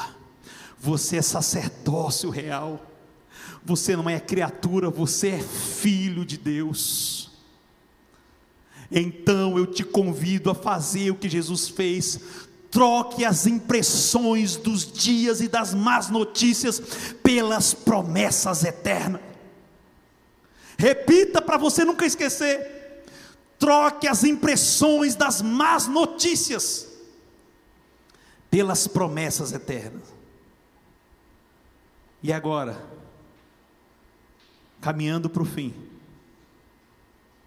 Você 0.80 1.18
é 1.18 1.22
sacerdócio 1.22 2.30
real. 2.30 2.86
Você 3.66 3.98
não 3.98 4.10
é 4.10 4.18
criatura, 4.20 4.90
você 4.90 5.32
é 5.32 5.40
filho 5.40 6.24
de 6.24 6.38
Deus. 6.38 7.32
Então 8.90 9.58
eu 9.58 9.68
te 9.68 9.84
convido 9.84 10.50
a 10.50 10.56
fazer 10.56 11.12
o 11.12 11.16
que 11.16 11.28
Jesus 11.28 11.68
fez. 11.68 12.20
Troque 12.72 13.26
as 13.26 13.46
impressões 13.46 14.56
dos 14.56 14.90
dias 14.90 15.42
e 15.42 15.50
das 15.50 15.74
más 15.74 16.10
notícias 16.10 16.80
pelas 17.22 17.74
promessas 17.74 18.64
eternas. 18.64 19.22
Repita 20.78 21.42
para 21.42 21.58
você 21.58 21.84
nunca 21.84 22.06
esquecer. 22.06 23.04
Troque 23.60 24.08
as 24.08 24.24
impressões 24.24 25.14
das 25.14 25.42
más 25.42 25.88
notícias 25.88 26.89
pelas 28.50 28.88
promessas 28.88 29.52
eternas. 29.52 30.14
E 32.22 32.34
agora, 32.34 32.86
caminhando 34.82 35.30
para 35.30 35.42
o 35.42 35.46
fim, 35.46 35.74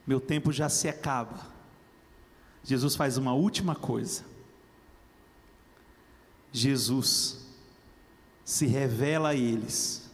meu 0.07 0.20
tempo 0.20 0.53
já 0.53 0.68
se 0.68 0.88
acaba, 0.88 1.46
Jesus 2.64 2.96
faz 2.96 3.16
uma 3.16 3.34
última 3.34 3.74
coisa. 3.74 4.24
Jesus 6.53 7.46
se 8.44 8.66
revela 8.66 9.30
a 9.30 9.34
eles 9.34 10.11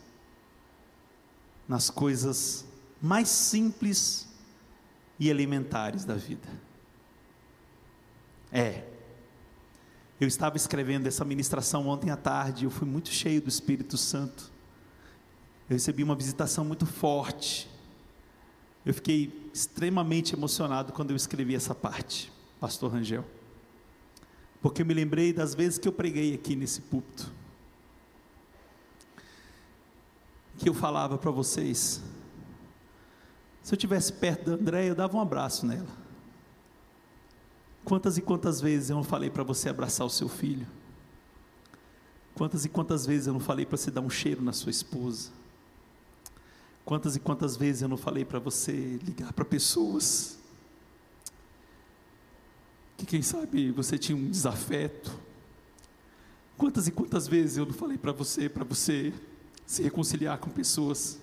nas 1.67 1.91
coisas 1.91 2.65
mais 3.01 3.29
simples 3.29 4.27
e 5.19 5.29
elementares 5.29 6.05
da 6.05 6.15
vida. 6.15 6.49
É. 8.51 8.98
Eu 10.21 10.27
estava 10.27 10.57
escrevendo 10.57 11.07
essa 11.07 11.25
ministração 11.25 11.87
ontem 11.87 12.11
à 12.11 12.17
tarde, 12.17 12.65
eu 12.65 12.71
fui 12.71 12.89
muito 12.89 13.09
cheio 13.09 13.41
do 13.41 13.49
Espírito 13.49 13.97
Santo. 13.97 14.51
Eu 15.71 15.75
recebi 15.75 16.03
uma 16.03 16.17
visitação 16.17 16.65
muito 16.65 16.87
forte. 16.87 17.71
Eu 18.85 18.93
fiquei 18.93 19.51
extremamente 19.55 20.35
emocionado 20.35 20.93
quando 20.93 21.11
eu 21.11 21.17
escrevi 21.17 21.55
essa 21.55 21.75
parte, 21.75 22.33
Pastor 22.59 22.91
Rangel. 22.91 23.25
Porque 24.61 24.83
eu 24.83 24.87
me 24.87 24.93
lembrei 24.95 25.33
das 25.33 25.55
vezes 25.55 25.79
que 25.79 25.87
eu 25.87 25.93
preguei 25.93 26.35
aqui 26.35 26.57
nesse 26.57 26.81
púlpito. 26.81 27.31
Que 30.57 30.69
eu 30.69 30.75
falava 30.75 31.17
para 31.17 31.31
vocês. 31.31 32.03
Se 33.63 33.73
eu 33.73 33.79
tivesse 33.79 34.13
perto 34.13 34.51
da 34.51 34.57
Andréia, 34.57 34.89
eu 34.89 34.95
dava 34.97 35.17
um 35.17 35.21
abraço 35.21 35.65
nela. 35.65 36.08
Quantas 37.85 38.19
e 38.19 38.23
quantas 38.23 38.61
vezes 38.61 38.91
eu 38.91 38.97
não 38.97 39.05
falei 39.05 39.31
para 39.31 39.43
você 39.43 39.69
abraçar 39.69 40.07
o 40.07 40.11
seu 40.11 40.29
filho? 40.29 40.67
Quantas 42.35 42.65
e 42.65 42.69
quantas 42.69 43.05
vezes 43.05 43.27
eu 43.27 43.33
não 43.33 43.41
falei 43.41 43.67
para 43.67 43.77
você 43.77 43.91
dar 43.91 44.01
um 44.01 44.11
cheiro 44.11 44.43
na 44.43 44.53
sua 44.53 44.71
esposa? 44.71 45.31
Quantas 46.85 47.17
e 47.17 47.21
quantas 47.21 47.57
vezes 47.57 47.83
eu 47.83 47.89
não 47.89 47.97
falei 47.97 48.25
para 48.25 48.39
você 48.39 48.73
ligar 49.03 49.33
para 49.33 49.45
pessoas 49.45 50.39
que 52.97 53.07
quem 53.07 53.23
sabe 53.23 53.71
você 53.71 53.97
tinha 53.97 54.17
um 54.17 54.31
desafeto? 54.31 55.13
Quantas 56.57 56.89
e 56.89 56.91
quantas 56.91 57.29
vezes 57.29 57.57
eu 57.57 57.65
não 57.65 57.73
falei 57.73 57.97
para 57.97 58.11
você, 58.11 58.49
para 58.49 58.65
você 58.65 59.15
se 59.65 59.83
reconciliar 59.83 60.39
com 60.39 60.51
pessoas? 60.51 61.19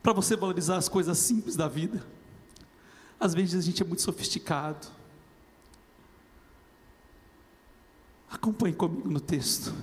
Para 0.00 0.12
você 0.12 0.36
valorizar 0.36 0.76
as 0.76 0.88
coisas 0.88 1.18
simples 1.18 1.56
da 1.56 1.66
vida? 1.66 2.06
Às 3.18 3.34
vezes 3.34 3.56
a 3.56 3.60
gente 3.60 3.82
é 3.82 3.84
muito 3.84 4.02
sofisticado. 4.02 4.86
Acompanhe 8.30 8.74
comigo 8.74 9.10
no 9.10 9.20
texto. 9.20 9.74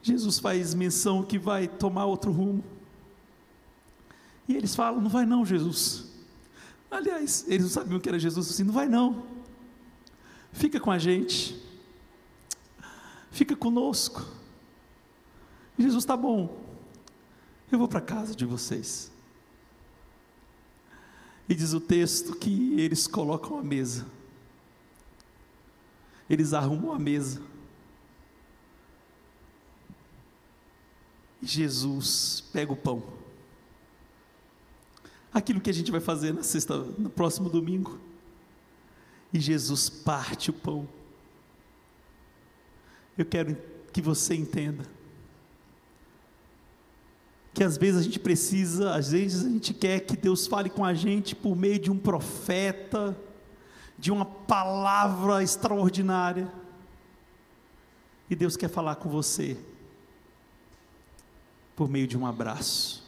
Jesus 0.00 0.38
faz 0.38 0.72
menção 0.72 1.24
que 1.24 1.38
vai 1.38 1.66
tomar 1.66 2.04
outro 2.04 2.30
rumo. 2.30 2.62
E 4.48 4.54
eles 4.54 4.76
falam: 4.76 5.00
Não 5.00 5.10
vai, 5.10 5.26
não, 5.26 5.44
Jesus. 5.44 6.04
Aliás, 6.90 7.44
eles 7.48 7.62
não 7.62 7.70
sabiam 7.70 7.98
que 7.98 8.08
era 8.08 8.18
Jesus 8.18 8.48
assim: 8.48 8.62
Não 8.62 8.72
vai, 8.72 8.86
não. 8.86 9.26
Fica 10.52 10.78
com 10.78 10.90
a 10.90 10.98
gente. 10.98 11.60
Fica 13.32 13.56
conosco. 13.56 14.24
Jesus 15.76 16.04
está 16.04 16.16
bom. 16.16 16.62
Eu 17.72 17.78
vou 17.78 17.88
para 17.88 18.00
casa 18.00 18.36
de 18.36 18.44
vocês. 18.44 19.10
E 21.48 21.54
diz 21.54 21.72
o 21.72 21.80
texto 21.80 22.36
que 22.36 22.78
eles 22.78 23.08
colocam 23.08 23.58
a 23.58 23.62
mesa 23.62 24.06
eles 26.28 26.52
arrumam 26.52 26.92
a 26.92 26.98
mesa. 26.98 27.42
E 31.42 31.46
Jesus 31.46 32.42
pega 32.52 32.72
o 32.72 32.76
pão. 32.76 33.02
Aquilo 35.32 35.60
que 35.60 35.70
a 35.70 35.74
gente 35.74 35.90
vai 35.90 36.00
fazer 36.00 36.32
na 36.32 36.42
sexta, 36.42 36.78
no 36.78 37.10
próximo 37.10 37.50
domingo. 37.50 37.98
E 39.32 39.40
Jesus 39.40 39.88
parte 39.90 40.50
o 40.50 40.52
pão. 40.52 40.88
Eu 43.18 43.24
quero 43.24 43.56
que 43.92 44.00
você 44.00 44.34
entenda 44.34 44.84
que 47.54 47.62
às 47.62 47.76
vezes 47.76 48.00
a 48.00 48.02
gente 48.02 48.18
precisa, 48.18 48.94
às 48.94 49.12
vezes 49.12 49.46
a 49.46 49.48
gente 49.48 49.72
quer 49.72 50.00
que 50.00 50.16
Deus 50.16 50.44
fale 50.44 50.68
com 50.68 50.84
a 50.84 50.92
gente 50.92 51.36
por 51.36 51.54
meio 51.54 51.78
de 51.78 51.88
um 51.88 51.96
profeta, 51.96 53.16
de 54.04 54.12
uma 54.12 54.26
palavra 54.26 55.42
extraordinária. 55.42 56.52
E 58.28 58.36
Deus 58.36 58.54
quer 58.54 58.68
falar 58.68 58.96
com 58.96 59.08
você 59.08 59.56
por 61.74 61.88
meio 61.88 62.06
de 62.06 62.14
um 62.14 62.26
abraço. 62.26 63.02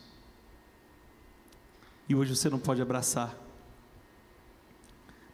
E 2.08 2.14
hoje 2.14 2.34
você 2.34 2.48
não 2.48 2.58
pode 2.58 2.80
abraçar. 2.80 3.36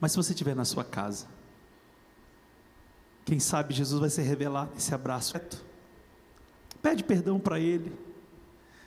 Mas 0.00 0.10
se 0.10 0.16
você 0.16 0.32
estiver 0.32 0.56
na 0.56 0.64
sua 0.64 0.82
casa, 0.82 1.28
quem 3.24 3.38
sabe 3.38 3.72
Jesus 3.72 4.00
vai 4.00 4.10
se 4.10 4.20
revelar 4.20 4.68
nesse 4.74 4.92
abraço. 4.92 5.40
Pede 6.82 7.04
perdão 7.04 7.38
para 7.38 7.60
Ele, 7.60 7.96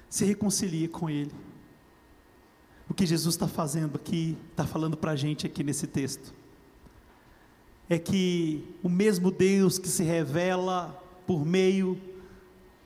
se 0.10 0.26
reconcilie 0.26 0.90
com 0.90 1.10
Ele. 1.10 1.32
O 2.90 2.94
que 2.94 3.06
Jesus 3.06 3.36
está 3.36 3.48
fazendo 3.48 3.96
aqui, 3.96 4.38
está 4.52 4.68
falando 4.68 4.98
para 4.98 5.12
a 5.12 5.16
gente 5.16 5.46
aqui 5.46 5.64
nesse 5.64 5.88
texto 5.88 6.34
é 7.90 8.00
que 8.00 8.64
o 8.82 8.90
mesmo 8.90 9.30
Deus 9.32 9.78
que 9.78 9.88
se 9.88 10.04
revela 10.04 11.02
por 11.28 11.46
meio 11.46 12.00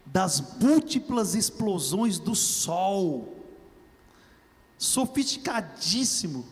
das 0.06 0.42
múltiplas 0.60 1.36
explosões 1.36 2.18
do 2.20 2.36
sol, 2.36 3.38
sofisticadíssimo, 4.78 6.46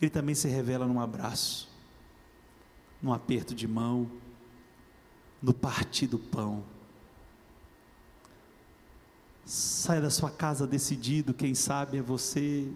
ele 0.00 0.10
também 0.10 0.34
se 0.34 0.48
revela 0.48 0.86
num 0.86 1.00
abraço, 1.00 1.68
num 3.00 3.12
aperto 3.12 3.54
de 3.54 3.68
mão, 3.68 4.10
no 5.42 5.54
partir 5.54 6.06
do 6.06 6.18
pão. 6.18 6.64
Saia 9.44 10.00
da 10.00 10.10
sua 10.10 10.30
casa 10.30 10.66
decidido, 10.66 11.32
quem 11.32 11.54
sabe 11.54 11.98
é 11.98 12.02
você 12.02 12.70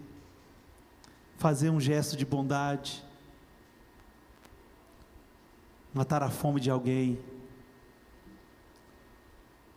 fazer 1.37 1.69
um 1.69 1.79
gesto 1.79 2.15
de 2.17 2.25
bondade, 2.25 3.04
matar 5.95 6.21
a 6.21 6.29
fome 6.29 6.59
de 6.59 6.69
alguém, 6.69 7.17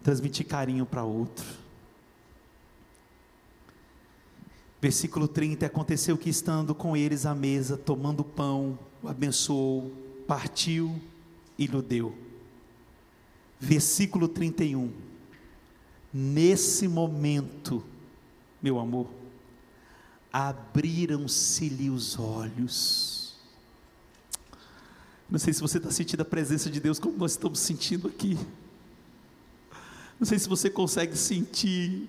transmitir 0.03 0.45
carinho 0.45 0.85
para 0.85 1.05
outro. 1.05 1.47
Versículo 4.83 5.29
30: 5.29 5.65
Aconteceu 5.65 6.19
que 6.19 6.29
estando 6.29 6.75
com 6.75 6.97
eles 6.97 7.25
à 7.25 7.37
mesa, 7.37 7.77
tomando 7.77 8.25
pão, 8.25 8.77
o 9.01 9.09
abençoou, 9.09 9.93
partiu 10.27 11.01
e 11.57 11.67
lhe 11.67 11.83
deu. 11.83 12.13
Versículo 13.61 14.27
31. 14.27 14.93
Nesse 16.13 16.89
momento, 16.89 17.85
meu 18.61 18.81
amor, 18.81 19.09
abriram-se-lhe 20.33 21.91
os 21.91 22.19
olhos 22.19 23.18
não 25.31 25.39
sei 25.39 25.53
se 25.53 25.61
você 25.61 25.77
está 25.79 25.91
sentindo 25.91 26.23
a 26.23 26.25
presença 26.25 26.71
de 26.71 26.81
Deus 26.81 26.99
como 26.99 27.17
nós 27.19 27.33
estamos 27.33 27.59
sentindo 27.59 28.09
aqui. 28.09 28.39
Não 30.19 30.27
sei 30.27 30.39
se 30.39 30.49
você 30.49 30.71
consegue 30.71 31.17
sentir 31.17 32.09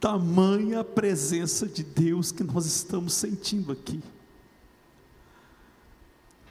tamanha 0.00 0.82
presença 0.82 1.66
de 1.66 1.82
Deus 1.82 2.32
que 2.32 2.42
nós 2.42 2.66
estamos 2.66 3.12
sentindo 3.14 3.72
aqui. 3.72 4.02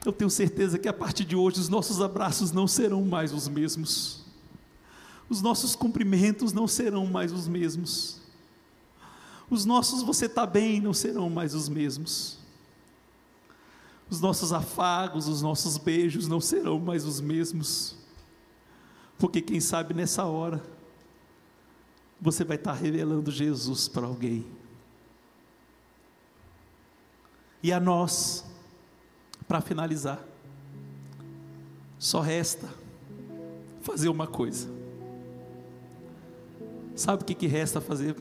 Eu 0.06 0.14
tenho 0.14 0.30
certeza 0.30 0.80
que 0.80 0.88
a 0.88 0.94
partir 0.94 1.26
de 1.26 1.36
hoje 1.36 1.60
os 1.60 1.70
nossos 1.70 2.00
abraços 2.02 2.52
não 2.52 2.68
serão 2.68 3.04
mais 3.04 3.34
os 3.34 3.48
mesmos. 3.48 4.24
Os 5.28 5.42
nossos 5.42 5.76
cumprimentos 5.76 6.54
não 6.54 6.68
serão 6.68 7.06
mais 7.08 7.32
os 7.32 7.48
mesmos. 7.48 8.22
Os 9.50 9.66
nossos 9.66 10.02
você 10.02 10.28
está 10.28 10.46
bem 10.46 10.80
não 10.80 10.94
serão 10.94 11.30
mais 11.30 11.54
os 11.54 11.68
mesmos. 11.68 12.45
Os 14.10 14.22
nossos 14.22 14.54
afagos, 14.54 15.28
os 15.28 15.42
nossos 15.42 15.78
beijos 15.78 16.28
não 16.28 16.40
serão 16.40 16.80
mais 16.80 17.06
os 17.06 17.20
mesmos. 17.20 17.96
Porque 19.18 19.42
quem 19.42 19.60
sabe 19.60 19.94
nessa 19.94 20.26
hora 20.26 20.62
você 22.20 22.44
vai 22.44 22.56
estar 22.58 22.74
revelando 22.74 23.32
Jesus 23.32 23.88
para 23.88 24.08
alguém. 24.08 24.46
E 27.62 27.74
a 27.74 27.80
nós, 27.80 28.46
para 29.48 29.60
finalizar, 29.60 30.24
só 31.98 32.22
resta 32.22 32.70
fazer 33.82 34.10
uma 34.10 34.28
coisa. 34.28 34.70
Sabe 36.96 37.24
o 37.24 37.26
que, 37.26 37.34
que 37.34 37.48
resta 37.48 37.82
fazer? 37.82 38.16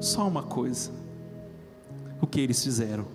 Só 0.00 0.26
uma 0.26 0.42
coisa. 0.42 0.92
O 2.20 2.26
que 2.26 2.40
eles 2.40 2.62
fizeram. 2.62 3.06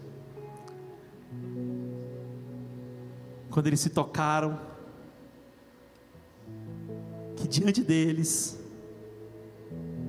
Quando 3.60 3.68
eles 3.68 3.82
se 3.82 3.90
tocaram, 3.90 4.58
que 7.36 7.46
diante 7.46 7.84
deles 7.84 8.58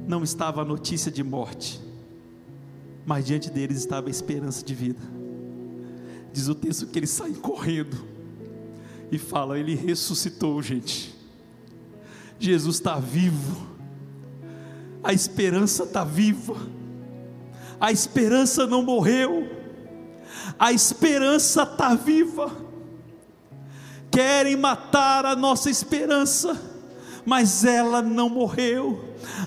não 0.06 0.22
estava 0.22 0.62
a 0.62 0.64
notícia 0.64 1.10
de 1.10 1.24
morte, 1.24 1.80
mas 3.04 3.26
diante 3.26 3.50
deles 3.50 3.78
estava 3.78 4.06
a 4.06 4.10
esperança 4.10 4.64
de 4.64 4.72
vida. 4.72 5.00
Diz 6.32 6.46
o 6.46 6.54
texto 6.54 6.86
que 6.86 6.96
eles 7.00 7.10
saem 7.10 7.34
correndo 7.34 7.96
e 9.10 9.18
falam: 9.18 9.56
Ele 9.56 9.74
ressuscitou, 9.74 10.62
gente. 10.62 11.12
Jesus 12.38 12.76
está 12.76 13.00
vivo, 13.00 13.66
a 15.02 15.12
esperança 15.12 15.82
está 15.82 16.04
viva, 16.04 16.54
a 17.80 17.90
esperança 17.90 18.64
não 18.64 18.80
morreu, 18.80 19.48
a 20.56 20.70
esperança 20.70 21.64
está 21.64 21.96
viva. 21.96 22.69
Querem 24.10 24.56
matar 24.56 25.24
a 25.24 25.36
nossa 25.36 25.70
esperança, 25.70 26.60
mas 27.24 27.64
ela 27.64 28.02
não 28.02 28.28
morreu. 28.28 29.04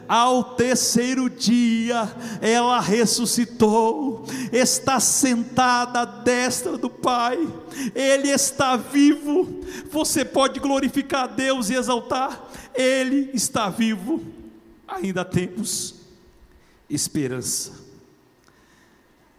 Ao 0.08 0.44
terceiro 0.44 1.30
dia, 1.30 2.10
ela 2.42 2.80
ressuscitou, 2.80 4.26
está 4.52 5.00
sentada 5.00 6.02
à 6.02 6.06
destra 6.06 6.78
do 6.78 6.90
Pai, 6.90 7.40
Ele 7.96 8.30
está 8.30 8.76
vivo. 8.78 9.62
Você 9.92 10.24
pode 10.24 10.60
glorificar 10.60 11.24
a 11.24 11.28
Deus 11.28 11.70
e 11.70 11.76
exaltar, 11.76 12.42
Ele 12.74 13.32
está 13.34 13.70
vivo. 13.70 14.22
Ainda 14.88 15.26
temos 15.26 15.96
esperança. 16.90 17.84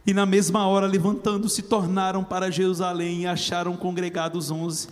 E 0.06 0.12
na 0.12 0.26
mesma 0.26 0.66
hora, 0.66 0.86
levantando-se, 0.86 1.62
tornaram 1.62 2.22
para 2.22 2.50
Jerusalém 2.50 3.22
e 3.22 3.26
acharam 3.26 3.76
congregados 3.76 4.50
onze, 4.50 4.88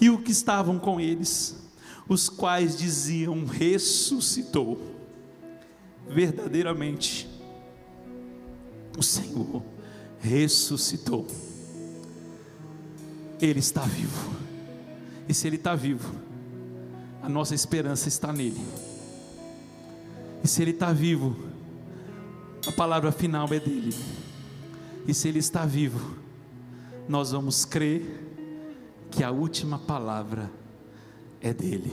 e 0.00 0.10
o 0.10 0.18
que 0.18 0.30
estavam 0.30 0.78
com 0.78 1.00
eles 1.00 1.56
os 2.08 2.28
quais 2.28 2.76
diziam: 2.76 3.44
ressuscitou. 3.44 4.96
Verdadeiramente, 6.08 7.28
o 8.96 9.02
Senhor 9.02 9.62
ressuscitou. 10.18 11.26
Ele 13.40 13.58
está 13.58 13.82
vivo. 13.82 14.36
E 15.28 15.34
se 15.34 15.46
Ele 15.46 15.56
está 15.56 15.74
vivo, 15.74 16.14
a 17.22 17.28
nossa 17.28 17.54
esperança 17.54 18.08
está 18.08 18.32
nele. 18.32 18.60
E 20.42 20.48
se 20.48 20.62
Ele 20.62 20.70
está 20.70 20.92
vivo, 20.92 21.36
a 22.66 22.72
palavra 22.72 23.12
final 23.12 23.46
é 23.52 23.60
dele. 23.60 23.94
E 25.06 25.12
se 25.12 25.28
Ele 25.28 25.38
está 25.38 25.66
vivo, 25.66 26.16
nós 27.06 27.32
vamos 27.32 27.66
crer 27.66 28.27
que 29.10 29.24
a 29.24 29.30
última 29.30 29.78
palavra 29.78 30.50
é 31.40 31.52
dele. 31.52 31.92